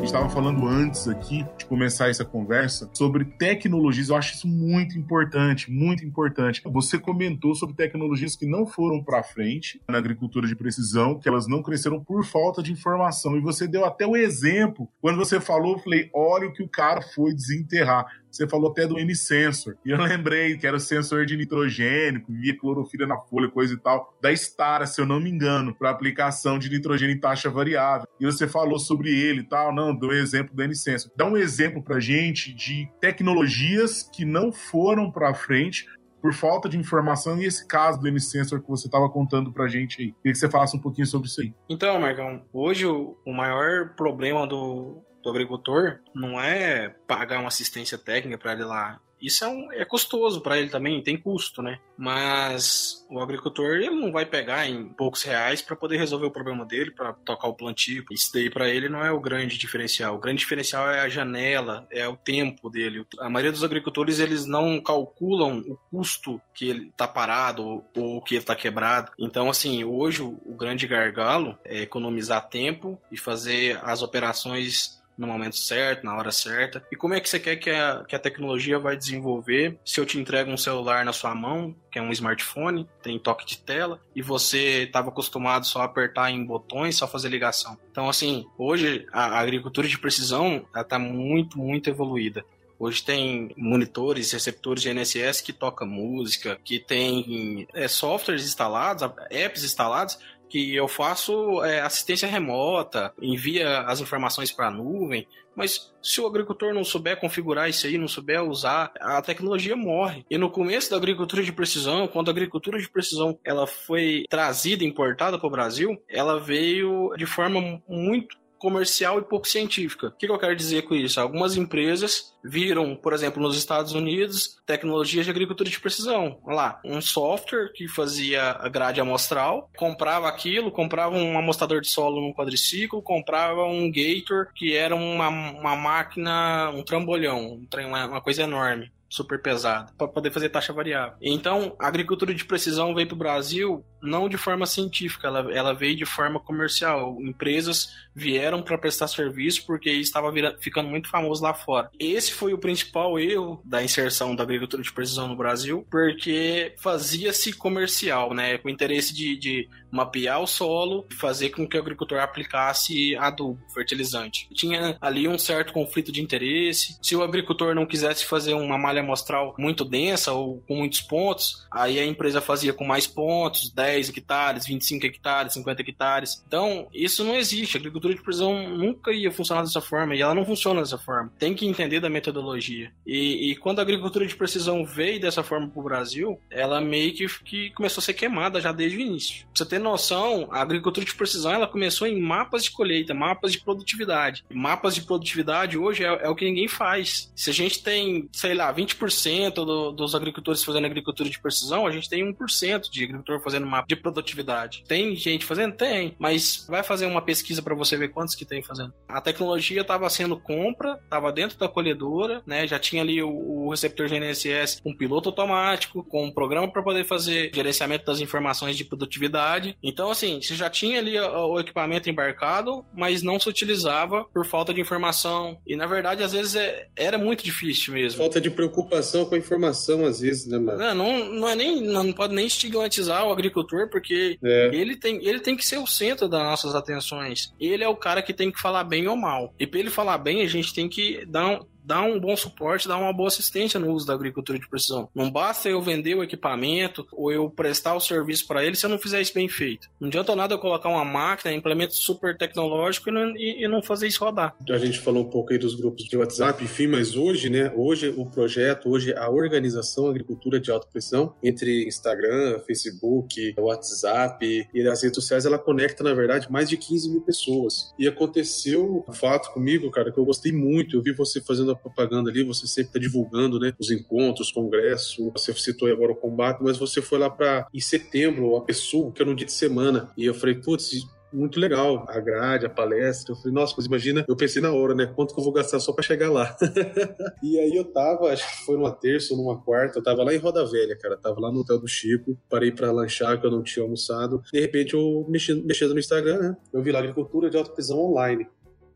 estava 0.06 0.30
falando 0.30 0.68
antes 0.68 1.08
aqui 1.08 1.44
de 1.58 1.66
começar 1.66 2.10
essa 2.10 2.24
conversa 2.24 2.90
sobre 2.94 3.26
tecnologias. 3.26 4.10
Eu 4.10 4.16
acho 4.16 4.36
isso 4.36 4.48
muito 4.48 4.98
importante, 4.98 5.72
muito 5.72 6.06
importante. 6.06 6.62
Você 6.64 7.00
comentou 7.00 7.56
sobre 7.56 7.76
tecnologias 7.76 8.36
que 8.36 8.46
não 8.46 8.68
foram 8.68 9.04
para 9.04 9.24
frente 9.24 9.82
na 9.90 9.98
agricultura 9.98 10.48
de 10.48 10.56
precisão, 10.56 11.18
que 11.18 11.28
elas 11.28 11.48
não 11.48 11.64
cresceram 11.64 12.04
por 12.04 12.24
falta 12.24 12.62
de 12.62 12.72
informação. 12.72 13.36
E 13.36 13.42
você 13.42 13.68
deu 13.68 13.84
até 13.84 14.06
o 14.06 14.16
exemplo. 14.16 14.88
Quando 15.02 15.18
você 15.18 15.42
falou, 15.42 15.74
eu 15.74 15.80
falei: 15.80 16.10
olha 16.14 16.48
o 16.48 16.54
que 16.54 16.62
o 16.62 16.70
cara 16.70 17.02
foi 17.02 17.34
desenterrar. 17.34 18.06
Você 18.36 18.46
falou 18.50 18.70
até 18.70 18.86
do 18.86 19.00
M-Sensor. 19.00 19.78
E 19.86 19.92
eu 19.92 19.98
lembrei 19.98 20.58
que 20.58 20.68
era 20.68 20.76
o 20.76 20.80
sensor 20.80 21.26
de 21.26 21.38
nitrogênio, 21.38 22.22
que 22.22 22.34
via 22.34 22.58
clorofila 22.58 23.08
na 23.08 23.18
folha, 23.18 23.50
coisa 23.50 23.74
e 23.74 23.78
tal, 23.78 24.14
da 24.22 24.30
Stara, 24.36 24.86
se 24.86 25.00
eu 25.00 25.06
não 25.06 25.22
me 25.22 25.30
engano, 25.30 25.74
para 25.74 25.90
aplicação 25.90 26.60
de 26.60 26.70
nitrogênio 26.70 27.16
em 27.16 27.20
taxa 27.20 27.50
variável. 27.50 28.06
E 28.20 28.26
você 28.26 28.46
falou 28.46 28.78
sobre 28.78 29.10
ele 29.10 29.40
e 29.40 29.44
tal, 29.44 29.74
não, 29.74 29.96
deu 29.96 30.12
exemplo 30.12 30.54
do 30.54 30.62
M-Sensor. 30.62 31.12
Dá 31.16 31.26
um 31.26 31.38
exemplo 31.38 31.82
pra 31.82 31.98
gente 32.02 32.54
de 32.54 32.90
tecnologias 33.00 34.04
que 34.04 34.26
não 34.26 34.52
foram 34.52 35.10
para 35.10 35.34
frente 35.34 35.86
por 36.22 36.34
falta 36.34 36.68
de 36.68 36.76
informação 36.76 37.40
e 37.40 37.46
esse 37.46 37.66
caso 37.68 38.02
do 38.02 38.08
M-Sensor 38.08 38.60
que 38.60 38.68
você 38.68 38.88
estava 38.88 39.08
contando 39.08 39.54
pra 39.54 39.68
gente 39.68 40.02
aí. 40.02 40.08
Queria 40.08 40.34
que 40.34 40.36
você 40.36 40.50
falasse 40.50 40.76
um 40.76 40.82
pouquinho 40.82 41.06
sobre 41.06 41.28
isso 41.28 41.40
aí. 41.40 41.54
Então, 41.70 42.00
Marcão, 42.00 42.44
hoje 42.52 42.86
o 42.86 43.16
maior 43.28 43.96
problema 43.96 44.48
do, 44.48 45.05
do 45.26 45.32
agricultor 45.32 46.00
não 46.14 46.40
é 46.40 46.90
pagar 47.08 47.40
uma 47.40 47.48
assistência 47.48 47.98
técnica 47.98 48.38
para 48.38 48.54
ele 48.54 48.64
lá 48.64 49.02
isso 49.22 49.44
é, 49.44 49.48
um, 49.48 49.72
é 49.72 49.86
custoso 49.86 50.42
para 50.42 50.60
ele 50.60 50.70
também, 50.70 51.02
tem 51.02 51.18
custo, 51.18 51.62
né? 51.62 51.80
Mas 51.98 53.06
o 53.10 53.20
agricultor 53.20 53.78
ele 53.78 53.90
não 53.90 54.12
vai 54.12 54.26
pegar 54.26 54.68
em 54.68 54.90
poucos 54.90 55.24
reais 55.24 55.62
para 55.62 55.76
poder 55.76 55.98
resolver 55.98 56.26
o 56.26 56.32
problema 56.32 56.66
dele, 56.66 56.92
para 56.92 57.14
tocar 57.14 57.48
o 57.48 57.56
plantio. 57.56 58.06
Isso 58.12 58.32
daí 58.34 58.50
para 58.50 58.70
ele 58.70 58.90
não 58.90 59.04
é 59.04 59.12
o 59.12 59.20
grande 59.20 59.58
diferencial. 59.58 60.16
O 60.16 60.20
grande 60.20 60.40
diferencial 60.40 60.90
é 60.92 61.00
a 61.00 61.10
janela, 61.10 61.88
é 61.90 62.08
o 62.08 62.16
tempo 62.16 62.70
dele. 62.70 63.06
A 63.20 63.30
maioria 63.30 63.52
dos 63.52 63.64
agricultores 63.64 64.20
eles 64.20 64.46
não 64.46 64.80
calculam 64.82 65.60
o 65.60 65.78
custo 65.90 66.40
que 66.54 66.70
ele 66.70 66.92
tá 66.96 67.08
parado 67.08 67.84
ou, 67.96 68.22
que 68.22 68.36
ele 68.36 68.46
tá 68.46 68.56
quebrado. 68.56 69.12
Então, 69.18 69.50
assim, 69.50 69.84
hoje 69.84 70.22
o 70.22 70.56
grande 70.56 70.86
gargalo 70.86 71.58
é 71.64 71.82
economizar 71.82 72.48
tempo 72.50 73.00
e 73.12 73.18
fazer 73.18 73.80
as 73.84 74.04
operações 74.04 75.04
no 75.18 75.28
momento 75.28 75.58
certo, 75.58 76.04
na 76.04 76.16
hora 76.16 76.32
certa. 76.32 76.86
E 76.92 76.96
como 76.96 77.14
é 77.14 77.20
que 77.20 77.30
você 77.30 77.40
quer 77.40 77.56
que 77.56 77.70
a, 77.70 78.04
que 78.08 78.16
a 78.16 78.20
tecnologia 78.20 78.78
vai 78.78 78.98
desenvolver 78.98 79.78
se 79.86 80.00
eu 80.00 80.06
te 80.06 80.20
entrego 80.20 80.52
um 80.52 80.58
celular 80.58 81.06
na 81.06 81.14
sua 81.14 81.34
mão, 81.34 81.76
que 81.92 82.00
é 82.00 82.02
um 82.02 82.12
smartphone, 82.12 82.88
tem 83.02 83.18
toque 83.18 83.46
de 83.46 83.58
tela, 83.58 84.02
e 84.16 84.22
você 84.22 84.84
estava 84.84 85.10
acostumado 85.10 85.66
só 85.66 85.82
a 85.82 85.86
apertar 85.86 86.32
em 86.32 86.46
botões, 86.46 86.98
só 86.98 87.08
fazer 87.08 87.30
ligação. 87.30 87.78
Então, 87.92 88.10
assim, 88.10 88.46
hoje 88.58 89.06
a 89.12 89.40
agricultura 89.40 89.88
de 89.88 89.98
precisão 89.98 90.66
está 90.76 91.00
muito, 91.00 91.58
muito 91.58 91.90
evoluída. 91.90 92.44
Hoje 92.78 93.04
tem 93.04 93.54
monitores, 93.56 94.34
receptores 94.34 94.84
de 94.84 94.90
NSS 94.90 95.42
que 95.42 95.54
toca 95.54 95.86
música, 95.86 96.60
que 96.64 96.78
tem 96.78 97.66
é, 97.74 97.88
softwares 97.88 98.46
instalados, 98.46 99.10
apps 99.30 99.64
instalados 99.64 100.20
que 100.50 100.76
eu 100.76 100.88
faço 100.88 101.64
é, 101.64 101.82
assistência 101.82 102.28
remota, 102.28 103.14
envia 103.22 103.82
as 103.82 104.00
informações 104.00 104.52
para 104.52 104.68
a 104.68 104.72
nuvem, 104.72 105.28
mas 105.56 105.94
se 106.02 106.20
o 106.20 106.28
agricultor 106.28 106.74
não 106.74 106.84
souber 106.84 107.20
configurar 107.20 107.70
isso 107.70 107.88
aí, 107.88 107.98
não 107.98 108.08
souber 108.08 108.44
usar, 108.44 108.92
a 109.00 109.22
tecnologia 109.22 109.76
morre. 109.76 110.26
E 110.30 110.38
no 110.38 110.50
começo 110.50 110.92
da 110.92 110.98
agricultura 110.98 111.42
de 111.42 111.52
precisão, 111.52 112.08
quando 112.08 112.28
a 112.28 112.32
agricultura 112.32 112.78
de 112.78 112.90
precisão 112.90 113.40
ela 113.44 113.66
foi 113.66 114.26
trazida, 114.30 114.84
importada 114.84 115.40
para 115.40 115.48
o 115.48 115.52
Brasil, 115.52 115.98
ela 116.10 116.40
veio 116.40 117.14
de 117.18 117.26
forma 117.26 117.82
muito 117.88 118.38
comercial 118.66 119.20
e 119.20 119.22
pouco 119.22 119.48
científica. 119.48 120.08
O 120.08 120.12
que 120.12 120.28
eu 120.28 120.40
quero 120.40 120.56
dizer 120.56 120.82
com 120.82 120.96
isso? 120.96 121.22
Algumas 121.22 121.56
empresas 121.56 122.34
viram, 122.44 122.96
por 122.96 123.14
exemplo, 123.14 123.40
nos 123.40 123.56
Estados 123.56 123.94
Unidos, 123.94 124.58
tecnologias 124.66 125.24
de 125.24 125.30
agricultura 125.30 125.70
de 125.70 125.80
precisão. 125.80 126.40
Olha 126.44 126.56
lá, 126.56 126.82
um 126.84 127.00
software 127.00 127.72
que 127.76 127.88
fazia 127.88 128.42
a 128.60 128.68
grade 128.68 129.00
amostral, 129.00 129.70
comprava 129.78 130.28
aquilo, 130.28 130.72
comprava 130.72 131.16
um 131.16 131.38
amostrador 131.38 131.80
de 131.80 131.92
solo 131.92 132.20
num 132.20 132.34
quadriciclo, 132.34 133.04
comprava 133.04 133.66
um 133.66 133.92
gator, 133.92 134.48
que 134.56 134.76
era 134.76 134.96
uma, 134.96 135.30
uma 135.30 135.76
máquina, 135.76 136.72
um 136.72 136.82
trambolhão, 136.82 137.62
uma, 137.88 138.08
uma 138.08 138.22
coisa 138.22 138.42
enorme 138.42 138.92
super 139.08 139.42
pesada 139.42 139.94
para 139.98 140.08
poder 140.08 140.32
fazer 140.32 140.50
taxa 140.50 140.74
variável. 140.74 141.16
Então, 141.22 141.76
a 141.80 141.88
agricultura 141.88 142.34
de 142.34 142.44
precisão 142.44 142.94
veio 142.94 143.08
para 143.08 143.16
o 143.16 143.20
Brasil 143.20 143.86
não 144.06 144.30
de 144.30 144.38
forma 144.38 144.66
científica, 144.66 145.28
ela, 145.28 145.52
ela 145.52 145.74
veio 145.74 145.96
de 145.96 146.06
forma 146.06 146.40
comercial. 146.40 147.18
Empresas 147.22 147.94
vieram 148.16 148.62
para 148.62 148.78
prestar 148.78 149.08
serviço 149.08 149.66
porque 149.66 149.90
estava 149.90 150.32
ficando 150.60 150.90
muito 150.90 151.10
famoso 151.10 151.44
lá 151.44 151.54
fora. 151.54 151.92
Esse 152.00 152.32
foi 152.34 152.54
o 152.54 152.58
principal 152.58 153.20
erro 153.20 153.62
da 153.66 153.84
inserção 153.84 154.36
da 154.36 154.44
agricultura 154.44 154.82
de 154.82 154.92
precisão 154.92 155.28
no 155.28 155.36
Brasil, 155.36 155.86
porque 155.92 156.74
fazia-se 156.78 157.54
comercial, 157.54 158.34
né, 158.34 158.58
com 158.58 158.70
interesse 158.70 159.14
de, 159.14 159.36
de 159.38 159.70
mapear 159.92 160.42
o 160.42 160.48
solo 160.48 161.08
fazer 161.18 161.50
com 161.50 161.68
que 161.68 161.78
o 161.78 161.80
agricultor 161.80 162.20
aplicasse 162.20 163.16
adubo, 163.18 163.60
fertilizante. 163.74 164.48
Tinha 164.54 164.98
ali 165.02 165.28
um 165.28 165.38
certo 165.38 165.74
conflito 165.74 166.12
de 166.12 166.22
interesse. 166.22 166.98
Se 167.02 167.16
o 167.16 167.24
agricultor 167.24 167.74
não 167.74 167.86
quisesse 167.86 168.26
fazer 168.26 168.54
uma 168.54 168.78
malha 168.78 169.02
amostral 169.02 169.56
muito 169.58 169.84
densa 169.84 170.34
ou 170.34 170.62
com 170.68 170.76
muitos 170.76 171.02
pontos, 171.02 171.66
aí 171.72 172.00
a 172.00 172.06
empresa 172.06 172.42
fazia 172.42 172.74
com 172.74 172.86
mais 172.86 173.08
pontos, 173.08 173.72
10 173.72 173.95
10 173.96 174.10
hectares, 174.10 174.66
25 174.66 175.06
hectares, 175.06 175.54
50 175.54 175.82
hectares. 175.82 176.44
Então, 176.46 176.88
isso 176.94 177.24
não 177.24 177.36
existe. 177.36 177.78
A 177.78 177.80
agricultura 177.80 178.14
de 178.14 178.22
precisão 178.22 178.70
nunca 178.70 179.12
ia 179.12 179.32
funcionar 179.32 179.62
dessa 179.62 179.82
forma 179.82 180.16
e 180.16 180.22
ela 180.22 180.36
não 180.36 180.46
funciona 180.46 180.82
dessa 180.82 180.98
forma. 180.98 181.32
Tem 181.40 181.54
que 181.54 181.66
entender 181.66 182.00
da 182.00 182.10
metodologia. 182.10 182.92
E, 183.06 183.52
e 183.52 183.56
quando 183.56 183.80
a 183.80 183.82
agricultura 183.82 184.26
de 184.26 184.36
precisão 184.36 184.86
veio 184.86 185.20
dessa 185.20 185.44
forma 185.44 185.70
para 185.70 185.80
o 185.80 185.84
Brasil, 185.84 186.40
ela 186.50 186.82
meio 186.82 187.14
que, 187.14 187.28
que 187.44 187.70
começou 187.72 188.02
a 188.02 188.04
ser 188.04 188.14
queimada 188.14 188.60
já 188.60 188.72
desde 188.72 188.98
o 188.98 189.02
início. 189.02 189.46
Pra 189.46 189.64
você 189.64 189.66
ter 189.66 189.80
noção, 189.80 190.48
a 190.52 190.62
agricultura 190.62 191.06
de 191.06 191.16
precisão 191.16 191.54
ela 191.54 191.68
começou 191.68 192.08
em 192.08 192.20
mapas 192.20 192.64
de 192.66 192.72
colheita, 192.72 193.14
mapas 193.14 193.54
de 193.54 193.60
produtividade. 193.60 194.44
Mapas 194.52 194.96
de 194.96 195.04
produtividade 195.04 195.78
hoje 195.78 196.04
é, 196.04 196.08
é 196.08 196.30
o 196.30 196.36
que 196.36 196.46
ninguém 196.46 196.68
faz. 196.68 197.32
Se 197.36 197.50
a 197.50 197.54
gente 197.54 197.82
tem, 197.82 198.28
sei 198.34 198.54
lá, 198.54 198.74
20% 198.74 199.54
do, 199.54 199.92
dos 199.92 200.16
agricultores 200.16 200.64
fazendo 200.64 200.86
agricultura 200.86 201.30
de 201.30 201.40
precisão, 201.40 201.88
a 201.88 201.92
gente 201.92 202.10
tem 202.10 202.26
1% 202.34 202.90
de 202.90 203.04
agricultor 203.04 203.40
fazendo 203.40 203.66
mapa 203.66 203.85
de 203.88 203.96
produtividade. 203.96 204.84
Tem 204.88 205.16
gente 205.16 205.46
fazendo? 205.46 205.76
Tem, 205.76 206.16
mas 206.20 206.66
vai 206.70 206.84
fazer 206.84 207.06
uma 207.06 207.22
pesquisa 207.22 207.62
para 207.62 207.76
você 207.76 207.98
ver 207.98 208.10
quantos 208.10 208.36
que 208.36 208.46
tem 208.46 208.62
fazendo. 208.62 208.94
A 209.08 209.22
tecnologia 209.22 209.82
estava 209.82 210.10
sendo 210.10 210.38
compra, 210.38 211.00
estava 211.04 211.32
dentro 211.32 211.58
da 211.58 211.68
colhedora, 211.68 212.42
né? 212.46 212.68
Já 212.68 212.80
tinha 212.80 213.02
ali 213.02 213.22
o, 213.22 213.30
o 213.30 213.70
receptor 213.70 214.08
GNSS 214.08 214.82
com 214.82 214.92
um 214.92 214.98
piloto 214.98 215.30
automático, 215.30 216.04
com 216.04 216.26
um 216.26 216.32
programa 216.32 216.72
para 216.72 216.84
poder 216.84 217.06
fazer 217.06 217.52
gerenciamento 217.54 218.06
das 218.06 218.20
informações 218.20 218.78
de 218.78 218.86
produtividade? 218.86 219.78
Então, 219.82 220.10
assim, 220.10 220.42
você 220.42 220.56
já 220.56 220.70
tinha 220.70 221.00
ali 221.00 221.20
o 221.20 221.60
equipamento 221.60 222.10
embarcado, 222.10 222.86
mas 222.94 223.22
não 223.22 223.40
se 223.40 223.50
utilizava 223.50 224.26
por 224.34 224.46
falta 224.46 224.74
de 224.74 224.82
informação. 224.82 225.58
E, 225.66 225.76
na 225.76 225.86
verdade, 225.86 226.24
às 226.24 226.32
vezes 226.32 226.56
é, 226.56 226.88
era 226.96 227.18
muito 227.18 227.44
difícil 227.44 227.94
mesmo. 227.94 228.20
Falta 228.20 228.42
de 228.42 228.50
preocupação 228.50 229.26
com 229.26 229.36
a 229.36 229.38
informação, 229.38 230.06
às 230.06 230.20
vezes, 230.20 230.48
né, 230.48 230.58
mano? 230.58 230.78
Não, 230.78 230.96
não, 230.96 231.26
não 231.26 231.50
é 231.50 231.56
nem, 231.56 231.82
não 231.82 232.12
pode 232.14 232.34
nem 232.34 232.48
estigmatizar 232.48 233.26
o 233.26 233.32
agricultor, 233.32 233.65
porque 233.90 234.38
é. 234.44 234.70
ele, 234.74 234.96
tem, 234.96 235.26
ele 235.26 235.40
tem 235.40 235.56
que 235.56 235.66
ser 235.66 235.78
o 235.78 235.88
centro 235.88 236.28
das 236.28 236.42
nossas 236.42 236.76
atenções. 236.76 237.54
Ele 237.60 237.84
é 237.84 237.88
o 237.88 237.96
cara 237.96 238.22
que 238.22 238.34
tem 238.34 238.52
que 238.52 238.62
falar 238.62 238.84
bem 238.84 239.08
ou 239.08 239.16
mal. 239.16 239.54
E 239.60 239.68
para 239.68 239.80
ele 239.80 239.90
falar 239.90 240.18
bem, 240.18 240.42
a 240.42 240.48
gente 240.48 240.74
tem 240.74 240.88
que 240.88 241.26
dar 241.26 241.48
um, 241.48 241.66
dar 241.86 242.02
um 242.02 242.20
bom 242.20 242.36
suporte, 242.36 242.88
dar 242.88 242.98
uma 242.98 243.14
boa 243.14 243.28
assistência 243.28 243.80
no 243.80 243.92
uso 243.92 244.06
da 244.06 244.14
agricultura 244.14 244.58
de 244.58 244.68
precisão. 244.68 245.10
Não 245.14 245.30
basta 245.30 245.70
eu 245.70 245.82
vender 245.82 246.16
o 246.16 246.24
equipamento 246.24 247.08
ou 247.12 247.32
eu 247.32 247.50
prestar 247.50 247.96
o 247.96 248.00
serviço 248.00 248.48
para 248.48 248.66
ele 248.66 248.76
se 248.76 248.86
eu 248.86 248.90
não 248.90 248.98
fizer 248.98 249.22
isso 249.22 249.34
bem 249.34 249.48
feito. 249.48 249.90
Não 250.00 250.08
adianta 250.08 250.36
nada 250.36 250.54
eu 250.54 250.60
colocar 250.60 250.90
uma 250.90 251.06
máquina, 251.06 251.54
implemento 251.54 251.94
super 251.94 252.38
tecnológico 252.38 253.10
e 253.10 253.12
não, 253.12 253.38
e, 253.38 253.64
e 253.64 253.68
não 253.68 253.82
fazer 253.82 254.08
isso 254.08 254.24
rodar. 254.24 254.56
A 254.70 254.78
gente 254.78 255.00
falou 255.00 255.24
um 255.24 255.30
pouco 255.30 255.54
aí 255.54 255.60
dos 255.60 255.76
grupos 255.76 256.06
de 256.06 256.18
WhatsApp, 256.18 256.64
enfim, 256.64 256.88
mas 256.88 257.16
hoje, 257.16 257.50
né, 257.50 257.72
hoje 257.76 258.14
o 258.16 258.26
projeto, 258.26 258.90
hoje 258.90 259.14
a 259.14 259.30
organização 259.30 260.08
Agricultura 260.08 260.60
de 260.60 260.72
Alta 260.72 260.88
Pressão, 260.88 261.34
entre 261.44 261.86
Instagram, 261.88 262.60
Facebook, 262.66 263.54
WhatsApp 263.58 264.68
e 264.74 264.88
as 264.88 265.04
redes 265.04 265.16
sociais, 265.16 265.46
ela 265.46 265.58
conecta, 265.58 266.04
na 266.04 266.14
verdade, 266.14 266.52
mais 266.52 266.70
de 266.70 266.78
15 266.78 267.10
mil 267.10 267.22
pessoas. 267.22 267.94
E 267.98 268.08
aconteceu 268.08 269.04
um 269.08 269.14
fato 269.14 269.52
comigo, 269.54 269.90
cara, 269.92 270.12
que 270.12 270.18
eu 270.18 270.26
gostei 270.26 270.52
muito. 270.52 270.96
Eu 270.96 271.02
vi 271.02 271.12
você 271.12 271.42
fazendo 271.42 271.75
propaganda 271.76 272.30
ali, 272.30 272.44
você 272.44 272.68
sempre 272.68 272.90
está 272.90 273.00
divulgando 273.00 273.60
né, 273.60 273.74
os 273.80 273.92
encontros, 273.92 274.52
congressos. 274.52 275.18
Você 275.34 275.54
citou 275.54 275.92
agora 275.92 276.12
o 276.12 276.16
combate, 276.16 276.62
mas 276.62 276.78
você 276.78 277.02
foi 277.02 277.20
lá 277.20 277.30
para 277.30 277.68
em 277.74 277.80
setembro, 277.80 278.56
a 278.56 278.62
pessoa, 278.62 279.12
que 279.12 279.22
era 279.22 279.30
um 279.30 279.36
dia 279.36 279.46
de 279.46 279.52
semana. 279.54 280.10
E 280.18 280.26
eu 280.26 280.34
falei, 280.34 280.56
putz, 280.56 281.06
muito 281.36 281.60
legal 281.60 282.06
a 282.08 282.20
grade, 282.20 282.66
a 282.66 282.70
palestra. 282.70 283.34
Eu 283.34 283.38
falei, 283.38 283.54
nossa, 283.54 283.74
mas 283.78 283.86
imagina, 283.86 284.26
eu 284.28 284.36
pensei 284.36 284.62
na 284.62 284.72
hora, 284.72 284.96
né? 284.96 285.06
Quanto 285.06 285.34
que 285.34 285.40
eu 285.40 285.44
vou 285.44 285.54
gastar 285.54 285.80
só 285.80 285.92
para 285.92 286.04
chegar 286.04 286.32
lá? 286.32 286.56
e 287.44 287.60
aí 287.60 287.76
eu 287.76 287.84
tava, 287.86 288.32
acho 288.32 288.48
que 288.48 288.66
foi 288.66 288.78
numa 288.78 288.92
terça 288.92 289.34
ou 289.34 289.40
numa 289.40 289.62
quarta, 289.62 290.00
eu 290.00 290.04
tava 290.04 290.24
lá 290.24 290.34
em 290.34 290.38
Roda 290.38 290.66
Velha, 290.66 290.98
cara. 290.98 291.18
Tava 291.18 291.40
lá 291.40 291.52
no 291.52 291.60
hotel 291.60 291.80
do 291.80 291.88
Chico, 291.88 292.38
parei 292.50 292.72
para 292.72 292.92
lanchar, 292.92 293.40
que 293.40 293.46
eu 293.46 293.52
não 293.52 293.62
tinha 293.62 293.84
almoçado. 293.84 294.42
De 294.52 294.60
repente 294.60 294.94
eu 294.94 295.26
mexendo, 295.28 295.64
mexendo 295.66 295.94
no 295.94 296.00
Instagram, 296.00 296.40
né? 296.40 296.58
Eu 296.72 296.82
vi 296.82 296.92
lá 296.92 297.00
agricultura 297.00 297.50
de 297.50 297.58
alta 297.58 297.72
prisão 297.72 298.00
online. 298.00 298.48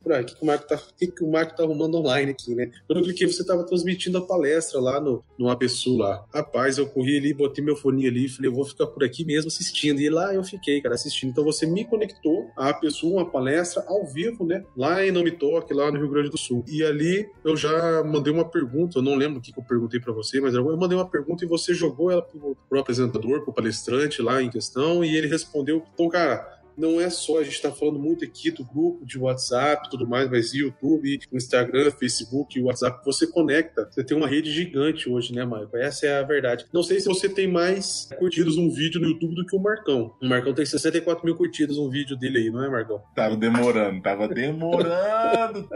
Ah, 0.07 0.21
o 0.21 0.25
que, 0.25 0.35
que, 0.35 0.43
o 0.43 0.45
Marco 0.45 0.67
tá, 0.67 0.79
que, 0.97 1.07
que 1.07 1.23
o 1.23 1.31
Marco 1.31 1.55
tá 1.55 1.63
arrumando 1.63 1.95
online 1.95 2.31
aqui, 2.31 2.55
né? 2.55 2.71
Quando 2.87 2.99
eu 2.99 3.05
cliquei, 3.05 3.27
você 3.27 3.45
tava 3.45 3.63
transmitindo 3.63 4.17
a 4.17 4.25
palestra 4.25 4.79
lá 4.79 4.99
no, 4.99 5.23
no 5.37 5.49
APSU 5.49 5.97
lá. 5.97 6.25
Rapaz, 6.33 6.77
eu 6.77 6.87
corri 6.87 7.17
ali, 7.17 7.33
botei 7.33 7.63
meu 7.63 7.75
fone 7.75 8.07
ali 8.07 8.25
e 8.25 8.29
falei, 8.29 8.49
eu 8.49 8.55
vou 8.55 8.65
ficar 8.65 8.87
por 8.87 9.03
aqui 9.03 9.25
mesmo 9.25 9.49
assistindo. 9.49 9.99
E 9.99 10.09
lá 10.09 10.33
eu 10.33 10.43
fiquei, 10.43 10.81
cara, 10.81 10.95
assistindo. 10.95 11.29
Então 11.29 11.43
você 11.43 11.65
me 11.65 11.85
conectou 11.85 12.49
a 12.55 12.69
APSU, 12.69 13.11
uma 13.11 13.29
palestra 13.29 13.83
ao 13.87 14.05
vivo, 14.05 14.45
né? 14.45 14.63
Lá 14.75 15.05
em 15.05 15.11
Nome 15.11 15.31
Toque, 15.31 15.73
lá 15.73 15.91
no 15.91 15.97
Rio 15.97 16.09
Grande 16.09 16.29
do 16.29 16.37
Sul. 16.37 16.63
E 16.67 16.83
ali 16.83 17.29
eu 17.43 17.55
já 17.55 18.03
mandei 18.03 18.31
uma 18.31 18.45
pergunta, 18.45 18.99
eu 18.99 19.01
não 19.01 19.15
lembro 19.15 19.39
o 19.39 19.41
que, 19.41 19.51
que 19.51 19.59
eu 19.59 19.63
perguntei 19.63 19.99
para 19.99 20.13
você, 20.13 20.39
mas 20.39 20.53
eu 20.53 20.77
mandei 20.77 20.97
uma 20.97 21.07
pergunta 21.07 21.43
e 21.43 21.47
você 21.47 21.73
jogou 21.73 22.11
ela 22.11 22.21
pro, 22.21 22.55
pro 22.67 22.79
apresentador, 22.79 23.43
pro 23.43 23.53
palestrante 23.53 24.21
lá 24.21 24.41
em 24.41 24.49
questão, 24.49 25.03
e 25.03 25.15
ele 25.15 25.27
respondeu, 25.27 25.83
então, 25.93 26.09
cara 26.09 26.58
não 26.79 26.99
é 26.99 27.09
só, 27.09 27.39
a 27.39 27.43
gente 27.43 27.55
está 27.55 27.71
falando 27.71 27.99
muito 27.99 28.23
aqui 28.23 28.49
do 28.49 28.63
grupo 28.63 29.05
de 29.05 29.19
WhatsApp 29.19 29.89
tudo 29.89 30.07
mais, 30.07 30.29
mas 30.29 30.53
YouTube, 30.53 31.19
Instagram, 31.31 31.91
Facebook, 31.91 32.59
WhatsApp, 32.61 33.03
você 33.05 33.27
conecta. 33.27 33.89
Você 33.91 34.03
tem 34.03 34.15
uma 34.15 34.27
rede 34.27 34.51
gigante 34.51 35.09
hoje, 35.09 35.33
né, 35.33 35.43
Maicon? 35.43 35.77
Essa 35.77 36.07
é 36.07 36.19
a 36.19 36.23
verdade. 36.23 36.65
Não 36.73 36.81
sei 36.81 36.99
se 36.99 37.07
você 37.07 37.27
tem 37.27 37.47
mais 37.47 38.09
curtidos 38.17 38.57
um 38.57 38.69
vídeo 38.69 39.01
no 39.01 39.09
YouTube 39.09 39.35
do 39.35 39.45
que 39.45 39.55
o 39.55 39.59
Marcão. 39.59 40.15
O 40.21 40.27
Marcão 40.27 40.53
tem 40.53 40.65
64 40.65 41.25
mil 41.25 41.35
curtidas 41.35 41.77
um 41.77 41.89
vídeo 41.89 42.15
dele 42.17 42.37
aí, 42.39 42.49
não 42.49 42.63
é, 42.63 42.69
Marcão? 42.69 43.01
Tava 43.13 43.35
demorando, 43.35 44.01
tava 44.01 44.27
demorando. 44.27 45.67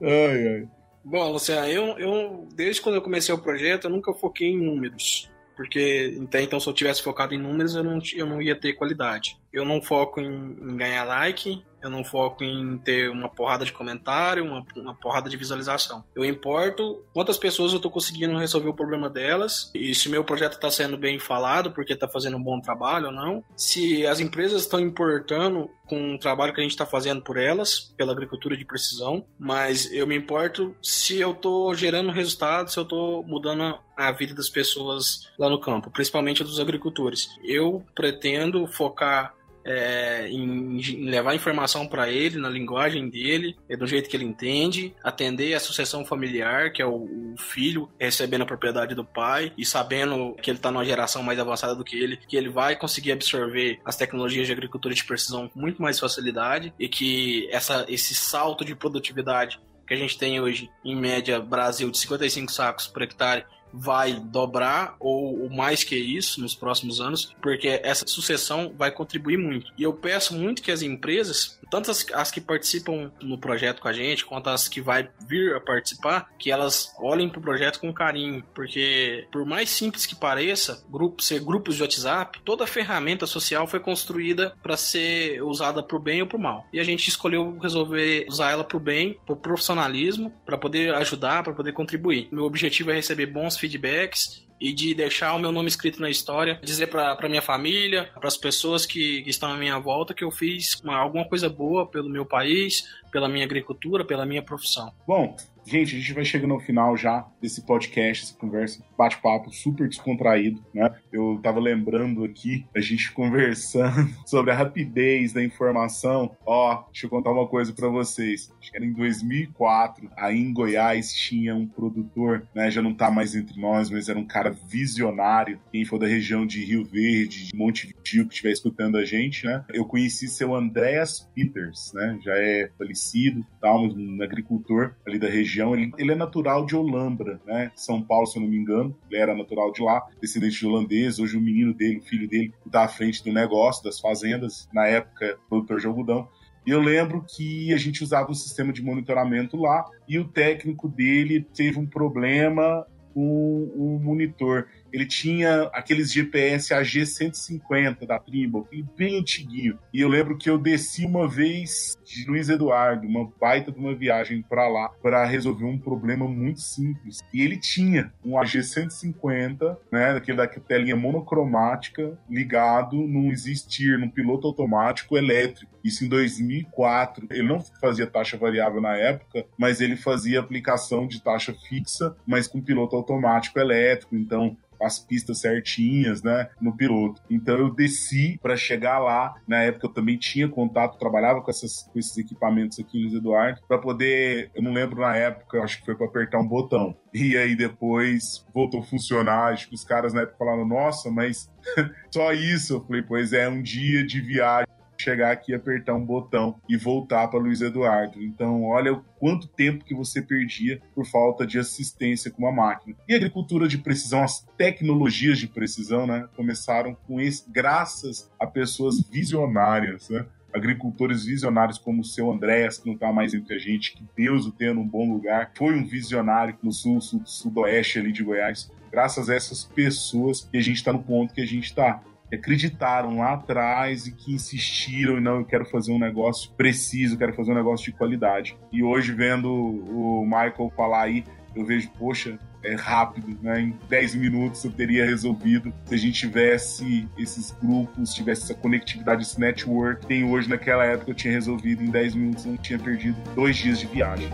ai, 0.00 0.48
ai. 0.48 0.68
Bom, 1.04 1.32
Luciano, 1.32 1.66
eu, 1.66 1.98
eu, 1.98 2.48
desde 2.54 2.80
quando 2.80 2.94
eu 2.94 3.02
comecei 3.02 3.34
o 3.34 3.38
projeto, 3.38 3.84
eu 3.84 3.90
nunca 3.90 4.14
foquei 4.14 4.48
em 4.48 4.64
números. 4.64 5.28
Porque 5.56 6.18
até 6.22 6.42
então, 6.42 6.58
se 6.58 6.68
eu 6.68 6.72
tivesse 6.72 7.02
focado 7.02 7.34
em 7.34 7.38
números, 7.38 7.74
eu 7.74 7.84
não, 7.84 7.98
eu 8.14 8.26
não 8.26 8.40
ia 8.40 8.56
ter 8.56 8.72
qualidade. 8.74 9.36
Eu 9.52 9.64
não 9.64 9.82
foco 9.82 10.20
em, 10.20 10.26
em 10.26 10.76
ganhar 10.76 11.04
like, 11.04 11.62
eu 11.82 11.90
não 11.90 12.04
foco 12.04 12.44
em 12.44 12.78
ter 12.78 13.10
uma 13.10 13.28
porrada 13.28 13.64
de 13.64 13.72
comentário, 13.72 14.44
uma, 14.44 14.64
uma 14.76 14.94
porrada 14.94 15.28
de 15.28 15.36
visualização. 15.36 16.04
Eu 16.14 16.24
importo 16.24 17.04
quantas 17.12 17.36
pessoas 17.36 17.72
eu 17.72 17.76
estou 17.76 17.90
conseguindo 17.90 18.38
resolver 18.38 18.68
o 18.68 18.74
problema 18.74 19.10
delas 19.10 19.70
e 19.74 19.94
se 19.94 20.08
meu 20.08 20.24
projeto 20.24 20.54
está 20.54 20.70
sendo 20.70 20.96
bem 20.96 21.18
falado, 21.18 21.72
porque 21.72 21.92
está 21.92 22.08
fazendo 22.08 22.36
um 22.36 22.42
bom 22.42 22.60
trabalho 22.60 23.06
ou 23.06 23.12
não. 23.12 23.44
Se 23.56 24.06
as 24.06 24.20
empresas 24.20 24.62
estão 24.62 24.80
importando 24.80 25.68
com 25.86 26.14
o 26.14 26.18
trabalho 26.18 26.54
que 26.54 26.60
a 26.60 26.62
gente 26.62 26.72
está 26.72 26.86
fazendo 26.86 27.20
por 27.20 27.36
elas, 27.36 27.92
pela 27.96 28.12
agricultura 28.12 28.56
de 28.56 28.64
precisão, 28.64 29.26
mas 29.38 29.92
eu 29.92 30.06
me 30.06 30.16
importo 30.16 30.74
se 30.82 31.20
eu 31.20 31.32
estou 31.32 31.74
gerando 31.74 32.10
resultados, 32.10 32.72
se 32.72 32.78
eu 32.78 32.84
estou 32.84 33.22
mudando 33.24 33.78
a 33.94 34.10
vida 34.10 34.34
das 34.34 34.48
pessoas 34.48 35.28
lá 35.38 35.50
no 35.50 35.60
campo, 35.60 35.90
principalmente 35.90 36.42
dos 36.42 36.58
agricultores. 36.58 37.28
Eu 37.44 37.84
pretendo 37.94 38.66
focar 38.66 39.34
é, 39.64 40.28
em, 40.28 40.78
em, 40.78 41.10
levar 41.10 41.34
informação 41.34 41.86
para 41.86 42.10
ele 42.10 42.38
na 42.38 42.48
linguagem 42.48 43.08
dele, 43.08 43.56
é 43.68 43.76
do 43.76 43.86
jeito 43.86 44.08
que 44.08 44.16
ele 44.16 44.24
entende, 44.24 44.94
atender 45.02 45.54
a 45.54 45.60
sucessão 45.60 46.04
familiar, 46.04 46.72
que 46.72 46.82
é 46.82 46.86
o, 46.86 46.94
o, 46.94 47.34
filho 47.38 47.88
recebendo 47.98 48.42
a 48.42 48.46
propriedade 48.46 48.94
do 48.94 49.04
pai 49.04 49.52
e 49.56 49.64
sabendo 49.64 50.34
que 50.40 50.50
ele 50.50 50.58
está 50.58 50.70
numa 50.70 50.84
geração 50.84 51.22
mais 51.22 51.38
avançada 51.38 51.74
do 51.74 51.84
que 51.84 51.96
ele, 51.96 52.16
que 52.16 52.36
ele 52.36 52.48
vai 52.48 52.76
conseguir 52.76 53.12
absorver 53.12 53.80
as 53.84 53.96
tecnologias 53.96 54.46
de 54.46 54.52
agricultura 54.52 54.94
de 54.94 55.04
precisão 55.04 55.48
com 55.48 55.58
muito 55.58 55.80
mais 55.80 55.98
facilidade 55.98 56.72
e 56.78 56.88
que 56.88 57.48
essa, 57.50 57.84
esse 57.88 58.14
salto 58.14 58.64
de 58.64 58.74
produtividade 58.74 59.60
que 59.86 59.94
a 59.94 59.96
gente 59.96 60.16
tem 60.16 60.40
hoje, 60.40 60.70
em 60.84 60.96
média, 60.96 61.40
Brasil, 61.40 61.90
de 61.90 61.98
55 61.98 62.50
sacos 62.50 62.86
por 62.86 63.02
hectare, 63.02 63.44
vai 63.72 64.14
dobrar 64.14 64.96
ou, 64.98 65.48
mais 65.50 65.84
que 65.84 65.96
isso 65.96 66.40
nos 66.40 66.54
próximos 66.54 67.00
anos, 67.00 67.34
porque 67.42 67.80
essa 67.82 68.06
sucessão 68.06 68.72
vai 68.76 68.90
contribuir 68.90 69.36
muito. 69.36 69.72
E 69.76 69.82
eu 69.82 69.92
peço 69.92 70.34
muito 70.34 70.62
que 70.62 70.70
as 70.70 70.82
empresas, 70.82 71.58
tanto 71.70 71.90
as, 71.90 72.06
as 72.12 72.30
que 72.30 72.40
participam 72.40 73.10
no 73.20 73.38
projeto 73.38 73.80
com 73.80 73.88
a 73.88 73.92
gente, 73.92 74.24
quanto 74.24 74.48
as 74.48 74.68
que 74.68 74.80
vai 74.80 75.08
vir 75.26 75.54
a 75.54 75.60
participar, 75.60 76.30
que 76.38 76.50
elas 76.50 76.94
olhem 76.98 77.28
para 77.28 77.38
o 77.38 77.42
projeto 77.42 77.80
com 77.80 77.92
carinho, 77.92 78.42
porque 78.54 79.26
por 79.30 79.44
mais 79.44 79.70
simples 79.70 80.06
que 80.06 80.14
pareça, 80.14 80.84
grupo, 80.90 81.22
ser 81.22 81.40
grupos 81.40 81.76
de 81.76 81.82
WhatsApp, 81.82 82.40
toda 82.44 82.66
ferramenta 82.66 83.26
social 83.26 83.66
foi 83.66 83.80
construída 83.80 84.54
para 84.62 84.76
ser 84.76 85.42
usada 85.42 85.82
para 85.82 85.96
o 85.96 86.00
bem 86.00 86.22
ou 86.22 86.26
para 86.26 86.36
o 86.36 86.40
mal. 86.40 86.66
E 86.72 86.80
a 86.80 86.84
gente 86.84 87.08
escolheu 87.08 87.58
resolver 87.58 88.26
usar 88.28 88.50
ela 88.50 88.64
para 88.64 88.76
o 88.76 88.80
bem, 88.80 89.18
para 89.26 89.34
o 89.34 89.36
profissionalismo, 89.36 90.32
para 90.44 90.58
poder 90.58 90.94
ajudar, 90.94 91.42
para 91.42 91.52
poder 91.52 91.72
contribuir. 91.72 92.28
Meu 92.30 92.44
objetivo 92.44 92.90
é 92.90 92.94
receber 92.94 93.26
bons 93.26 93.56
feedbacks 93.62 94.42
e 94.60 94.72
de 94.72 94.94
deixar 94.94 95.34
o 95.34 95.38
meu 95.38 95.50
nome 95.50 95.68
escrito 95.68 96.00
na 96.00 96.08
história, 96.08 96.60
dizer 96.62 96.86
para 96.86 97.28
minha 97.28 97.42
família, 97.42 98.10
para 98.14 98.28
as 98.28 98.36
pessoas 98.36 98.86
que, 98.86 99.22
que, 99.22 99.30
estão 99.30 99.50
à 99.50 99.56
minha 99.56 99.78
volta 99.78 100.14
que 100.14 100.22
eu 100.22 100.30
fiz 100.30 100.80
uma, 100.82 100.96
alguma 100.96 101.28
coisa 101.28 101.48
boa 101.48 101.84
pelo 101.84 102.08
meu 102.08 102.24
país, 102.24 102.88
pela 103.10 103.28
minha 103.28 103.44
agricultura, 103.44 104.04
pela 104.04 104.24
minha 104.24 104.42
profissão. 104.42 104.92
Bom, 105.06 105.36
Gente, 105.64 105.94
a 105.94 105.98
gente 105.98 106.12
vai 106.12 106.24
chegando 106.24 106.54
ao 106.54 106.60
final 106.60 106.96
já 106.96 107.24
desse 107.40 107.64
podcast, 107.64 108.24
essa 108.24 108.34
conversa, 108.34 108.84
bate-papo 109.02 109.52
super 109.52 109.88
descontraído, 109.88 110.62
né? 110.74 110.94
Eu 111.12 111.38
tava 111.42 111.60
lembrando 111.60 112.24
aqui, 112.24 112.66
a 112.74 112.80
gente 112.80 113.10
conversando 113.14 114.08
sobre 114.26 114.50
a 114.50 114.54
rapidez 114.54 115.32
da 115.32 115.42
informação. 115.42 116.36
Ó, 116.44 116.84
deixa 116.86 117.06
eu 117.06 117.10
contar 117.10 117.30
uma 117.30 117.46
coisa 117.46 117.72
para 117.72 117.88
vocês. 117.88 118.52
Acho 118.60 118.70
que 118.70 118.76
era 118.76 118.84
em 118.84 118.92
2004, 118.92 120.10
aí 120.16 120.38
em 120.38 120.52
Goiás 120.52 121.12
tinha 121.14 121.54
um 121.54 121.66
produtor, 121.66 122.46
né? 122.54 122.70
Já 122.70 122.82
não 122.82 122.94
tá 122.94 123.10
mais 123.10 123.34
entre 123.34 123.60
nós, 123.60 123.90
mas 123.90 124.08
era 124.08 124.18
um 124.18 124.26
cara 124.26 124.50
visionário. 124.50 125.60
Quem 125.70 125.84
for 125.84 125.98
da 125.98 126.06
região 126.06 126.46
de 126.46 126.64
Rio 126.64 126.84
Verde, 126.84 127.48
de 127.48 127.56
Montevideo, 127.56 128.26
que 128.26 128.34
estiver 128.34 128.52
escutando 128.52 128.96
a 128.96 129.04
gente, 129.04 129.44
né? 129.44 129.64
Eu 129.72 129.84
conheci 129.84 130.28
seu 130.28 130.54
Andreas 130.54 131.28
Peters, 131.34 131.92
né? 131.94 132.18
Já 132.22 132.34
é 132.36 132.70
falecido, 132.78 133.44
tal, 133.60 133.86
um 133.86 134.22
agricultor 134.22 134.94
ali 135.06 135.18
da 135.18 135.28
região 135.28 135.62
região. 135.62 135.74
Ele, 135.74 135.92
ele 135.98 136.12
é 136.12 136.14
natural 136.14 136.64
de 136.64 136.74
Olambra, 136.74 137.40
né? 137.46 137.70
São 137.76 138.02
Paulo, 138.02 138.26
se 138.26 138.38
eu 138.38 138.42
não 138.42 138.48
me 138.48 138.56
engano. 138.56 138.91
Ele 139.10 139.20
era 139.20 139.34
natural 139.34 139.72
de 139.72 139.82
lá, 139.82 140.02
descendente 140.20 140.58
de 140.58 140.66
holandês. 140.66 141.18
Hoje 141.18 141.36
o 141.36 141.40
menino 141.40 141.74
dele, 141.74 141.98
o 141.98 142.02
filho 142.02 142.28
dele, 142.28 142.52
está 142.66 142.84
à 142.84 142.88
frente 142.88 143.22
do 143.24 143.32
negócio, 143.32 143.84
das 143.84 144.00
fazendas, 144.00 144.68
na 144.72 144.86
época, 144.86 145.38
produtor 145.48 145.80
de 145.80 145.86
algodão. 145.86 146.28
E 146.66 146.70
eu 146.70 146.80
lembro 146.80 147.24
que 147.28 147.72
a 147.72 147.76
gente 147.76 148.04
usava 148.04 148.30
um 148.30 148.34
sistema 148.34 148.72
de 148.72 148.82
monitoramento 148.82 149.56
lá 149.56 149.84
e 150.08 150.18
o 150.18 150.28
técnico 150.28 150.88
dele 150.88 151.44
teve 151.54 151.78
um 151.78 151.86
problema 151.86 152.86
com 153.12 153.64
o 153.74 153.98
monitor. 154.00 154.68
Ele 154.92 155.06
tinha 155.06 155.70
aqueles 155.72 156.12
GPS 156.12 156.74
AG150 156.74 158.06
da 158.06 158.18
Trimble, 158.18 158.64
bem 158.96 159.18
antiguinho. 159.18 159.78
E 159.92 160.00
eu 160.00 160.08
lembro 160.08 160.36
que 160.36 160.50
eu 160.50 160.58
desci 160.58 161.06
uma 161.06 161.28
vez 161.28 161.96
de 162.04 162.26
Luiz 162.28 162.48
Eduardo, 162.48 163.06
uma 163.06 163.30
baita 163.40 163.72
de 163.72 163.78
uma 163.78 163.94
viagem 163.94 164.42
para 164.42 164.68
lá, 164.68 164.90
para 165.02 165.24
resolver 165.24 165.64
um 165.64 165.78
problema 165.78 166.28
muito 166.28 166.60
simples. 166.60 167.20
E 167.32 167.40
ele 167.40 167.56
tinha 167.56 168.12
um 168.24 168.32
AG150, 168.32 169.76
né, 169.90 170.12
daquele 170.12 170.36
da 170.36 170.46
telinha 170.46 170.96
monocromática, 170.96 172.18
ligado 172.28 172.96
num 172.96 173.30
existir, 173.30 173.98
num 173.98 174.10
piloto 174.10 174.46
automático 174.46 175.16
elétrico. 175.16 175.72
Isso 175.82 176.04
em 176.04 176.08
2004. 176.08 177.26
Ele 177.30 177.48
não 177.48 177.60
fazia 177.80 178.06
taxa 178.06 178.36
variável 178.36 178.80
na 178.80 178.96
época, 178.96 179.44
mas 179.56 179.80
ele 179.80 179.96
fazia 179.96 180.40
aplicação 180.40 181.06
de 181.06 181.20
taxa 181.20 181.54
fixa, 181.68 182.14
mas 182.26 182.46
com 182.46 182.60
piloto 182.60 182.94
automático 182.94 183.58
elétrico. 183.58 184.14
Então, 184.14 184.56
as 184.82 184.98
pistas 184.98 185.40
certinhas, 185.40 186.22
né, 186.22 186.48
no 186.60 186.76
piloto. 186.76 187.22
Então 187.30 187.56
eu 187.58 187.74
desci 187.74 188.38
para 188.42 188.56
chegar 188.56 188.98
lá. 188.98 189.34
Na 189.46 189.62
época 189.62 189.86
eu 189.86 189.92
também 189.92 190.16
tinha 190.16 190.48
contato, 190.48 190.98
trabalhava 190.98 191.40
com, 191.40 191.50
essas, 191.50 191.88
com 191.92 191.98
esses 191.98 192.16
equipamentos 192.18 192.78
aqui 192.78 193.00
Luiz 193.00 193.14
Eduardo, 193.14 193.60
para 193.66 193.78
poder, 193.78 194.50
eu 194.54 194.62
não 194.62 194.72
lembro 194.72 195.00
na 195.00 195.16
época, 195.16 195.62
acho 195.62 195.78
que 195.78 195.84
foi 195.86 195.96
para 195.96 196.06
apertar 196.06 196.38
um 196.38 196.46
botão. 196.46 196.96
E 197.12 197.36
aí 197.36 197.54
depois 197.54 198.46
voltou 198.54 198.80
a 198.80 198.84
funcionar. 198.84 199.52
Acho 199.52 199.68
que 199.68 199.74
os 199.74 199.84
caras 199.84 200.14
na 200.14 200.22
época 200.22 200.38
falaram: 200.38 200.66
Nossa, 200.66 201.10
mas 201.10 201.50
só 202.10 202.32
isso. 202.32 202.74
Eu 202.74 202.84
falei: 202.84 203.02
Pois 203.02 203.32
é, 203.32 203.48
um 203.48 203.62
dia 203.62 204.04
de 204.04 204.20
viagem 204.20 204.71
chegar 205.02 205.32
aqui, 205.32 205.54
apertar 205.54 205.94
um 205.94 206.04
botão 206.04 206.56
e 206.68 206.76
voltar 206.76 207.28
para 207.28 207.40
Luiz 207.40 207.60
Eduardo. 207.60 208.22
Então, 208.22 208.64
olha 208.64 208.92
o 208.92 209.04
quanto 209.18 209.46
tempo 209.48 209.84
que 209.84 209.94
você 209.94 210.22
perdia 210.22 210.80
por 210.94 211.06
falta 211.06 211.46
de 211.46 211.58
assistência 211.58 212.30
com 212.30 212.46
a 212.46 212.52
máquina. 212.52 212.96
E 213.08 213.14
a 213.14 213.16
agricultura 213.16 213.68
de 213.68 213.78
precisão, 213.78 214.22
as 214.22 214.46
tecnologias 214.56 215.38
de 215.38 215.46
precisão, 215.46 216.06
né, 216.06 216.28
começaram 216.36 216.96
com 217.06 217.20
esse, 217.20 217.44
graças 217.50 218.30
a 218.38 218.46
pessoas 218.46 219.00
visionárias, 219.00 220.08
né? 220.08 220.26
agricultores 220.52 221.24
visionários 221.24 221.78
como 221.78 222.02
o 222.02 222.04
seu 222.04 222.30
Andréas, 222.30 222.78
que 222.78 222.86
não 222.86 222.94
está 222.94 223.12
mais 223.12 223.32
entre 223.32 223.54
a 223.54 223.58
gente, 223.58 223.94
que 223.94 224.04
Deus 224.14 224.46
o 224.46 224.52
tenha 224.52 224.74
num 224.74 224.86
bom 224.86 225.10
lugar, 225.10 225.50
foi 225.54 225.74
um 225.74 225.84
visionário 225.84 226.56
no 226.62 226.70
sul, 226.70 227.00
sul 227.00 227.22
sudoeste 227.24 227.98
ali 227.98 228.12
de 228.12 228.22
Goiás. 228.22 228.70
Graças 228.90 229.30
a 229.30 229.34
essas 229.34 229.64
pessoas 229.64 230.42
que 230.42 230.58
a 230.58 230.60
gente 230.60 230.76
está 230.76 230.92
no 230.92 231.02
ponto 231.02 231.32
que 231.32 231.40
a 231.40 231.46
gente 231.46 231.64
está 231.64 232.02
acreditaram 232.32 233.18
lá 233.18 233.34
atrás 233.34 234.06
e 234.06 234.12
que 234.12 234.32
insistiram 234.32 235.18
e 235.18 235.20
não, 235.20 235.36
eu 235.36 235.44
quero 235.44 235.64
fazer 235.66 235.92
um 235.92 235.98
negócio 235.98 236.50
preciso, 236.52 237.18
quero 237.18 237.34
fazer 237.34 237.52
um 237.52 237.56
negócio 237.56 237.86
de 237.86 237.98
qualidade. 237.98 238.56
E 238.72 238.82
hoje, 238.82 239.12
vendo 239.12 239.52
o 239.52 240.24
Michael 240.24 240.72
falar 240.76 241.02
aí, 241.02 241.24
eu 241.54 241.64
vejo, 241.64 241.90
poxa, 241.98 242.38
é 242.62 242.74
rápido, 242.74 243.36
né? 243.42 243.60
Em 243.60 243.78
10 243.88 244.14
minutos 244.14 244.64
eu 244.64 244.70
teria 244.70 245.04
resolvido 245.04 245.72
se 245.84 245.94
a 245.94 245.98
gente 245.98 246.20
tivesse 246.20 247.08
esses 247.18 247.50
grupos, 247.50 248.14
tivesse 248.14 248.44
essa 248.44 248.54
conectividade, 248.54 249.22
esse 249.22 249.38
network 249.38 250.06
tem 250.06 250.24
hoje 250.24 250.48
naquela 250.48 250.84
época 250.84 251.10
eu 251.10 251.14
tinha 251.14 251.32
resolvido 251.32 251.82
em 251.82 251.90
10 251.90 252.14
minutos, 252.14 252.44
não 252.44 252.56
tinha 252.56 252.78
perdido 252.78 253.16
dois 253.34 253.56
dias 253.56 253.80
de 253.80 253.86
viagem. 253.86 254.30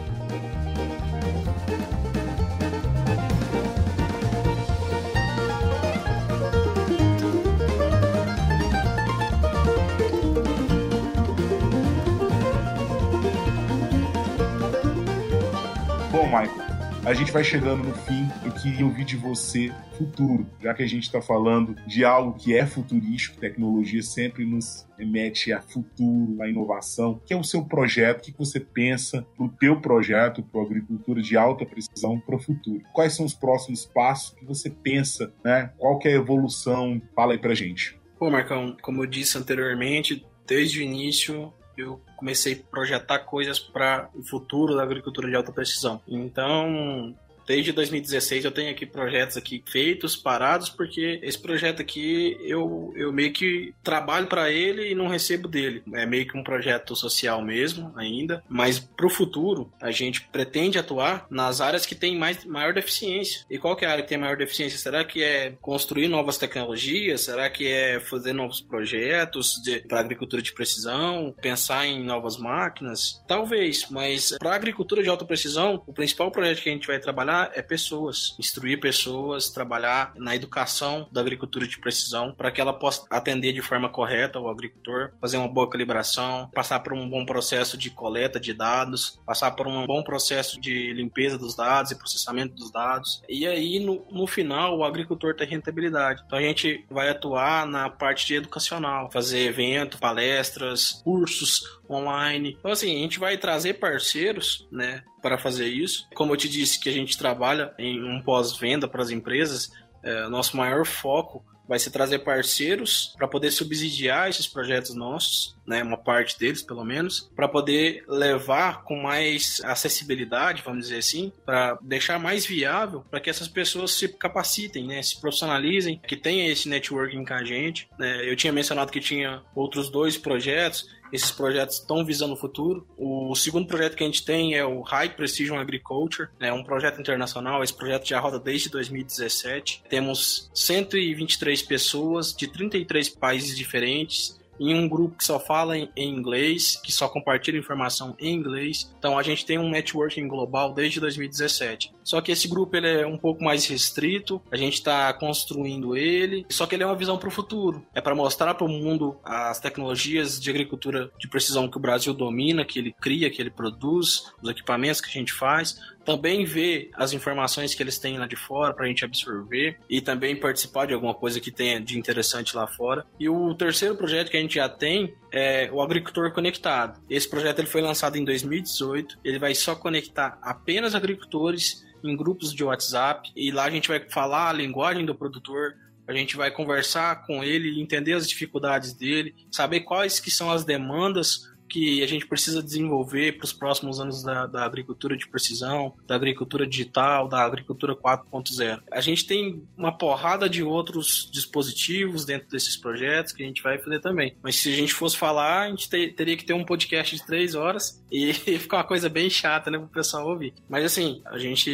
A 17.09 17.15
gente 17.15 17.33
vai 17.33 17.43
chegando 17.43 17.85
no 17.85 17.95
fim. 17.95 18.29
Eu 18.45 18.53
queria 18.53 18.85
ouvir 18.85 19.07
de 19.07 19.17
você 19.17 19.73
futuro, 19.97 20.47
já 20.61 20.75
que 20.75 20.83
a 20.83 20.87
gente 20.87 21.05
está 21.05 21.23
falando 21.23 21.75
de 21.87 22.05
algo 22.05 22.35
que 22.35 22.55
é 22.55 22.67
futurístico, 22.67 23.41
tecnologia 23.41 24.03
sempre 24.03 24.45
nos 24.45 24.87
remete 24.99 25.51
a 25.51 25.63
futuro, 25.63 26.43
a 26.43 26.51
inovação, 26.51 27.19
que 27.25 27.33
é 27.33 27.37
o 27.37 27.43
seu 27.43 27.65
projeto, 27.65 28.19
o 28.19 28.23
que 28.25 28.37
você 28.37 28.61
pensa 28.61 29.27
para 29.35 29.47
o 29.47 29.49
teu 29.49 29.81
projeto, 29.81 30.43
para 30.43 30.61
agricultura 30.61 31.23
de 31.23 31.35
alta 31.35 31.65
precisão 31.65 32.21
para 32.21 32.37
o 32.37 32.39
futuro. 32.39 32.83
Quais 32.93 33.15
são 33.15 33.25
os 33.25 33.33
próximos 33.33 33.87
passos 33.87 34.35
que 34.39 34.45
você 34.45 34.69
pensa, 34.69 35.33
né? 35.43 35.73
Qual 35.79 35.99
que 35.99 36.09
é 36.09 36.13
a 36.13 36.17
evolução? 36.17 37.01
Fala 37.17 37.33
aí 37.33 37.39
para 37.39 37.55
gente. 37.55 37.99
Pô, 38.19 38.31
Marcão, 38.31 38.77
como 38.83 39.03
eu 39.03 39.07
disse 39.07 39.39
anteriormente, 39.39 40.27
desde 40.47 40.81
o 40.81 40.83
início 40.83 41.55
eu 41.81 42.01
comecei 42.16 42.55
a 42.55 42.70
projetar 42.70 43.20
coisas 43.20 43.59
para 43.59 44.09
o 44.14 44.22
futuro 44.22 44.76
da 44.76 44.83
agricultura 44.83 45.29
de 45.29 45.37
alta 45.37 45.53
precisão. 45.53 46.01
Então, 46.07 47.14
desde 47.49 47.73
2016 47.73 48.45
eu 48.45 48.51
tenho 48.51 48.71
aqui 48.71 48.85
projetos 48.85 49.39
aqui 49.39 49.65
feitos, 49.67 50.15
parados, 50.15 50.69
porque 50.69 51.19
esse 51.23 51.41
projeto 51.41 51.81
aqui 51.81 52.37
eu, 52.43 52.93
eu 52.95 53.11
meio 53.11 53.33
que 53.33 53.75
trabalho 53.83 54.27
para 54.27 54.53
ele 54.53 54.91
e 54.91 54.95
não 54.95 55.09
recebo 55.09 55.49
dele. 55.49 55.83
É 55.95 56.05
meio 56.05 56.29
que 56.29 56.37
um 56.37 56.45
projeto 56.45 56.95
social 56.95 57.43
mesmo 57.43 57.91
ainda, 57.97 58.45
mas 58.49 58.79
para 58.79 59.07
o 59.07 59.11
futuro 59.11 59.73
a 59.81 59.91
gente 59.91 60.21
pretende 60.31 60.79
atuar 60.79 61.27
nas 61.31 61.63
áreas 61.63 61.87
que 61.87 61.95
têm 61.95 62.19
mais, 62.19 62.45
maior 62.45 62.75
deficiência. 62.75 63.47
E 63.51 63.57
qual 63.57 63.75
que 63.75 63.87
é 63.87 63.89
a 63.89 63.93
área 63.93 64.03
que 64.03 64.11
tem 64.11 64.19
maior 64.19 64.37
deficiência? 64.37 64.79
Será 64.79 65.03
que 65.03 65.23
é 65.23 65.55
construir 65.63 66.09
novas 66.09 66.37
tecnologias? 66.37 67.23
Será 67.23 67.49
que 67.49 67.67
é 67.67 67.99
fazer 67.99 68.35
novos 68.35 68.61
projetos 68.61 69.55
para 69.89 70.01
agricultura 70.01 70.43
de 70.43 70.53
precisão? 70.53 71.35
Pensar 71.41 71.87
em 71.87 72.05
novas 72.05 72.37
máquinas? 72.37 73.23
Talvez, 73.27 73.87
mas 73.91 74.37
para 74.39 74.55
agricultura 74.55 75.03
de 75.03 75.09
alta 75.09 75.25
precisão, 75.25 75.83
o 75.87 75.95
principal 75.95 76.31
projeto 76.31 76.63
que 76.63 76.69
a 76.69 76.73
gente 76.73 76.87
vai 76.87 76.99
trabalhar 76.99 77.38
é 77.55 77.62
pessoas, 77.62 78.34
instruir 78.39 78.80
pessoas, 78.80 79.51
trabalhar 79.51 80.12
na 80.16 80.34
educação 80.34 81.09
da 81.12 81.20
agricultura 81.20 81.66
de 81.66 81.78
precisão 81.78 82.32
para 82.32 82.51
que 82.51 82.61
ela 82.61 82.72
possa 82.72 83.07
atender 83.11 83.53
de 83.53 83.62
forma 83.62 83.89
correta 83.89 84.39
o 84.39 84.49
agricultor, 84.49 85.12
fazer 85.20 85.36
uma 85.36 85.49
boa 85.49 85.68
calibração, 85.68 86.51
passar 86.55 86.80
por 86.80 86.93
um 86.93 87.09
bom 87.09 87.24
processo 87.24 87.76
de 87.76 87.91
coleta 87.91 88.41
de 88.41 88.53
dados, 88.53 89.18
passar 89.26 89.53
por 89.53 89.66
um 89.66 89.86
bom 89.86 90.03
processo 90.03 90.61
de 90.61 90.93
limpeza 90.93 91.39
dos 91.39 91.55
dados 91.55 91.91
e 91.91 91.99
processamento 91.99 92.55
dos 92.55 92.70
dados. 92.70 93.22
E 93.28 93.47
aí, 93.47 93.78
no, 93.80 94.05
no 94.11 94.26
final, 94.26 94.78
o 94.78 94.84
agricultor 94.84 95.34
tem 95.34 95.47
rentabilidade. 95.47 96.22
Então 96.26 96.39
a 96.39 96.43
gente 96.43 96.84
vai 96.91 97.09
atuar 97.09 97.66
na 97.66 97.89
parte 97.91 98.34
educacional, 98.34 99.11
fazer 99.11 99.41
evento, 99.41 99.99
palestras, 99.99 101.01
cursos 101.05 101.78
online. 101.89 102.57
Então, 102.59 102.70
assim, 102.70 102.95
a 102.97 102.99
gente 102.99 103.18
vai 103.18 103.36
trazer 103.36 103.74
parceiros, 103.74 104.66
né, 104.70 105.03
para 105.22 105.39
fazer 105.39 105.66
isso. 105.66 106.07
Como 106.14 106.32
eu 106.32 106.36
te 106.36 106.49
disse 106.49 106.78
que 106.78 106.89
a 106.89 106.93
gente 106.93 107.16
trabalha 107.16 107.72
em 107.78 108.03
um 108.03 108.22
pós-venda 108.22 108.86
para 108.89 109.03
as 109.03 109.11
empresas, 109.11 109.70
é, 110.03 110.28
nosso 110.28 110.57
maior 110.57 110.84
foco 110.84 111.45
vai 111.68 111.78
ser 111.78 111.91
trazer 111.91 112.20
parceiros 112.20 113.14
para 113.16 113.28
poder 113.28 113.51
subsidiar 113.51 114.28
esses 114.28 114.47
projetos 114.47 114.95
nossos, 114.95 115.58
né, 115.69 115.83
uma 115.83 115.99
parte 115.99 116.39
deles 116.39 116.62
pelo 116.62 116.85
menos, 116.85 117.31
para 117.37 117.47
poder 117.47 118.05
levar 118.09 118.83
com 118.83 118.97
mais 118.97 119.61
acessibilidade, 119.64 120.62
vamos 120.64 120.87
dizer 120.87 120.99
assim, 120.99 121.33
para 121.45 121.79
deixar 121.83 122.19
mais 122.19 122.47
viável 122.47 123.05
para 123.11 123.21
que 123.21 123.31
essas 123.31 123.49
pessoas 123.49 123.93
se 123.93 124.09
capacitem, 124.09 124.87
né, 124.87 125.03
se 125.03 125.21
profissionalizem, 125.21 126.01
que 126.07 126.16
tenha 126.16 126.51
esse 126.51 126.69
networking 126.69 127.25
com 127.25 127.35
a 127.35 127.45
gente. 127.45 127.89
Né. 127.99 128.29
Eu 128.29 128.35
tinha 128.35 128.53
mencionado 128.53 128.91
que 128.91 129.01
tinha 129.01 129.43
outros 129.55 129.91
dois 129.91 130.16
projetos 130.16 130.99
esses 131.12 131.31
projetos 131.31 131.77
estão 131.77 132.05
visando 132.05 132.35
o 132.35 132.37
futuro. 132.37 132.87
O 132.97 133.35
segundo 133.35 133.66
projeto 133.66 133.97
que 133.97 134.03
a 134.03 134.07
gente 134.07 134.25
tem 134.25 134.55
é 134.55 134.64
o 134.64 134.83
High 134.83 135.11
Precision 135.11 135.59
Agriculture, 135.59 136.29
é 136.39 136.47
né, 136.47 136.53
um 136.53 136.62
projeto 136.62 137.01
internacional. 137.01 137.62
Esse 137.62 137.75
projeto 137.75 138.07
já 138.07 138.21
roda 138.21 138.39
desde 138.39 138.69
2017. 138.69 139.85
Temos 139.89 140.51
123 140.55 141.62
pessoas 141.62 142.35
de 142.35 142.47
33 142.47 143.09
países 143.09 143.57
diferentes 143.57 144.39
em 144.59 144.75
um 144.75 144.89
grupo 144.89 145.17
que 145.17 145.25
só 145.25 145.39
fala 145.39 145.77
em, 145.77 145.91
inglês, 145.97 146.81
que 146.83 146.93
só 146.93 147.09
compartilha 147.09 147.59
informação 147.59 148.15
em 148.19 148.35
inglês. 148.35 148.93
Então 148.99 149.19
a 149.19 149.23
gente 149.23 149.45
tem 149.45 149.59
um 149.59 149.69
networking 149.69 150.27
global 150.27 150.73
desde 150.73 151.01
2017. 151.01 151.93
Só 152.03 152.21
que 152.21 152.33
esse 152.33 152.49
grupo 152.49 152.77
ele 152.77 152.89
é 152.89 153.07
um 153.07 153.19
pouco 153.19 153.45
mais 153.45 153.67
restrito, 153.67 154.41
a 154.51 154.57
gente 154.57 154.75
está 154.75 155.13
construindo 155.13 155.97
ele, 155.97 156.47
só 156.49 156.67
que 156.67 156.75
ele 156.75 156.83
é 156.83 156.87
uma 156.87 156.97
visão 156.97 157.19
para 157.19 157.29
o 157.29 157.33
futuro. 157.33 157.85
É 157.95 158.01
para 158.01 158.15
mostrar 158.15 158.55
para 158.55 158.65
o 158.65 158.69
mundo 158.69 159.17
as 159.23 159.61
tecnologias 159.61 160.41
de 160.41 160.49
agricultura 160.51 161.11
de 161.19 161.29
precisão 161.29 161.69
que 161.69 161.77
o 161.77 161.81
Brasil 161.81 162.15
domina, 162.15 162.65
que 162.65 162.79
ele 162.79 162.95
cria, 162.99 163.31
que 163.31 163.41
ele 163.41 163.51
produz, 163.51 164.33
os 164.43 164.49
equipamentos 164.49 165.01
que 165.01 165.09
a 165.09 165.13
gente 165.13 165.33
faz, 165.33 165.79
também 166.09 166.43
ver 166.43 166.91
as 166.95 167.13
informações 167.13 167.75
que 167.75 167.83
eles 167.83 167.99
têm 167.99 168.17
lá 168.17 168.27
de 168.27 168.35
fora 168.35 168.73
para 168.73 168.87
a 168.87 168.89
gente 168.89 169.05
absorver 169.05 169.79
e 169.91 170.01
também 170.01 170.35
participar 170.35 170.87
de 170.87 170.95
alguma 170.95 171.13
coisa 171.13 171.39
que 171.39 171.51
tenha 171.51 171.79
de 171.79 171.99
interessante 171.99 172.57
lá 172.57 172.67
fora. 172.67 173.05
E 173.21 173.29
o 173.29 173.55
terceiro 173.55 173.95
projeto 173.95 174.31
que 174.31 174.37
a 174.39 174.41
gente 174.41 174.55
já 174.55 174.71
tem 174.71 175.15
é 175.31 175.69
o 175.71 175.83
Agricultor 175.83 176.33
Conectado. 176.33 176.99
Esse 177.11 177.29
projeto 177.29 177.59
ele 177.59 177.69
foi 177.69 177.83
lançado 177.83 178.17
em 178.17 178.25
2018. 178.25 179.19
Ele 179.23 179.39
vai 179.39 179.55
só 179.55 179.75
conectar 179.75 180.39
apenas 180.41 180.95
agricultores 180.95 181.85
em 182.03 182.17
grupos 182.17 182.55
de 182.55 182.65
WhatsApp 182.65 183.31
e 183.37 183.51
lá 183.51 183.65
a 183.65 183.71
gente 183.71 183.89
vai 183.89 184.01
falar 184.09 184.49
a 184.49 184.53
linguagem 184.55 185.05
do 185.05 185.15
produtor, 185.15 185.75
a 186.07 186.15
gente 186.15 186.39
vai 186.39 186.51
conversar 186.51 187.27
com 187.27 187.45
ele, 187.45 187.79
entender 187.79 188.15
as 188.15 188.27
dificuldades 188.27 188.95
dele, 188.95 189.35
saber 189.51 189.81
quais 189.81 190.21
que 190.21 190.31
são 190.31 190.51
as 190.51 190.65
demandas 190.65 191.51
que 191.69 192.03
a 192.03 192.07
gente 192.07 192.27
precisa 192.27 192.62
desenvolver 192.62 193.37
para 193.37 193.45
os 193.45 193.53
próximos 193.53 194.01
anos 194.01 194.23
da, 194.23 194.47
da, 194.47 194.64
agricultura 194.64 195.16
de 195.16 195.29
precisão, 195.29 195.95
da 196.07 196.14
agricultura 196.14 196.66
digital, 196.66 197.29
da 197.29 197.43
agricultura 197.43 197.95
4.0. 197.95 198.81
A 198.91 199.01
gente 199.01 199.27
tem 199.27 199.62
uma 199.77 199.97
porrada 199.97 200.49
de 200.49 200.62
outros 200.62 201.29
dispositivos 201.33 202.25
dentro 202.25 202.49
desses 202.49 202.77
projetos 202.77 203.33
que 203.33 203.43
a 203.43 203.47
gente 203.47 203.62
vai 203.62 203.79
fazer 203.79 204.01
também. 204.01 204.35
Mas 204.43 204.57
se 204.57 204.73
a 204.73 204.77
gente 204.77 204.95
fosse 204.95 205.16
falar, 205.16 205.66
a 205.66 205.71
gente 205.71 205.89
ter, 205.89 206.14
teria 206.14 206.37
que 206.37 206.45
ter 206.45 206.55
um 206.55 206.64
podcast 206.64 207.16
de 207.16 207.25
três 207.25 207.55
horas 207.55 208.03
e 208.11 208.33
ficar 208.33 208.79
uma 208.79 208.85
coisa 208.85 209.09
bem 209.09 209.29
chata, 209.29 209.71
né, 209.71 209.79
para 209.79 209.87
o 209.87 209.91
pessoal 209.91 210.29
ouvir. 210.29 210.55
Mas 210.69 210.85
assim, 210.85 211.21
a 211.27 211.39
gente 211.39 211.71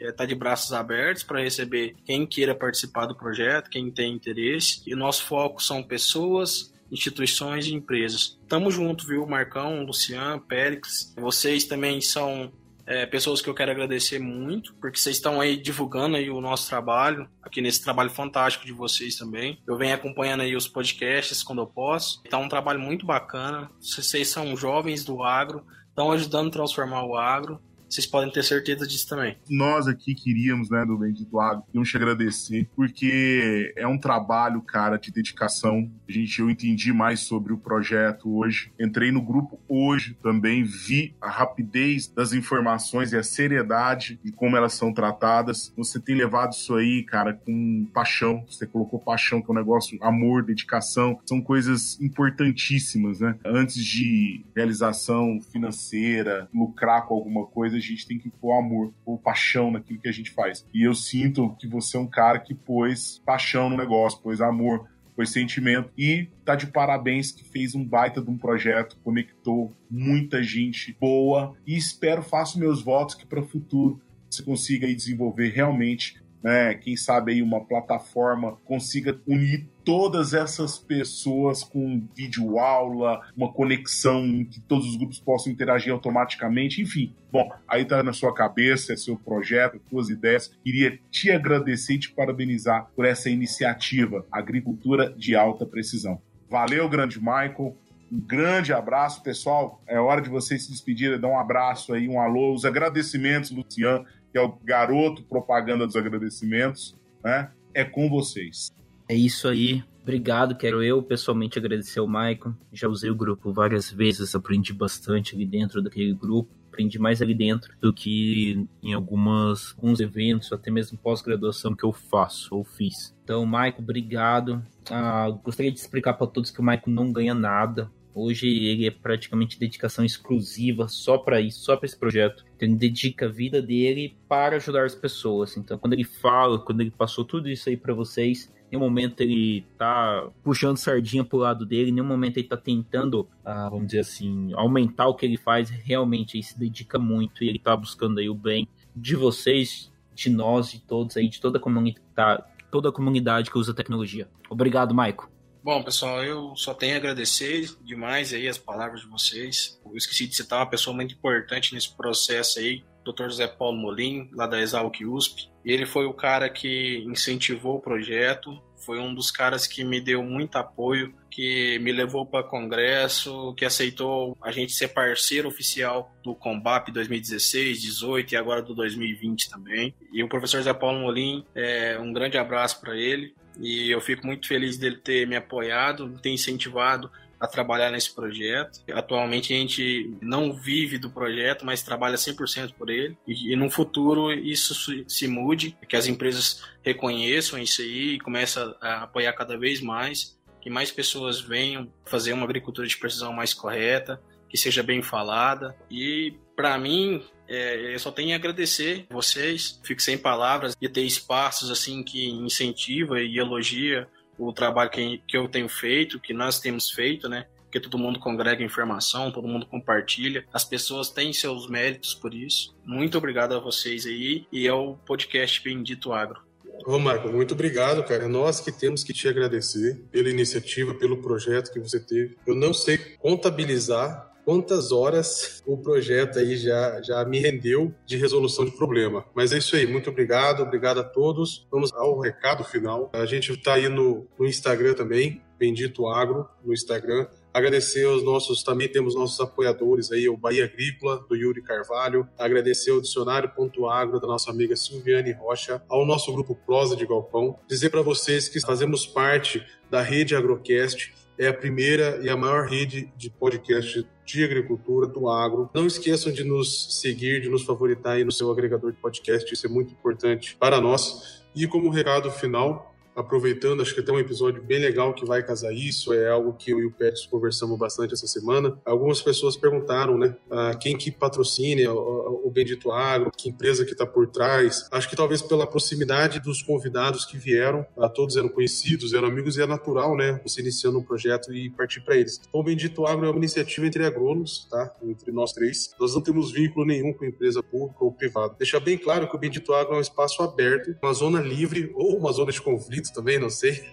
está 0.00 0.26
de 0.26 0.34
braços 0.34 0.72
abertos 0.72 1.22
para 1.22 1.40
receber 1.40 1.94
quem 2.04 2.26
queira 2.26 2.54
participar 2.54 3.06
do 3.06 3.16
projeto, 3.16 3.70
quem 3.70 3.90
tem 3.90 4.12
interesse. 4.12 4.82
E 4.86 4.94
o 4.94 4.96
nosso 4.96 5.24
foco 5.24 5.62
são 5.62 5.82
pessoas, 5.82 6.71
instituições 6.92 7.66
e 7.66 7.74
empresas. 7.74 8.38
Tamo 8.46 8.70
junto, 8.70 9.06
viu, 9.06 9.26
Marcão, 9.26 9.82
Luciano, 9.82 10.40
Périx. 10.40 11.14
Vocês 11.16 11.64
também 11.64 12.00
são 12.00 12.52
é, 12.86 13.06
pessoas 13.06 13.40
que 13.40 13.48
eu 13.48 13.54
quero 13.54 13.70
agradecer 13.70 14.18
muito, 14.18 14.74
porque 14.74 14.98
vocês 14.98 15.16
estão 15.16 15.40
aí 15.40 15.56
divulgando 15.56 16.16
aí 16.16 16.28
o 16.28 16.40
nosso 16.40 16.68
trabalho, 16.68 17.28
aqui 17.42 17.62
nesse 17.62 17.82
trabalho 17.82 18.10
fantástico 18.10 18.66
de 18.66 18.72
vocês 18.72 19.16
também. 19.16 19.58
Eu 19.66 19.76
venho 19.76 19.94
acompanhando 19.94 20.42
aí 20.42 20.54
os 20.54 20.68
podcasts 20.68 21.42
quando 21.42 21.62
eu 21.62 21.66
posso. 21.66 22.22
Tá 22.24 22.38
um 22.38 22.48
trabalho 22.48 22.78
muito 22.78 23.06
bacana. 23.06 23.70
Vocês 23.80 24.28
são 24.28 24.54
jovens 24.56 25.04
do 25.04 25.22
agro, 25.22 25.64
estão 25.88 26.12
ajudando 26.12 26.48
a 26.48 26.52
transformar 26.52 27.04
o 27.04 27.16
agro 27.16 27.60
vocês 27.92 28.06
podem 28.06 28.32
ter 28.32 28.42
certeza 28.42 28.86
disso 28.86 29.08
também. 29.08 29.36
Nós 29.48 29.86
aqui 29.86 30.14
queríamos, 30.14 30.70
né, 30.70 30.84
do 30.86 30.96
Bendito 30.96 31.38
Agro, 31.38 31.62
queríamos 31.66 31.90
te 31.90 31.96
agradecer, 31.96 32.68
porque 32.74 33.72
é 33.76 33.86
um 33.86 33.98
trabalho, 33.98 34.62
cara, 34.62 34.96
de 34.96 35.12
dedicação. 35.12 35.90
A 36.08 36.12
gente, 36.12 36.40
eu 36.40 36.48
entendi 36.48 36.92
mais 36.92 37.20
sobre 37.20 37.52
o 37.52 37.58
projeto 37.58 38.34
hoje. 38.34 38.72
Entrei 38.80 39.12
no 39.12 39.20
grupo 39.20 39.60
hoje 39.68 40.16
também, 40.22 40.64
vi 40.64 41.14
a 41.20 41.30
rapidez 41.30 42.08
das 42.08 42.32
informações 42.32 43.12
e 43.12 43.16
a 43.16 43.22
seriedade 43.22 44.18
de 44.24 44.32
como 44.32 44.56
elas 44.56 44.72
são 44.72 44.92
tratadas. 44.92 45.72
Você 45.76 46.00
tem 46.00 46.14
levado 46.14 46.52
isso 46.52 46.74
aí, 46.74 47.02
cara, 47.02 47.34
com 47.34 47.86
paixão. 47.92 48.44
Você 48.48 48.66
colocou 48.66 48.98
paixão, 48.98 49.42
que 49.42 49.50
é 49.50 49.52
um 49.52 49.56
negócio, 49.56 49.98
amor, 50.02 50.44
dedicação. 50.44 51.20
São 51.26 51.42
coisas 51.42 52.00
importantíssimas, 52.00 53.20
né? 53.20 53.36
Antes 53.44 53.84
de 53.84 54.44
realização 54.56 55.40
financeira, 55.52 56.48
lucrar 56.54 57.06
com 57.06 57.14
alguma 57.14 57.46
coisa, 57.46 57.81
gente 57.82 58.06
tem 58.06 58.18
que 58.18 58.30
pôr 58.30 58.58
amor, 58.58 58.92
pôr 59.04 59.18
paixão 59.18 59.70
naquilo 59.70 60.00
que 60.00 60.08
a 60.08 60.12
gente 60.12 60.30
faz. 60.30 60.66
E 60.72 60.82
eu 60.86 60.94
sinto 60.94 61.54
que 61.58 61.66
você 61.66 61.96
é 61.96 62.00
um 62.00 62.06
cara 62.06 62.38
que 62.38 62.54
pôs 62.54 63.20
paixão 63.24 63.68
no 63.68 63.76
negócio, 63.76 64.20
pôs 64.20 64.40
amor, 64.40 64.88
pôs 65.14 65.30
sentimento 65.30 65.90
e 65.96 66.28
tá 66.44 66.54
de 66.54 66.66
parabéns 66.66 67.32
que 67.32 67.44
fez 67.44 67.74
um 67.74 67.84
baita 67.84 68.22
de 68.22 68.30
um 68.30 68.38
projeto, 68.38 68.96
conectou 69.04 69.76
muita 69.90 70.42
gente 70.42 70.96
boa 70.98 71.54
e 71.66 71.76
espero, 71.76 72.22
faço 72.22 72.58
meus 72.58 72.82
votos 72.82 73.14
que 73.14 73.26
para 73.26 73.40
o 73.40 73.46
futuro 73.46 74.00
você 74.30 74.42
consiga 74.42 74.86
aí 74.86 74.94
desenvolver 74.94 75.50
realmente 75.50 76.22
né? 76.42 76.74
Quem 76.74 76.96
sabe 76.96 77.32
aí 77.32 77.42
uma 77.42 77.64
plataforma 77.64 78.56
consiga 78.64 79.20
unir 79.26 79.68
todas 79.84 80.34
essas 80.34 80.78
pessoas 80.78 81.62
com 81.64 82.06
vídeo 82.14 82.58
aula, 82.58 83.20
uma 83.36 83.52
conexão 83.52 84.24
em 84.24 84.44
que 84.44 84.60
todos 84.60 84.86
os 84.86 84.96
grupos 84.96 85.20
possam 85.20 85.52
interagir 85.52 85.92
automaticamente, 85.92 86.80
enfim. 86.80 87.14
Bom, 87.30 87.50
aí 87.66 87.84
tá 87.84 88.02
na 88.02 88.12
sua 88.12 88.34
cabeça, 88.34 88.92
é 88.92 88.96
seu 88.96 89.16
projeto, 89.16 89.80
suas 89.88 90.08
ideias. 90.08 90.54
Queria 90.62 90.98
te 91.10 91.30
agradecer 91.30 91.94
e 91.94 91.98
te 91.98 92.12
parabenizar 92.12 92.90
por 92.94 93.04
essa 93.04 93.30
iniciativa, 93.30 94.26
Agricultura 94.30 95.12
de 95.16 95.34
Alta 95.34 95.66
Precisão. 95.66 96.20
Valeu, 96.48 96.88
grande 96.88 97.18
Michael. 97.18 97.76
Um 98.12 98.20
grande 98.20 98.74
abraço, 98.74 99.22
pessoal. 99.22 99.82
É 99.86 99.98
hora 99.98 100.20
de 100.20 100.28
vocês 100.28 100.64
se 100.64 100.70
despedirem, 100.70 101.18
dar 101.18 101.28
um 101.28 101.38
abraço 101.38 101.94
aí, 101.94 102.06
um 102.06 102.20
alô, 102.20 102.52
os 102.52 102.66
agradecimentos, 102.66 103.50
Luciano, 103.50 104.04
que 104.30 104.36
é 104.36 104.40
o 104.42 104.54
garoto 104.62 105.22
propaganda 105.22 105.86
dos 105.86 105.96
agradecimentos, 105.96 106.94
né? 107.24 107.50
É 107.72 107.84
com 107.84 108.10
vocês. 108.10 108.70
É 109.08 109.14
isso 109.14 109.48
aí. 109.48 109.82
Obrigado, 110.02 110.56
quero 110.56 110.82
eu 110.82 111.00
pessoalmente 111.00 111.58
agradecer 111.58 112.00
ao 112.00 112.08
Maicon. 112.08 112.54
Já 112.72 112.88
usei 112.88 113.08
o 113.08 113.14
grupo 113.14 113.52
várias 113.52 113.90
vezes, 113.90 114.34
aprendi 114.34 114.72
bastante 114.72 115.34
ali 115.34 115.46
dentro 115.46 115.80
daquele 115.80 116.12
grupo. 116.12 116.50
Aprendi 116.68 116.98
mais 116.98 117.20
ali 117.20 117.34
dentro 117.34 117.72
do 117.80 117.92
que 117.92 118.66
em 118.82 118.94
algumas, 118.94 119.74
alguns 119.76 120.00
eventos, 120.00 120.50
até 120.52 120.70
mesmo 120.70 120.96
pós-graduação 120.96 121.76
que 121.76 121.84
eu 121.84 121.92
faço 121.92 122.54
ou 122.54 122.64
fiz. 122.64 123.14
Então, 123.22 123.44
Maicon, 123.44 123.82
obrigado. 123.82 124.64
Ah, 124.90 125.28
gostaria 125.44 125.70
de 125.70 125.78
explicar 125.78 126.14
para 126.14 126.26
todos 126.26 126.50
que 126.50 126.60
o 126.60 126.64
Maicon 126.64 126.90
não 126.90 127.12
ganha 127.12 127.34
nada. 127.34 127.90
Hoje 128.14 128.48
ele 128.48 128.86
é 128.86 128.90
praticamente 128.90 129.58
dedicação 129.58 130.04
exclusiva 130.04 130.88
só 130.88 131.18
para 131.18 131.40
isso, 131.40 131.60
só 131.60 131.76
para 131.76 131.86
esse 131.86 131.98
projeto. 131.98 132.42
Então, 132.56 132.66
ele 132.66 132.76
dedica 132.76 133.26
a 133.26 133.30
vida 133.30 133.60
dele 133.60 134.16
para 134.26 134.56
ajudar 134.56 134.86
as 134.86 134.94
pessoas. 134.94 135.56
Então, 135.58 135.78
quando 135.78 135.92
ele 135.92 136.04
fala, 136.04 136.58
quando 136.58 136.80
ele 136.80 136.90
passou 136.90 137.24
tudo 137.24 137.50
isso 137.50 137.68
aí 137.68 137.76
para 137.76 137.92
vocês, 137.92 138.50
nenhum 138.72 138.84
momento 138.84 139.20
ele 139.20 139.64
tá 139.76 140.28
puxando 140.42 140.78
sardinha 140.78 141.22
pro 141.22 141.38
lado 141.38 141.66
dele, 141.66 141.90
em 141.90 141.92
nenhum 141.92 142.06
momento 142.06 142.38
ele 142.38 142.48
tá 142.48 142.56
tentando, 142.56 143.28
ah, 143.44 143.68
vamos 143.68 143.86
dizer 143.86 144.00
assim, 144.00 144.52
aumentar 144.54 145.06
o 145.06 145.14
que 145.14 145.26
ele 145.26 145.36
faz. 145.36 145.68
Realmente 145.70 146.36
ele 146.36 146.42
se 146.42 146.58
dedica 146.58 146.98
muito 146.98 147.44
e 147.44 147.48
ele 147.48 147.58
tá 147.58 147.76
buscando 147.76 148.18
aí 148.18 148.28
o 148.28 148.34
bem 148.34 148.66
de 148.96 149.14
vocês, 149.14 149.92
de 150.14 150.30
nós, 150.30 150.70
de 150.70 150.80
todos 150.80 151.16
aí, 151.16 151.28
de 151.28 151.40
toda 151.40 151.58
a 151.58 151.60
comunidade, 151.60 152.42
toda 152.70 152.88
a 152.88 152.92
comunidade 152.92 153.50
que 153.50 153.58
usa 153.58 153.74
tecnologia. 153.74 154.28
Obrigado, 154.48 154.94
Maico. 154.94 155.30
Bom, 155.62 155.80
pessoal, 155.82 156.24
eu 156.24 156.56
só 156.56 156.74
tenho 156.74 156.94
a 156.94 156.96
agradecer 156.96 157.70
demais 157.84 158.32
aí 158.32 158.48
as 158.48 158.58
palavras 158.58 159.02
de 159.02 159.06
vocês. 159.06 159.80
Eu 159.84 159.96
esqueci 159.96 160.26
de 160.26 160.34
citar 160.34 160.58
uma 160.58 160.66
pessoa 160.68 160.94
muito 160.94 161.14
importante 161.14 161.72
nesse 161.72 161.94
processo 161.94 162.58
aí, 162.58 162.82
Dr. 163.04 163.24
José 163.24 163.46
Paulo 163.46 163.76
Molim, 163.76 164.30
lá 164.32 164.46
da 164.46 164.60
Exalc 164.60 165.04
USP. 165.04 165.50
Ele 165.64 165.86
foi 165.86 166.06
o 166.06 166.12
cara 166.12 166.48
que 166.48 167.04
incentivou 167.06 167.76
o 167.76 167.80
projeto, 167.80 168.60
foi 168.84 168.98
um 168.98 169.14
dos 169.14 169.30
caras 169.30 169.66
que 169.66 169.84
me 169.84 170.00
deu 170.00 170.22
muito 170.22 170.56
apoio, 170.56 171.14
que 171.30 171.78
me 171.78 171.92
levou 171.92 172.26
para 172.26 172.42
congresso, 172.42 173.54
que 173.54 173.64
aceitou 173.64 174.36
a 174.42 174.50
gente 174.50 174.72
ser 174.72 174.88
parceiro 174.88 175.48
oficial 175.48 176.12
do 176.22 176.34
Combap 176.34 176.90
2016, 176.90 177.80
18 177.80 178.32
e 178.32 178.36
agora 178.36 178.60
do 178.60 178.74
2020 178.74 179.48
também. 179.48 179.94
E 180.12 180.22
o 180.22 180.28
professor 180.28 180.60
Zé 180.62 180.74
Paulo 180.74 181.00
Molim, 181.00 181.44
é, 181.54 181.98
um 181.98 182.12
grande 182.12 182.36
abraço 182.36 182.80
para 182.80 182.96
ele. 182.96 183.34
E 183.60 183.90
eu 183.90 184.00
fico 184.00 184.26
muito 184.26 184.48
feliz 184.48 184.78
dele 184.78 184.96
ter 184.96 185.26
me 185.26 185.36
apoiado, 185.36 186.18
ter 186.22 186.30
incentivado 186.30 187.10
a 187.42 187.48
trabalhar 187.48 187.90
nesse 187.90 188.14
projeto. 188.14 188.78
Atualmente 188.92 189.52
a 189.52 189.56
gente 189.56 190.16
não 190.22 190.52
vive 190.52 190.96
do 190.96 191.10
projeto, 191.10 191.66
mas 191.66 191.82
trabalha 191.82 192.14
100% 192.14 192.74
por 192.74 192.88
ele. 192.88 193.18
E, 193.26 193.52
e 193.52 193.56
no 193.56 193.68
futuro 193.68 194.32
isso 194.32 194.72
se 195.08 195.26
mude, 195.26 195.76
que 195.88 195.96
as 195.96 196.06
empresas 196.06 196.62
reconheçam 196.82 197.58
isso 197.58 197.82
aí 197.82 198.14
e 198.14 198.20
comecem 198.20 198.62
a 198.80 199.02
apoiar 199.02 199.32
cada 199.32 199.58
vez 199.58 199.80
mais, 199.80 200.38
que 200.60 200.70
mais 200.70 200.92
pessoas 200.92 201.40
venham 201.40 201.92
fazer 202.04 202.32
uma 202.32 202.44
agricultura 202.44 202.86
de 202.86 202.96
precisão 202.96 203.32
mais 203.32 203.52
correta, 203.52 204.22
que 204.48 204.56
seja 204.56 204.80
bem 204.80 205.02
falada. 205.02 205.76
E 205.90 206.34
para 206.54 206.78
mim, 206.78 207.24
é, 207.48 207.92
eu 207.92 207.98
só 207.98 208.12
tenho 208.12 208.34
a 208.34 208.36
agradecer 208.36 209.04
vocês. 209.10 209.80
Fico 209.82 210.00
sem 210.00 210.16
palavras 210.16 210.76
e 210.80 210.88
ter 210.88 211.02
espaços 211.02 211.72
assim 211.72 212.04
que 212.04 212.30
incentiva 212.30 213.20
e 213.20 213.36
elogia 213.36 214.06
o 214.48 214.52
trabalho 214.52 214.90
que, 214.90 215.22
que 215.26 215.36
eu 215.36 215.48
tenho 215.48 215.68
feito, 215.68 216.20
que 216.20 216.32
nós 216.32 216.60
temos 216.60 216.90
feito, 216.90 217.28
né? 217.28 217.46
Porque 217.64 217.80
todo 217.80 217.96
mundo 217.96 218.18
congrega 218.18 218.62
informação, 218.62 219.30
todo 219.30 219.48
mundo 219.48 219.64
compartilha. 219.64 220.44
As 220.52 220.64
pessoas 220.64 221.08
têm 221.08 221.32
seus 221.32 221.68
méritos 221.68 222.12
por 222.12 222.34
isso. 222.34 222.74
Muito 222.84 223.16
obrigado 223.16 223.54
a 223.54 223.58
vocês 223.58 224.04
aí 224.04 224.46
e 224.52 224.68
ao 224.68 224.96
podcast 225.06 225.62
Bendito 225.62 226.12
Agro. 226.12 226.40
Ô 226.84 226.98
Marco, 226.98 227.28
muito 227.28 227.54
obrigado, 227.54 228.02
cara. 228.04 228.28
Nós 228.28 228.60
que 228.60 228.72
temos 228.72 229.04
que 229.04 229.12
te 229.12 229.28
agradecer 229.28 230.02
pela 230.10 230.28
iniciativa, 230.28 230.94
pelo 230.94 231.22
projeto 231.22 231.72
que 231.72 231.78
você 231.78 232.00
teve. 232.00 232.36
Eu 232.46 232.54
não 232.54 232.74
sei 232.74 232.98
contabilizar 232.98 234.31
quantas 234.44 234.92
horas 234.92 235.62
o 235.66 235.76
projeto 235.76 236.38
aí 236.38 236.56
já, 236.56 237.00
já 237.02 237.24
me 237.24 237.38
rendeu 237.38 237.94
de 238.04 238.16
resolução 238.16 238.64
de 238.64 238.72
problema. 238.72 239.24
Mas 239.34 239.52
é 239.52 239.58
isso 239.58 239.76
aí, 239.76 239.86
muito 239.86 240.10
obrigado, 240.10 240.62
obrigado 240.62 241.00
a 241.00 241.04
todos. 241.04 241.66
Vamos 241.70 241.92
ao 241.92 242.18
recado 242.18 242.64
final. 242.64 243.10
A 243.12 243.24
gente 243.26 243.52
está 243.52 243.74
aí 243.74 243.88
no, 243.88 244.26
no 244.38 244.46
Instagram 244.46 244.94
também, 244.94 245.42
Bendito 245.58 246.06
Agro, 246.06 246.48
no 246.64 246.72
Instagram. 246.72 247.26
Agradecer 247.54 248.04
aos 248.04 248.24
nossos, 248.24 248.62
também 248.62 248.88
temos 248.88 249.14
nossos 249.14 249.38
apoiadores 249.38 250.10
aí, 250.10 250.28
o 250.28 250.36
Bahia 250.36 250.64
Agrícola, 250.64 251.24
do 251.28 251.36
Yuri 251.36 251.62
Carvalho. 251.62 252.26
Agradecer 252.38 252.90
ao 252.90 253.00
Dicionário.agro, 253.00 254.18
da 254.18 254.26
nossa 254.26 254.50
amiga 254.50 254.74
Silviane 254.74 255.32
Rocha, 255.32 255.82
ao 255.88 256.06
nosso 256.06 256.32
grupo 256.32 256.54
Prosa 256.54 256.96
de 256.96 257.06
Galpão. 257.06 257.58
Dizer 257.68 257.90
para 257.90 258.02
vocês 258.02 258.48
que 258.48 258.60
fazemos 258.60 259.06
parte 259.06 259.64
da 259.90 260.00
rede 260.00 260.34
Agrocast, 260.34 261.12
é 261.38 261.46
a 261.48 261.54
primeira 261.54 262.20
e 262.22 262.28
a 262.28 262.36
maior 262.36 262.66
rede 262.66 263.12
de 263.16 263.30
podcast 263.30 264.06
de 264.24 264.44
agricultura, 264.44 265.06
do 265.06 265.28
agro. 265.28 265.68
Não 265.74 265.86
esqueçam 265.86 266.32
de 266.32 266.44
nos 266.44 267.00
seguir, 267.00 267.40
de 267.40 267.48
nos 267.48 267.62
favoritar 267.62 268.14
aí 268.14 268.24
no 268.24 268.32
seu 268.32 268.50
agregador 268.50 268.92
de 268.92 268.98
podcast, 268.98 269.52
isso 269.52 269.66
é 269.66 269.70
muito 269.70 269.92
importante 269.92 270.56
para 270.56 270.80
nós. 270.80 271.42
E 271.54 271.66
como 271.66 271.90
recado 271.90 272.30
final, 272.30 272.91
aproveitando, 273.14 273.82
acho 273.82 273.94
que 273.94 274.02
tem 274.02 274.14
um 274.14 274.18
episódio 274.18 274.62
bem 274.62 274.78
legal 274.78 275.14
que 275.14 275.24
vai 275.24 275.42
casar 275.42 275.72
isso, 275.72 276.12
é 276.12 276.28
algo 276.28 276.54
que 276.54 276.70
eu 276.70 276.80
e 276.80 276.86
o 276.86 276.90
Pets 276.90 277.26
conversamos 277.26 277.78
bastante 277.78 278.14
essa 278.14 278.26
semana. 278.26 278.78
Algumas 278.84 279.20
pessoas 279.20 279.56
perguntaram, 279.56 280.16
né, 280.18 280.36
quem 280.80 280.96
que 280.96 281.10
patrocina 281.10 281.92
o, 281.92 282.50
Bendito 282.52 282.92
Agro, 282.92 283.30
que 283.34 283.48
empresa 283.48 283.82
que 283.82 283.92
está 283.92 284.04
por 284.04 284.26
trás. 284.26 284.86
Acho 284.90 285.08
que 285.08 285.16
talvez 285.16 285.40
pela 285.40 285.66
proximidade 285.66 286.38
dos 286.38 286.62
convidados 286.62 287.24
que 287.24 287.38
vieram, 287.38 287.86
todos 288.14 288.36
eram 288.36 288.48
conhecidos, 288.48 289.14
eram 289.14 289.28
amigos 289.28 289.56
e 289.56 289.62
é 289.62 289.66
natural, 289.66 290.14
né, 290.16 290.40
você 290.44 290.60
iniciando 290.60 290.98
um 290.98 291.02
projeto 291.02 291.52
e 291.52 291.70
partir 291.70 292.00
para 292.00 292.16
eles. 292.16 292.40
Então, 292.46 292.60
o 292.60 292.64
Bendito 292.64 293.06
Agro 293.06 293.26
é 293.26 293.30
uma 293.30 293.38
iniciativa 293.38 293.86
entre 293.86 294.04
agrônomos, 294.04 294.66
tá, 294.70 294.94
entre 295.02 295.32
nós 295.32 295.52
três. 295.52 295.92
Nós 295.98 296.14
não 296.14 296.20
temos 296.20 296.52
vínculo 296.52 296.84
nenhum 296.84 297.12
com 297.12 297.24
empresa 297.24 297.62
pública 297.62 298.04
ou 298.04 298.12
privada. 298.12 298.54
Deixar 298.58 298.80
bem 298.80 298.98
claro 298.98 299.28
que 299.28 299.34
o 299.34 299.38
Bendito 299.38 299.72
Agro 299.72 299.94
é 299.94 299.98
um 299.98 300.02
espaço 300.02 300.42
aberto, 300.42 300.94
uma 301.02 301.14
zona 301.14 301.40
livre 301.40 301.90
ou 301.94 302.18
uma 302.18 302.32
zona 302.32 302.52
de 302.52 302.60
conflito 302.60 303.01
também, 303.10 303.38
não 303.38 303.50
sei, 303.50 303.84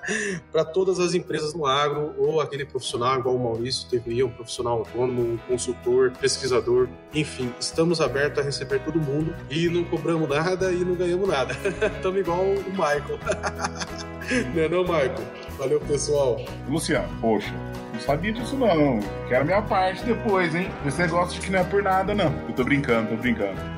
para 0.50 0.64
todas 0.64 0.98
as 0.98 1.14
empresas 1.14 1.54
no 1.54 1.66
agro 1.66 2.14
ou 2.18 2.40
aquele 2.40 2.64
profissional 2.64 3.18
igual 3.18 3.36
o 3.36 3.42
Maurício 3.42 3.88
teve, 3.88 4.22
um 4.22 4.30
profissional 4.30 4.78
autônomo, 4.78 5.22
um 5.22 5.36
consultor, 5.36 6.12
pesquisador, 6.20 6.88
enfim, 7.14 7.52
estamos 7.58 8.00
abertos 8.00 8.40
a 8.40 8.42
receber 8.42 8.80
todo 8.80 9.00
mundo 9.00 9.34
e 9.50 9.68
não 9.68 9.84
cobramos 9.84 10.28
nada 10.28 10.72
e 10.72 10.84
não 10.84 10.94
ganhamos 10.94 11.28
nada. 11.28 11.54
Estamos 11.96 12.20
igual 12.20 12.42
o 12.42 12.70
Michael. 12.70 13.18
não 14.54 14.62
é 14.62 14.68
não, 14.68 14.82
Michael? 14.82 15.14
Valeu, 15.56 15.80
pessoal. 15.80 16.36
Luciano, 16.68 17.08
poxa, 17.20 17.52
não 17.92 18.00
sabia 18.00 18.32
disso 18.32 18.56
não. 18.56 19.00
Quero 19.28 19.44
minha 19.44 19.62
parte 19.62 20.04
depois, 20.04 20.54
hein? 20.54 20.70
Esse 20.86 21.00
negócio 21.00 21.40
de 21.40 21.46
que 21.46 21.52
não 21.52 21.60
é 21.60 21.64
por 21.64 21.82
nada, 21.82 22.14
não. 22.14 22.32
Eu 22.48 22.54
tô 22.54 22.64
brincando, 22.64 23.10
tô 23.10 23.16
brincando. 23.16 23.77